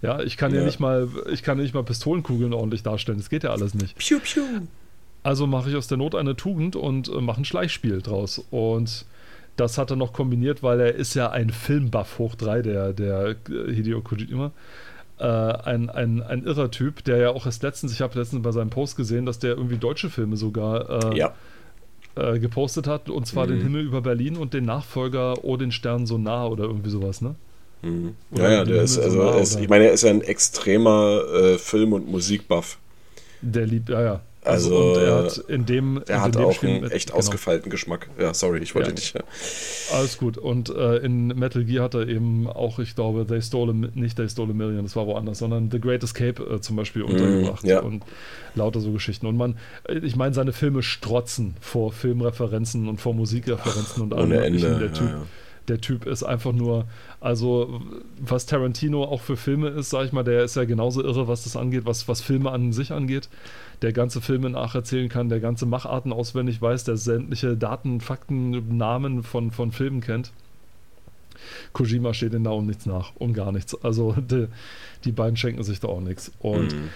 Ja, 0.02 0.22
ich 0.22 0.38
kann 0.38 0.54
ja, 0.54 0.60
Ja. 0.60 0.66
nicht 0.66 0.80
mal, 0.80 1.08
ich 1.32 1.44
kann 1.44 1.58
ja 1.58 1.64
nicht 1.64 1.74
mal 1.74 1.84
Pistolenkugeln 1.84 2.54
ordentlich 2.54 2.84
darstellen. 2.84 3.18
Das 3.18 3.30
geht 3.30 3.44
ja 3.44 3.52
alles 3.52 3.74
nicht. 3.74 3.98
Piu, 3.98 4.20
piu. 4.20 4.44
Also 5.24 5.48
mache 5.48 5.70
ich 5.70 5.76
aus 5.76 5.88
der 5.88 5.98
Not 5.98 6.16
eine 6.16 6.36
Tugend 6.36 6.76
und 6.76 7.10
äh, 7.10 7.20
mache 7.20 7.42
ein 7.42 7.46
Schleichspiel 7.46 8.02
draus. 8.02 8.46
Und 8.52 9.06
das 9.56 9.78
hat 9.80 9.90
er 9.90 9.96
noch 9.98 10.14
kombiniert, 10.14 10.62
weil 10.62 10.80
er 10.80 10.94
ist 10.94 11.16
ja 11.16 11.32
ein 11.32 11.50
Filmbuff 11.50 12.20
hoch 12.20 12.36
drei, 12.36 12.62
der, 12.62 12.94
der 12.94 13.36
äh, 13.50 13.74
Hideo 13.74 14.02
Kojima. 14.02 14.52
Äh, 15.20 15.26
ein, 15.26 15.90
ein, 15.90 16.22
ein 16.24 16.44
irrer 16.44 16.72
Typ, 16.72 17.04
der 17.04 17.18
ja 17.18 17.30
auch 17.32 17.46
erst 17.46 17.64
letztens, 17.64 17.94
ich 17.94 18.02
habe 18.02 18.18
letztens 18.20 18.44
bei 18.44 18.52
seinem 18.52 18.70
Post 18.70 18.98
gesehen, 18.98 19.26
dass 19.26 19.40
der 19.40 19.52
irgendwie 19.58 19.78
deutsche 19.80 20.10
Filme 20.10 20.38
sogar 20.38 21.18
äh, 21.18 21.20
Ja, 21.20 21.36
äh, 22.36 22.40
gepostet 22.40 22.88
hat. 22.88 23.10
Und 23.10 23.28
zwar 23.28 23.48
Mhm. 23.48 23.48
den 23.48 23.62
Himmel 23.62 23.84
über 23.86 24.02
Berlin 24.02 24.38
und 24.38 24.54
den 24.54 24.66
Nachfolger 24.66 25.44
Oh, 25.44 25.58
den 25.58 25.72
Stern 25.72 26.06
so 26.08 26.18
nah 26.18 26.46
oder 26.48 26.66
irgendwie 26.66 26.90
sowas, 26.90 27.22
ne? 27.22 27.36
mhm. 27.82 28.16
Ja, 28.32 28.50
ja, 28.50 28.66
der 28.66 28.82
ist, 28.84 28.98
so 28.98 29.02
also, 29.02 29.22
nah, 29.22 29.32
er 29.32 29.42
ist, 29.42 29.56
ich 29.56 29.70
meine, 29.70 29.86
er 29.86 29.92
ist 29.94 30.04
ja 30.04 30.10
ein 30.10 30.22
extremer 30.22 31.22
äh, 31.34 31.58
Film- 31.58 31.94
und 31.94 32.10
Musikbuff. 32.10 32.78
Der 33.42 33.66
liebt, 33.66 33.90
ja, 33.90 34.02
ja. 34.02 34.22
Also, 34.50 34.78
und 34.94 34.98
er 34.98 35.16
hat 35.24 35.38
in 35.48 35.66
dem, 35.66 36.02
Er 36.08 36.16
in 36.18 36.22
hat 36.22 36.36
dem 36.36 36.46
auch 36.46 36.52
Spiel 36.54 36.70
einen 36.70 36.82
mit- 36.82 36.92
echt 36.92 37.08
genau. 37.08 37.20
ausgefeilten 37.20 37.70
Geschmack. 37.70 38.10
Ja, 38.20 38.34
sorry, 38.34 38.60
ich 38.60 38.74
wollte 38.76 38.90
Ja. 38.90 38.96
nicht. 38.96 39.14
Ja. 39.16 39.22
Alles 39.94 40.18
gut. 40.18 40.38
Und 40.38 40.70
äh, 40.70 40.98
in 40.98 41.28
Metal 41.28 41.64
Gear 41.64 41.84
hat 41.86 41.94
er 41.94 42.08
eben 42.08 42.48
auch, 42.48 42.80
ich 42.80 42.96
glaube, 42.96 43.26
They 43.28 43.42
Stole 43.42 43.72
a, 43.72 43.76
nicht 44.00 44.18
They 44.18 44.30
Stole 44.30 44.52
a 44.52 44.54
Million, 44.56 44.84
das 44.84 44.96
war 44.96 45.06
woanders, 45.08 45.40
sondern 45.40 45.70
The 45.72 45.80
Great 45.80 46.04
Escape 46.04 46.44
äh, 46.44 46.62
zum 46.62 46.76
Beispiel 46.76 47.04
untergebracht. 47.04 47.64
ja. 47.64 47.82
Und 47.82 48.04
lauter 48.56 48.80
so 48.80 48.92
Geschichten. 48.92 49.28
Und 49.28 49.38
man, 49.38 49.56
äh, 49.88 49.98
ich 50.00 50.16
meine, 50.16 50.34
seine 50.34 50.54
Filme 50.54 50.82
strotzen 50.84 51.56
vor 51.62 51.92
Filmreferenzen 51.92 52.88
und 52.88 53.00
vor 53.02 53.14
Musikreferenzen 53.14 54.04
und 54.04 54.14
allem 54.14 54.32
Ohne. 54.32 54.46
Ende. 54.46 54.80
Der 54.80 54.94
Typ, 54.94 55.08
ja. 55.10 55.22
Der 55.68 55.82
Typ 55.82 56.06
ist 56.06 56.24
einfach 56.24 56.54
nur, 56.54 56.86
also 57.20 57.82
was 58.20 58.46
Tarantino 58.46 59.04
auch 59.04 59.22
für 59.22 59.36
Filme 59.38 59.70
ist, 59.70 59.90
sag 59.90 60.06
ich 60.06 60.14
mal, 60.14 60.24
der 60.24 60.44
ist 60.44 60.56
ja 60.56 60.66
genauso 60.66 61.04
irre, 61.04 61.28
was 61.28 61.44
das 61.44 61.56
angeht, 61.56 61.86
was, 61.86 62.08
was 62.08 62.22
Filme 62.22 62.52
an 62.52 62.72
sich 62.74 62.92
angeht. 62.92 63.30
Der 63.82 63.94
ganze 63.94 64.22
Filme 64.22 64.50
nacherzählen 64.50 65.10
kann, 65.10 65.30
der 65.30 65.40
ganze 65.40 65.66
Macharten 65.66 66.14
auswendig 66.14 66.62
weiß, 66.62 66.84
der 66.86 66.98
sämtliche 66.98 67.58
Daten, 67.58 68.02
Fakten, 68.02 68.78
Namen 68.78 69.24
von, 69.24 69.52
von 69.52 69.72
Filmen 69.72 70.02
kennt. 70.02 70.32
Kojima 71.74 72.14
steht 72.14 72.34
in 72.34 72.44
da 72.44 72.50
um 72.52 72.66
nichts 72.66 72.86
nach, 72.86 73.12
um 73.16 73.34
gar 73.34 73.52
nichts. 73.52 73.76
Also 73.84 74.14
die, 74.18 74.48
die 75.06 75.12
beiden 75.12 75.38
schenken 75.38 75.64
sich 75.64 75.80
da 75.80 75.88
auch 75.88 76.02
nichts. 76.02 76.32
Und 76.40 76.74
Mhm. 76.74 76.90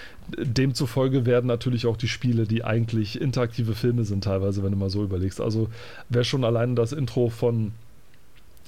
demzufolge 0.54 1.26
werden 1.26 1.46
natürlich 1.48 1.86
auch 1.86 1.98
die 1.98 2.08
Spiele, 2.08 2.48
die 2.48 2.64
eigentlich 2.64 3.22
interaktive 3.22 3.76
Filme 3.76 4.04
sind, 4.04 4.24
teilweise, 4.24 4.64
wenn 4.64 4.72
du 4.72 4.78
mal 4.78 4.90
so 4.90 5.04
überlegst. 5.04 5.40
Also 5.42 5.70
wer 6.10 6.24
schon 6.24 6.44
alleine 6.44 6.74
das 6.74 6.92
Intro 6.94 7.30
von, 7.30 7.74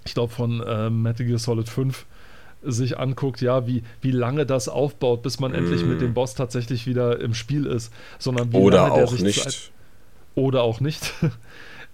ich 0.06 0.14
glaube, 0.14 0.34
von 0.34 0.62
äh, 0.62 0.90
Metal 0.90 1.26
Gear 1.26 1.40
Solid 1.40 1.70
5 1.70 2.06
sich 2.66 2.98
anguckt, 2.98 3.42
ja, 3.42 3.68
wie, 3.68 3.84
wie 4.02 4.12
lange 4.12 4.46
das 4.46 4.70
aufbaut, 4.70 5.22
bis 5.22 5.40
man 5.40 5.54
endlich 5.54 5.84
Mm. 5.84 5.90
mit 5.90 6.02
dem 6.02 6.14
Boss 6.14 6.34
tatsächlich 6.34 6.88
wieder 6.88 7.20
im 7.20 7.34
Spiel 7.34 7.66
ist, 7.66 7.92
sondern 8.20 8.54
wie 8.54 8.58
Oder 8.58 8.78
lange 8.78 8.94
der 8.94 9.08
sich 9.08 9.22
nicht. 9.22 9.42
Zeit, 9.44 9.72
oder 10.36 10.64
auch 10.64 10.80
nicht. 10.80 11.14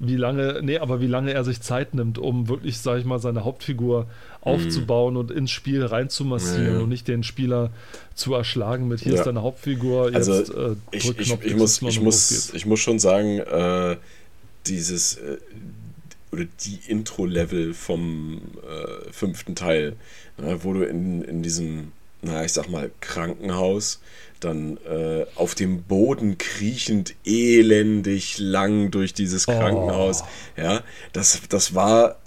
Wie 0.01 0.15
lange, 0.15 0.59
nee, 0.61 0.77
aber 0.77 1.01
wie 1.01 1.07
lange 1.07 1.33
er 1.33 1.43
sich 1.43 1.59
Zeit 1.59 1.93
nimmt, 1.93 2.17
um 2.17 2.47
wirklich, 2.47 2.77
sag 2.77 2.99
ich 2.99 3.03
mal, 3.03 3.19
seine 3.19 3.43
Hauptfigur 3.43 4.07
aufzubauen 4.39 5.17
und 5.17 5.29
ins 5.29 5.51
Spiel 5.51 5.83
reinzumassieren 5.85 6.75
Mhm. 6.75 6.77
Ja, 6.77 6.83
und 6.83 6.87
nicht 6.89 7.07
den 7.09 7.21
Spieler 7.23 7.71
zu 8.15 8.33
erschlagen 8.33 8.87
mit 8.87 9.01
hier 9.01 9.11
Ja. 9.15 9.19
ist 9.19 9.25
deine 9.27 9.41
Hauptfigur, 9.41 10.09
Also, 10.13 10.35
jetzt 10.35 10.51
äh, 10.51 10.75
Ich, 10.91 11.03
ich, 11.19 11.19
ich, 11.19 11.55
muss, 11.57 11.81
ich, 11.81 11.99
muss, 11.99 12.53
ich 12.53 12.65
muss 12.65 12.79
schon 12.79 12.97
sagen, 12.97 13.39
äh, 13.39 13.97
dieses 14.67 15.15
äh, 15.17 15.37
oder 16.31 16.45
die 16.45 16.79
Intro-Level 16.87 17.73
vom 17.73 18.41
äh, 18.57 19.11
fünften 19.11 19.55
Teil, 19.55 19.95
ne, 20.37 20.63
wo 20.63 20.73
du 20.73 20.83
in, 20.83 21.23
in 21.23 21.41
diesem, 21.41 21.91
na, 22.21 22.43
ich 22.43 22.53
sag 22.53 22.69
mal, 22.69 22.91
Krankenhaus 23.01 23.99
dann 24.39 24.77
äh, 24.85 25.25
auf 25.35 25.55
dem 25.55 25.83
Boden 25.83 26.37
kriechend 26.37 27.15
elendig 27.25 28.37
lang 28.37 28.91
durch 28.91 29.13
dieses 29.13 29.47
Oh. 29.47 29.51
Krankenhaus, 29.51 30.23
ja, 30.55 30.83
das, 31.13 31.41
das 31.49 31.73
war 31.73 32.17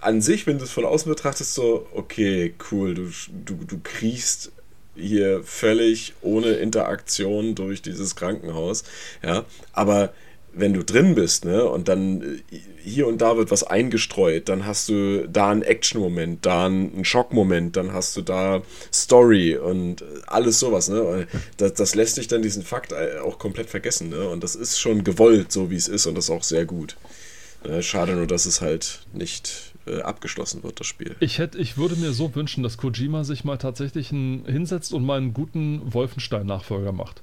an 0.00 0.20
sich, 0.20 0.46
wenn 0.46 0.58
du 0.58 0.64
es 0.64 0.72
von 0.72 0.84
außen 0.84 1.08
betrachtest, 1.08 1.54
so, 1.54 1.86
okay, 1.94 2.54
cool, 2.70 2.94
du, 2.94 3.10
du, 3.44 3.54
du 3.64 3.78
kriechst 3.82 4.50
hier 4.96 5.44
völlig 5.44 6.14
ohne 6.22 6.52
Interaktion 6.54 7.54
durch 7.54 7.80
dieses 7.80 8.16
Krankenhaus, 8.16 8.82
ja, 9.22 9.44
aber 9.72 10.12
wenn 10.52 10.72
du 10.72 10.84
drin 10.84 11.14
bist, 11.14 11.44
ne, 11.44 11.64
und 11.64 11.88
dann 11.88 12.22
äh, 12.50 12.58
hier 12.82 13.06
und 13.06 13.20
da 13.20 13.36
wird 13.36 13.50
was 13.50 13.64
eingestreut, 13.64 14.48
dann 14.48 14.66
hast 14.66 14.88
du 14.88 15.28
da 15.28 15.50
einen 15.50 15.62
Action-Moment, 15.62 16.44
da 16.44 16.66
einen 16.66 17.04
Schock-Moment, 17.04 17.76
dann 17.76 17.92
hast 17.92 18.16
du 18.16 18.22
da 18.22 18.62
Story 18.92 19.56
und 19.56 20.04
alles 20.26 20.58
sowas, 20.58 20.88
ne. 20.88 21.26
Das, 21.56 21.74
das 21.74 21.94
lässt 21.94 22.16
dich 22.16 22.28
dann 22.28 22.42
diesen 22.42 22.62
Fakt 22.62 22.92
äh, 22.92 23.18
auch 23.18 23.38
komplett 23.38 23.70
vergessen, 23.70 24.10
ne. 24.10 24.28
Und 24.28 24.42
das 24.42 24.54
ist 24.54 24.78
schon 24.78 25.04
gewollt, 25.04 25.52
so 25.52 25.70
wie 25.70 25.76
es 25.76 25.88
ist, 25.88 26.06
und 26.06 26.14
das 26.14 26.24
ist 26.24 26.30
auch 26.30 26.44
sehr 26.44 26.64
gut. 26.64 26.96
Ne? 27.64 27.82
Schade 27.82 28.14
nur, 28.14 28.26
dass 28.26 28.46
es 28.46 28.60
halt 28.60 29.00
nicht 29.12 29.72
äh, 29.86 30.00
abgeschlossen 30.02 30.62
wird, 30.62 30.80
das 30.80 30.86
Spiel. 30.86 31.16
Ich, 31.20 31.38
hätte, 31.38 31.58
ich 31.58 31.76
würde 31.76 31.96
mir 31.96 32.12
so 32.12 32.34
wünschen, 32.34 32.62
dass 32.62 32.76
Kojima 32.76 33.24
sich 33.24 33.44
mal 33.44 33.56
tatsächlich 33.56 34.12
einen, 34.12 34.44
hinsetzt 34.46 34.92
und 34.92 35.04
mal 35.04 35.18
einen 35.18 35.34
guten 35.34 35.82
Wolfenstein-Nachfolger 35.92 36.92
macht. 36.92 37.22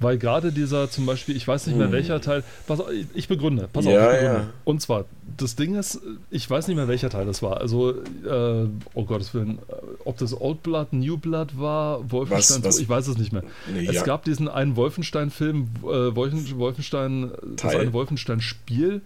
Weil 0.00 0.18
gerade 0.18 0.50
dieser 0.50 0.90
zum 0.90 1.06
Beispiel, 1.06 1.36
ich 1.36 1.46
weiß 1.46 1.66
nicht 1.68 1.76
mehr 1.76 1.86
hm. 1.86 1.92
welcher 1.92 2.20
Teil, 2.20 2.42
pass 2.66 2.80
ich 3.14 3.28
begründe, 3.28 3.68
pass 3.72 3.84
ja, 3.84 3.90
auf, 3.90 4.12
ich 4.14 4.20
begründe. 4.20 4.42
Ja. 4.42 4.52
Und 4.64 4.82
zwar, 4.82 5.04
das 5.36 5.54
Ding 5.54 5.76
ist, 5.76 6.00
ich 6.30 6.50
weiß 6.50 6.66
nicht 6.66 6.76
mehr 6.76 6.88
welcher 6.88 7.10
Teil 7.10 7.26
das 7.26 7.42
war. 7.42 7.60
Also, 7.60 7.90
äh, 7.92 8.68
oh 8.94 9.04
Gottes 9.04 9.32
Willen, 9.34 9.58
äh, 9.68 9.72
ob 10.04 10.18
das 10.18 10.38
Old 10.38 10.62
Blood, 10.64 10.92
New 10.92 11.16
Blood 11.16 11.58
war, 11.58 12.10
Wolfenstein, 12.10 12.64
was, 12.64 12.74
was? 12.74 12.78
ich 12.80 12.88
weiß 12.88 13.06
es 13.06 13.18
nicht 13.18 13.32
mehr. 13.32 13.44
Nee, 13.72 13.86
es 13.86 13.94
ja. 13.94 14.02
gab 14.02 14.24
diesen 14.24 14.48
einen 14.48 14.74
Wolfenstein-Film, 14.74 15.68
äh, 15.84 16.16
Wolfenstein, 16.16 17.30
das 17.56 17.74
eine 17.74 17.92
Wolfenstein-Spiel, 17.92 19.00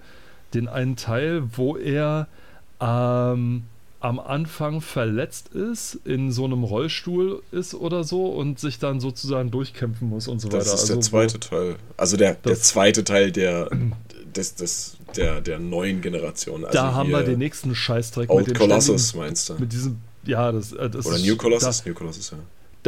den 0.54 0.68
einen 0.68 0.96
Teil, 0.96 1.42
wo 1.54 1.76
er 1.76 2.28
ähm, 2.80 3.64
am 4.00 4.20
Anfang 4.20 4.80
verletzt 4.80 5.48
ist, 5.48 5.98
in 6.04 6.30
so 6.30 6.44
einem 6.44 6.62
Rollstuhl 6.62 7.42
ist 7.50 7.74
oder 7.74 8.04
so 8.04 8.26
und 8.26 8.60
sich 8.60 8.78
dann 8.78 9.00
sozusagen 9.00 9.50
durchkämpfen 9.50 10.08
muss 10.08 10.28
und 10.28 10.40
so 10.40 10.48
das 10.48 10.66
weiter. 10.66 10.70
Das 10.70 10.82
ist 10.84 10.90
also, 10.90 10.94
der 10.94 11.02
zweite 11.02 11.40
Teil. 11.40 11.76
Also 11.96 12.16
der, 12.16 12.34
der 12.34 12.60
zweite 12.60 13.04
Teil 13.04 13.32
der, 13.32 13.70
des, 14.36 14.54
des, 14.54 14.96
der, 15.16 15.40
der 15.40 15.58
neuen 15.58 16.00
Generation. 16.00 16.64
Also 16.64 16.78
da 16.78 16.94
haben 16.94 17.10
wir 17.10 17.22
den 17.22 17.38
nächsten 17.38 17.74
Scheißdreck 17.74 18.30
Old 18.30 18.46
mit 18.46 18.56
dem 18.56 18.60
Colossus, 18.60 19.14
meinst 19.14 19.48
du? 19.48 19.54
Mit 19.54 19.72
diesem, 19.72 19.98
ja, 20.24 20.52
das, 20.52 20.72
äh, 20.72 20.88
das 20.88 21.04
Oder 21.06 21.18
New 21.18 21.36
Colossus? 21.36 21.84
New 21.84 21.94
Colossus, 21.94 22.30
ja 22.30 22.38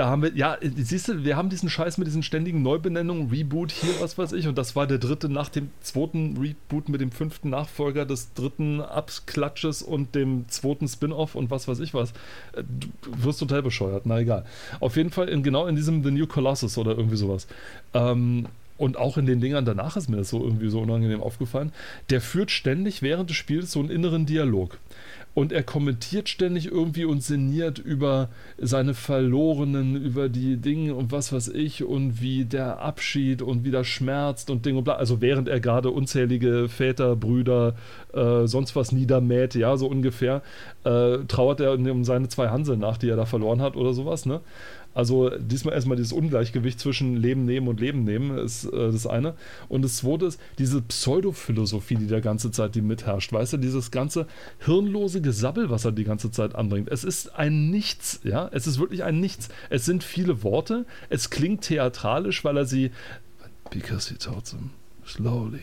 da 0.00 0.08
haben 0.08 0.22
wir, 0.22 0.34
ja, 0.34 0.56
siehst 0.62 1.08
du, 1.08 1.24
wir 1.24 1.36
haben 1.36 1.50
diesen 1.50 1.68
Scheiß 1.68 1.98
mit 1.98 2.06
diesen 2.06 2.22
ständigen 2.22 2.62
Neubenennungen, 2.62 3.28
Reboot 3.28 3.70
hier, 3.70 3.92
was 4.00 4.16
weiß 4.16 4.32
ich, 4.32 4.48
und 4.48 4.56
das 4.56 4.74
war 4.74 4.86
der 4.86 4.96
dritte 4.96 5.28
nach 5.28 5.50
dem 5.50 5.68
zweiten 5.82 6.38
Reboot 6.38 6.88
mit 6.88 7.02
dem 7.02 7.12
fünften 7.12 7.50
Nachfolger 7.50 8.06
des 8.06 8.32
dritten 8.32 8.80
Abklatsches 8.80 9.82
und 9.82 10.14
dem 10.14 10.48
zweiten 10.48 10.88
Spin-off 10.88 11.34
und 11.34 11.50
was 11.50 11.68
weiß 11.68 11.80
ich 11.80 11.92
was. 11.92 12.12
Äh, 12.52 12.62
du 12.62 12.88
wirst 13.24 13.40
total 13.40 13.62
bescheuert, 13.62 14.06
na 14.06 14.20
egal. 14.20 14.46
Auf 14.80 14.96
jeden 14.96 15.10
Fall 15.10 15.28
in, 15.28 15.42
genau 15.42 15.66
in 15.66 15.76
diesem 15.76 16.02
The 16.02 16.10
New 16.10 16.26
Colossus 16.26 16.78
oder 16.78 16.92
irgendwie 16.92 17.18
sowas. 17.18 17.46
Ähm, 17.92 18.46
und 18.78 18.96
auch 18.96 19.18
in 19.18 19.26
den 19.26 19.42
Dingern 19.42 19.66
danach 19.66 19.98
ist 19.98 20.08
mir 20.08 20.16
das 20.16 20.30
so 20.30 20.42
irgendwie 20.42 20.70
so 20.70 20.80
unangenehm 20.80 21.20
aufgefallen. 21.22 21.72
Der 22.08 22.22
führt 22.22 22.50
ständig 22.50 23.02
während 23.02 23.28
des 23.28 23.36
Spiels 23.36 23.72
so 23.72 23.80
einen 23.80 23.90
inneren 23.90 24.24
Dialog 24.24 24.78
und 25.32 25.52
er 25.52 25.62
kommentiert 25.62 26.28
ständig 26.28 26.66
irgendwie 26.66 27.04
und 27.04 27.22
sinniert 27.22 27.78
über 27.78 28.30
seine 28.58 28.94
Verlorenen, 28.94 29.96
über 29.96 30.28
die 30.28 30.56
Dinge 30.56 30.94
und 30.94 31.12
was 31.12 31.32
weiß 31.32 31.48
ich 31.48 31.84
und 31.84 32.20
wie 32.20 32.44
der 32.44 32.80
Abschied 32.80 33.40
und 33.40 33.64
wie 33.64 33.70
das 33.70 33.86
schmerzt 33.86 34.50
und 34.50 34.66
Ding 34.66 34.76
und 34.76 34.84
bla. 34.84 34.94
Also 34.94 35.20
während 35.20 35.48
er 35.48 35.60
gerade 35.60 35.90
unzählige 35.90 36.68
Väter, 36.68 37.14
Brüder, 37.14 37.74
äh, 38.12 38.46
sonst 38.46 38.74
was 38.74 38.90
niedermäht, 38.90 39.54
ja, 39.54 39.76
so 39.76 39.86
ungefähr, 39.86 40.42
äh, 40.84 41.18
trauert 41.28 41.60
er 41.60 41.72
um 41.72 42.04
seine 42.04 42.28
zwei 42.28 42.48
Hansel 42.48 42.76
nach, 42.76 42.98
die 42.98 43.08
er 43.08 43.16
da 43.16 43.24
verloren 43.24 43.62
hat 43.62 43.76
oder 43.76 43.94
sowas, 43.94 44.26
ne? 44.26 44.40
Also 44.92 45.30
diesmal 45.38 45.74
erstmal 45.74 45.96
dieses 45.96 46.12
Ungleichgewicht 46.12 46.80
zwischen 46.80 47.16
Leben 47.16 47.44
nehmen 47.44 47.68
und 47.68 47.80
Leben 47.80 48.02
nehmen 48.04 48.36
ist 48.38 48.64
äh, 48.64 48.90
das 48.90 49.06
eine. 49.06 49.34
Und 49.68 49.82
das 49.82 49.98
zweite 49.98 50.26
ist 50.26 50.40
diese 50.58 50.82
Pseudophilosophie, 50.82 51.94
die 51.94 52.06
der 52.06 52.20
ganze 52.20 52.50
Zeit 52.50 52.74
die 52.74 52.82
mitherrscht. 52.82 53.32
Weißt 53.32 53.52
du, 53.52 53.56
dieses 53.56 53.90
ganze 53.90 54.26
hirnlose 54.58 55.20
Gesabbel, 55.20 55.70
was 55.70 55.84
er 55.84 55.92
die 55.92 56.04
ganze 56.04 56.30
Zeit 56.30 56.54
anbringt. 56.54 56.88
Es 56.88 57.04
ist 57.04 57.36
ein 57.36 57.70
Nichts, 57.70 58.20
ja. 58.24 58.48
Es 58.52 58.66
ist 58.66 58.80
wirklich 58.80 59.04
ein 59.04 59.20
Nichts. 59.20 59.48
Es 59.68 59.84
sind 59.84 60.02
viele 60.02 60.42
Worte. 60.42 60.86
Es 61.08 61.30
klingt 61.30 61.62
theatralisch, 61.62 62.44
weil 62.44 62.56
er 62.56 62.64
sie. 62.64 62.90
Because 63.70 64.10
he 64.10 64.16
told 64.16 64.46
them 64.46 64.70
slowly, 65.06 65.62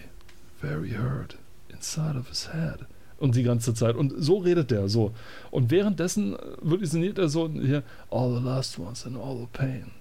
very 0.61 0.91
hurt, 0.91 1.37
inside 1.69 2.17
of 2.17 2.29
his 2.29 2.53
head 2.53 2.87
und 3.19 3.35
die 3.35 3.43
ganze 3.43 3.73
Zeit. 3.73 3.95
Und 3.95 4.13
so 4.17 4.37
redet 4.37 4.71
der 4.71 4.89
so. 4.89 5.13
Und 5.51 5.71
währenddessen 5.71 6.35
sinniert 6.81 7.17
er 7.17 7.29
so 7.29 7.49
hier, 7.49 7.83
all 8.11 8.35
the 8.35 8.43
last 8.43 8.77
ones 8.79 9.05
and 9.05 9.17
all 9.17 9.37
the 9.37 9.47
pain. 9.51 9.91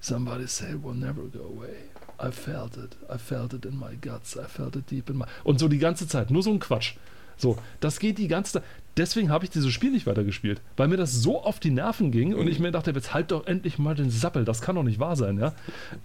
Somebody 0.00 0.46
say 0.46 0.74
will 0.82 0.94
never 0.94 1.22
go 1.22 1.40
away. 1.56 1.76
I 2.18 2.30
felt 2.30 2.76
it. 2.76 2.96
I 3.12 3.18
felt 3.18 3.52
it 3.52 3.64
in 3.64 3.78
my 3.78 3.96
guts. 4.00 4.36
I 4.36 4.46
felt 4.48 4.76
it 4.76 4.90
deep 4.90 5.10
in 5.10 5.18
my. 5.18 5.24
Und 5.44 5.58
so 5.58 5.68
die 5.68 5.78
ganze 5.78 6.06
Zeit. 6.06 6.30
Nur 6.30 6.42
so 6.42 6.50
ein 6.50 6.60
Quatsch. 6.60 6.94
So, 7.36 7.58
das 7.80 7.98
geht 7.98 8.18
die 8.18 8.28
ganze 8.28 8.54
Zeit 8.54 8.62
deswegen 8.96 9.30
habe 9.30 9.44
ich 9.44 9.50
dieses 9.50 9.72
Spiel 9.72 9.90
nicht 9.90 10.06
weitergespielt, 10.06 10.60
weil 10.76 10.88
mir 10.88 10.96
das 10.96 11.12
so 11.12 11.42
auf 11.42 11.60
die 11.60 11.70
Nerven 11.70 12.10
ging 12.10 12.34
und 12.34 12.48
ich 12.48 12.58
mir 12.58 12.72
dachte, 12.72 12.92
jetzt 12.92 13.14
halt 13.14 13.30
doch 13.30 13.46
endlich 13.46 13.78
mal 13.78 13.94
den 13.94 14.10
Sappel, 14.10 14.44
das 14.44 14.60
kann 14.60 14.76
doch 14.76 14.82
nicht 14.82 14.98
wahr 14.98 15.16
sein, 15.16 15.38
ja. 15.38 15.54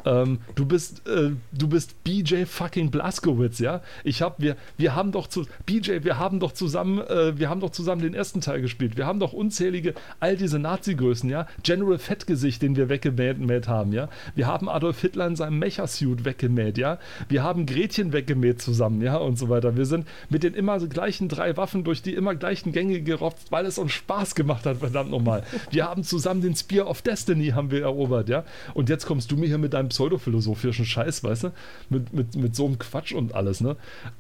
Ähm, 0.06 0.40
du 0.56 0.66
bist, 0.66 1.08
äh, 1.08 1.32
du 1.52 1.68
bist 1.68 2.04
BJ 2.04 2.46
fucking 2.46 2.92
Blaskowitz, 2.92 3.60
ja. 3.60 3.82
Ich 4.04 4.22
habe, 4.22 4.36
wir, 4.40 4.56
wir 4.78 4.96
haben 4.96 5.12
doch 5.12 5.28
zu, 5.28 5.46
BJ, 5.66 6.04
wir 6.04 6.20
haben 6.20 6.40
doch 6.40 6.52
zusammen, 6.52 7.00
äh, 7.00 7.38
wir 7.38 7.50
haben 7.50 7.62
doch 7.62 7.72
zusammen 7.72 8.02
den 8.02 8.14
ersten 8.14 8.42
Teil 8.42 8.62
gespielt. 8.62 8.98
Wir 8.98 9.06
haben 9.06 9.20
doch 9.20 9.34
unzählige, 9.34 9.94
all 10.20 10.36
diese 10.36 10.60
Nazi-Größen, 10.60 11.30
ja. 11.30 11.48
General 11.64 11.98
Fettgesicht, 11.98 12.62
den 12.62 12.76
wir 12.76 12.90
weggemäht 12.90 13.68
haben, 13.68 13.94
ja. 13.94 14.10
Wir 14.36 14.48
haben 14.48 14.70
Adolf 14.70 15.02
Hitler 15.02 15.28
in 15.28 15.36
seinem 15.36 15.60
Mecha-Suit 15.60 16.26
weggemäht, 16.26 16.78
ja. 16.78 17.00
Wir 17.30 17.44
haben 17.44 17.66
Gretchen 17.66 18.14
weggemäht 18.14 18.62
zusammen, 18.62 19.02
ja, 19.02 19.18
und 19.18 19.38
so 19.38 19.50
weiter. 19.50 19.78
Wir 19.78 19.86
sind 19.86 20.08
mit 20.30 20.44
den 20.44 20.54
immer 20.54 20.80
gleichen 20.80 21.30
drei 21.30 21.56
Waffen 21.58 21.84
durch 21.84 22.02
die 22.02 22.14
immer 22.14 22.36
gleichen 22.36 22.72
Gänge 22.72 22.81
Gänge 22.82 23.02
gerotzt, 23.02 23.52
weil 23.52 23.66
es 23.68 23.78
uns 23.78 23.92
Spaß 23.92 24.34
gemacht 24.34 24.66
hat, 24.66 24.78
verdammt 24.78 25.12
nochmal. 25.12 25.44
Wir 25.70 25.86
haben 25.86 26.04
zusammen 26.04 26.42
den 26.42 26.56
Spear 26.56 26.88
of 26.88 27.04
Destiny 27.04 27.50
haben 27.50 27.70
wir 27.70 27.84
erobert, 27.84 28.28
ja. 28.28 28.44
Und 28.74 28.90
jetzt 28.90 29.06
kommst 29.06 29.32
du 29.32 29.38
mir 29.38 29.46
hier 29.46 29.60
mit 29.60 29.74
deinem 29.74 29.90
pseudophilosophischen 29.90 30.86
Scheiß, 30.86 31.24
weißt 31.24 31.44
du? 31.44 31.52
Mit, 31.90 32.12
mit, 32.12 32.36
mit 32.36 32.56
so 32.56 32.66
einem 32.66 32.80
Quatsch 32.80 33.14
und 33.14 33.36
alles, 33.36 33.62
ne? 33.62 33.76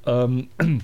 Ähm, 0.05 0.49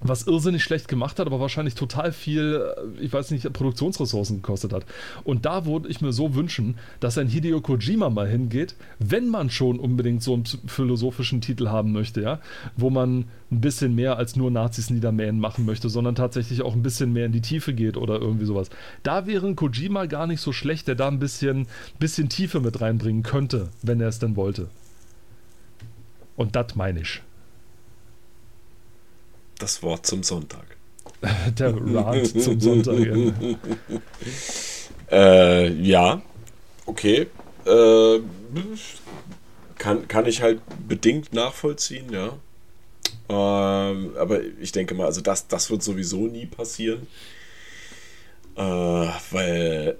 was 0.00 0.26
irrsinnig 0.26 0.62
schlecht 0.62 0.86
gemacht 0.86 1.18
hat, 1.18 1.26
aber 1.26 1.40
wahrscheinlich 1.40 1.74
total 1.74 2.12
viel, 2.12 2.62
äh, 2.76 3.04
ich 3.04 3.12
weiß 3.12 3.30
nicht, 3.30 3.52
Produktionsressourcen 3.52 4.36
gekostet 4.36 4.72
hat. 4.72 4.84
Und 5.24 5.44
da 5.44 5.66
würde 5.66 5.88
ich 5.88 6.00
mir 6.00 6.12
so 6.12 6.34
wünschen, 6.34 6.76
dass 7.00 7.18
ein 7.18 7.28
Hideo 7.28 7.60
Kojima 7.60 8.08
mal 8.10 8.28
hingeht, 8.28 8.76
wenn 8.98 9.28
man 9.28 9.50
schon 9.50 9.78
unbedingt 9.78 10.22
so 10.22 10.34
einen 10.34 10.44
philosophischen 10.44 11.40
Titel 11.40 11.68
haben 11.68 11.92
möchte, 11.92 12.20
ja, 12.22 12.40
wo 12.76 12.90
man 12.90 13.24
ein 13.50 13.60
bisschen 13.60 13.94
mehr 13.94 14.16
als 14.16 14.36
nur 14.36 14.50
Nazis 14.50 14.90
niedermähen 14.90 15.40
machen 15.40 15.64
möchte, 15.64 15.88
sondern 15.88 16.14
tatsächlich 16.14 16.62
auch 16.62 16.74
ein 16.74 16.82
bisschen 16.82 17.12
mehr 17.12 17.26
in 17.26 17.32
die 17.32 17.40
Tiefe 17.40 17.74
geht 17.74 17.96
oder 17.96 18.20
irgendwie 18.20 18.44
sowas. 18.44 18.70
Da 19.02 19.26
wäre 19.26 19.46
ein 19.46 19.56
Kojima 19.56 20.06
gar 20.06 20.26
nicht 20.26 20.40
so 20.40 20.52
schlecht, 20.52 20.86
der 20.86 20.94
da 20.94 21.08
ein 21.08 21.18
bisschen, 21.18 21.66
bisschen 21.98 22.28
Tiefe 22.28 22.60
mit 22.60 22.80
reinbringen 22.80 23.22
könnte, 23.22 23.68
wenn 23.82 24.00
er 24.00 24.08
es 24.08 24.18
denn 24.18 24.36
wollte. 24.36 24.68
Und 26.36 26.54
das 26.54 26.76
meine 26.76 27.00
ich 27.00 27.22
das 29.58 29.82
Wort 29.82 30.06
zum 30.06 30.22
Sonntag. 30.22 30.76
Der 31.58 31.74
Rat 31.74 32.26
zum 32.26 32.60
Sonntag. 32.60 32.98
Ja, 32.98 33.32
äh, 35.10 35.72
ja. 35.72 36.22
okay. 36.86 37.26
Äh, 37.66 38.20
kann, 39.76 40.08
kann 40.08 40.26
ich 40.26 40.42
halt 40.42 40.60
bedingt 40.86 41.32
nachvollziehen, 41.32 42.12
ja. 42.12 42.38
Äh, 43.28 44.18
aber 44.18 44.40
ich 44.60 44.72
denke 44.72 44.94
mal, 44.94 45.06
also 45.06 45.20
das, 45.20 45.48
das 45.48 45.70
wird 45.70 45.82
sowieso 45.82 46.26
nie 46.26 46.46
passieren. 46.46 47.06
Äh, 48.56 48.62
weil 49.30 49.96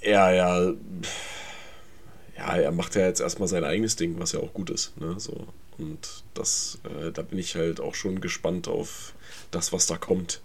er 0.00 0.34
ja. 0.34 0.72
Ja, 2.36 2.54
er 2.54 2.72
macht 2.72 2.94
ja 2.94 3.06
jetzt 3.06 3.20
erstmal 3.20 3.48
sein 3.48 3.64
eigenes 3.64 3.96
Ding, 3.96 4.18
was 4.18 4.32
ja 4.32 4.40
auch 4.40 4.52
gut 4.52 4.68
ist. 4.68 4.98
Ne? 5.00 5.14
So. 5.18 5.46
Und 5.78 6.24
das, 6.34 6.78
äh, 6.84 7.12
da 7.12 7.22
bin 7.22 7.38
ich 7.38 7.54
halt 7.54 7.80
auch 7.80 7.94
schon 7.94 8.20
gespannt 8.20 8.68
auf 8.68 9.12
das, 9.50 9.72
was 9.72 9.86
da 9.86 9.96
kommt. 9.96 10.40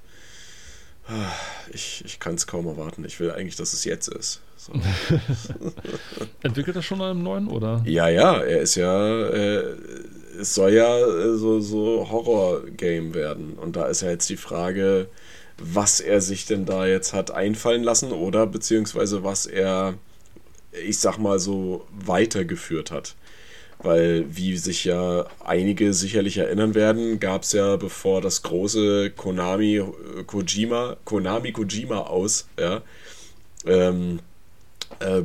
Ah, 1.07 1.31
ich, 1.73 2.03
ich 2.05 2.19
kann 2.19 2.35
es 2.35 2.47
kaum 2.47 2.67
erwarten. 2.67 3.03
Ich 3.05 3.19
will 3.19 3.31
eigentlich, 3.31 3.55
dass 3.55 3.73
es 3.73 3.83
jetzt 3.85 4.07
ist. 4.07 4.41
So. 4.57 4.73
Entwickelt 6.43 6.75
er 6.75 6.83
schon 6.83 7.01
einen 7.01 7.23
neuen, 7.23 7.47
oder? 7.47 7.81
Ja, 7.85 8.07
ja, 8.07 8.37
er 8.37 8.61
ist 8.61 8.75
ja, 8.75 9.27
äh, 9.27 9.75
es 10.39 10.53
soll 10.53 10.73
ja 10.73 10.99
äh, 10.99 11.35
so, 11.35 11.59
so 11.59 12.07
Horror-Game 12.09 13.13
werden. 13.13 13.53
Und 13.53 13.75
da 13.75 13.87
ist 13.87 14.01
ja 14.01 14.09
jetzt 14.09 14.29
die 14.29 14.37
Frage, 14.37 15.07
was 15.57 15.99
er 15.99 16.21
sich 16.21 16.45
denn 16.45 16.65
da 16.65 16.85
jetzt 16.85 17.13
hat 17.13 17.31
einfallen 17.31 17.83
lassen 17.83 18.11
oder 18.11 18.47
beziehungsweise 18.47 19.23
was 19.23 19.45
er, 19.45 19.95
ich 20.71 20.99
sag 20.99 21.17
mal 21.17 21.39
so, 21.39 21.85
weitergeführt 21.91 22.91
hat. 22.91 23.15
Weil, 23.83 24.25
wie 24.29 24.57
sich 24.57 24.85
ja 24.85 25.25
einige 25.43 25.93
sicherlich 25.93 26.37
erinnern 26.37 26.75
werden, 26.75 27.19
gab 27.19 27.43
es 27.43 27.53
ja, 27.53 27.77
bevor 27.77 28.21
das 28.21 28.43
große 28.43 29.11
Konami 29.11 29.83
Kojima, 30.27 30.97
Konami 31.03 31.51
Kojima 31.51 32.01
aus, 32.01 32.47
ja, 32.59 32.83
ähm, 33.65 34.19
äh, 34.99 35.23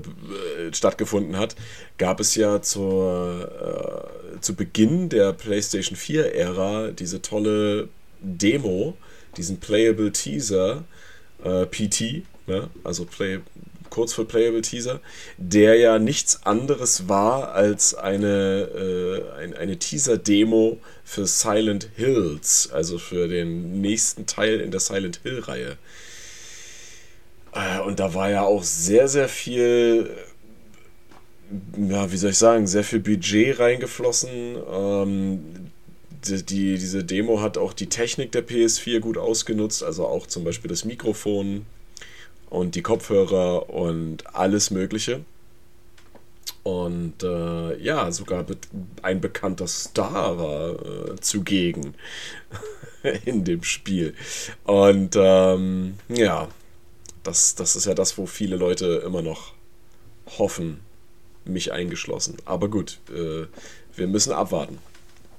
stattgefunden 0.73 1.37
hat, 1.37 1.55
gab 1.99 2.21
es 2.21 2.35
ja 2.35 2.63
zur, 2.63 4.09
äh, 4.35 4.41
zu 4.41 4.55
Beginn 4.55 5.09
der 5.09 5.33
PlayStation 5.33 5.99
4-Ära 5.99 6.93
diese 6.93 7.21
tolle 7.21 7.89
Demo, 8.21 8.97
diesen 9.37 9.61
Playable 9.61 10.13
Teaser, 10.13 10.85
äh, 11.45 11.67
PT, 11.67 12.25
ne? 12.47 12.71
also 12.85 13.05
Play, 13.05 13.41
kurz 13.91 14.13
für 14.13 14.25
Playable 14.25 14.63
Teaser, 14.63 15.01
der 15.37 15.77
ja 15.77 15.99
nichts 15.99 16.45
anderes 16.45 17.09
war 17.09 17.53
als 17.53 17.95
eine, 17.95 18.69
äh, 19.37 19.41
ein, 19.41 19.55
eine 19.55 19.79
Teaser-Demo 19.79 20.79
für 21.05 21.27
Silent 21.27 21.89
Hills, 21.97 22.71
also 22.73 22.99
für 22.99 23.29
den 23.29 23.81
nächsten 23.81 24.27
Teil 24.27 24.61
in 24.61 24.71
der 24.71 24.81
Silent 24.81 25.21
Hill-Reihe. 25.23 25.77
Äh, 27.53 27.81
und 27.81 28.01
da 28.01 28.15
war 28.15 28.31
ja 28.31 28.43
auch 28.43 28.63
sehr, 28.63 29.09
sehr 29.09 29.29
viel, 29.29 30.11
ja, 31.77 32.11
wie 32.13 32.17
soll 32.17 32.31
ich 32.31 32.39
sagen, 32.39 32.67
sehr 32.67 32.85
viel 32.85 33.01
Budget 33.01 33.59
reingeflossen. 33.59 34.57
Ähm, 34.71 35.41
die, 36.25 36.43
die, 36.45 36.79
diese 36.79 37.05
Demo 37.05 37.41
hat 37.41 37.59
auch 37.59 37.73
die 37.73 37.89
Technik 37.89 38.33
der 38.33 38.47
PS4 38.47 39.01
gut 39.01 39.19
ausgenutzt, 39.19 39.83
also 39.83 40.07
auch 40.07 40.27
zum 40.27 40.45
Beispiel 40.45 40.69
das 40.69 40.85
Mikrofon 40.85 41.67
und 42.51 42.75
die 42.75 42.83
Kopfhörer 42.83 43.71
und 43.71 44.35
alles 44.35 44.71
Mögliche. 44.71 45.25
Und 46.63 47.23
äh, 47.23 47.81
ja, 47.81 48.11
sogar 48.11 48.45
ein 49.03 49.21
bekannter 49.21 49.69
Star 49.69 50.39
war 50.39 50.71
äh, 50.73 51.17
zugegen 51.21 51.95
in 53.25 53.45
dem 53.45 53.63
Spiel. 53.63 54.15
Und 54.65 55.15
ähm, 55.17 55.95
ja, 56.09 56.49
das, 57.23 57.55
das 57.55 57.77
ist 57.77 57.87
ja 57.87 57.95
das, 57.95 58.19
wo 58.19 58.27
viele 58.27 58.57
Leute 58.57 59.03
immer 59.07 59.23
noch 59.23 59.53
hoffen, 60.39 60.81
mich 61.45 61.73
eingeschlossen. 61.73 62.37
Aber 62.45 62.69
gut, 62.69 62.99
äh, 63.11 63.47
wir 63.95 64.07
müssen 64.09 64.33
abwarten. 64.33 64.79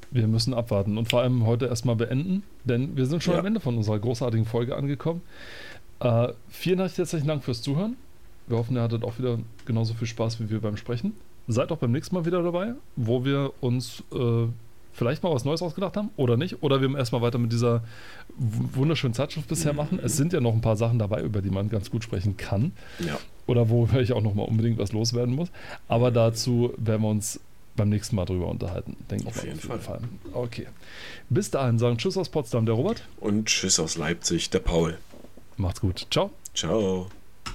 Wir 0.10 0.28
müssen 0.28 0.54
abwarten 0.54 0.98
und 0.98 1.10
vor 1.10 1.22
allem 1.22 1.46
heute 1.46 1.66
erstmal 1.66 1.98
beenden, 1.98 2.44
denn 2.64 2.96
wir 2.96 3.06
sind 3.06 3.22
schon 3.22 3.34
ja. 3.34 3.42
am 3.42 3.46
Ende 3.46 3.60
von 3.60 3.76
unserer 3.76 4.00
großartigen 4.00 4.46
Folge 4.46 4.76
angekommen. 4.76 5.22
Äh, 6.00 6.30
vielen 6.50 6.80
herzlichen 6.80 7.28
Dank 7.28 7.44
fürs 7.44 7.62
Zuhören. 7.62 7.98
Wir 8.48 8.58
hoffen, 8.58 8.76
ihr 8.76 8.82
hattet 8.82 9.04
auch 9.04 9.18
wieder 9.18 9.40
genauso 9.66 9.94
viel 9.94 10.08
Spaß 10.08 10.40
wie 10.40 10.50
wir 10.50 10.62
beim 10.62 10.78
Sprechen. 10.78 11.14
Seid 11.48 11.72
auch 11.72 11.78
beim 11.78 11.92
nächsten 11.92 12.16
Mal 12.16 12.26
wieder 12.26 12.44
dabei, 12.44 12.74
wo 12.96 13.24
wir 13.26 13.52
uns 13.62 14.04
äh, 14.14 14.48
vielleicht 14.94 15.24
mal 15.24 15.34
was 15.34 15.46
Neues 15.46 15.62
ausgedacht 15.62 15.96
haben 15.96 16.10
oder 16.18 16.38
nicht. 16.38 16.62
Oder 16.64 16.82
wir 16.82 16.98
erstmal 16.98 17.22
weiter 17.22 17.38
mit 17.38 17.52
dieser 17.52 17.84
wunderschönen 18.38 19.14
Zeitschrift 19.14 19.48
bisher 19.48 19.74
mhm. 19.74 19.78
machen. 19.78 20.00
Es 20.04 20.18
sind 20.18 20.34
ja 20.34 20.42
noch 20.42 20.54
ein 20.54 20.62
paar 20.62 20.76
Sachen 20.76 21.00
dabei, 21.00 21.22
über 21.22 21.42
die 21.42 21.50
man 21.50 21.70
ganz 21.70 21.90
gut 21.90 22.04
sprechen 22.04 22.38
kann. 22.38 22.74
Ja. 23.00 23.18
Oder 23.46 23.70
wo 23.70 23.88
ich 24.00 24.14
auch 24.14 24.22
noch 24.22 24.34
mal 24.34 24.44
unbedingt 24.44 24.78
was 24.78 24.92
loswerden 24.92 25.36
muss. 25.36 25.50
Aber 25.88 26.12
dazu 26.12 26.74
werden 26.78 27.02
wir 27.02 27.10
uns 27.10 27.40
beim 27.76 27.90
nächsten 27.90 28.16
Mal 28.16 28.26
drüber 28.26 28.48
unterhalten, 28.48 28.98
denke 29.10 29.26
ich. 29.30 29.30
Auf 29.30 29.46
jeden, 29.46 29.60
Fall. 29.60 29.80
Fall. 29.80 30.00
Okay. 30.34 30.68
Bis 31.30 31.52
dahin 31.52 31.78
sagen 31.78 31.98
Tschüss 31.98 32.18
aus 32.18 32.30
Potsdam, 32.30 32.66
der 32.66 32.74
Robert. 32.74 33.04
Und 33.20 33.46
Tschüss 33.46 33.80
aus 33.80 33.98
Leipzig, 33.98 34.50
der 34.50 34.60
Paul. 34.60 34.98
Macht's 35.58 35.82
gut. 35.82 36.08
Ciao. 36.10 36.32
Ciao. 36.54 37.08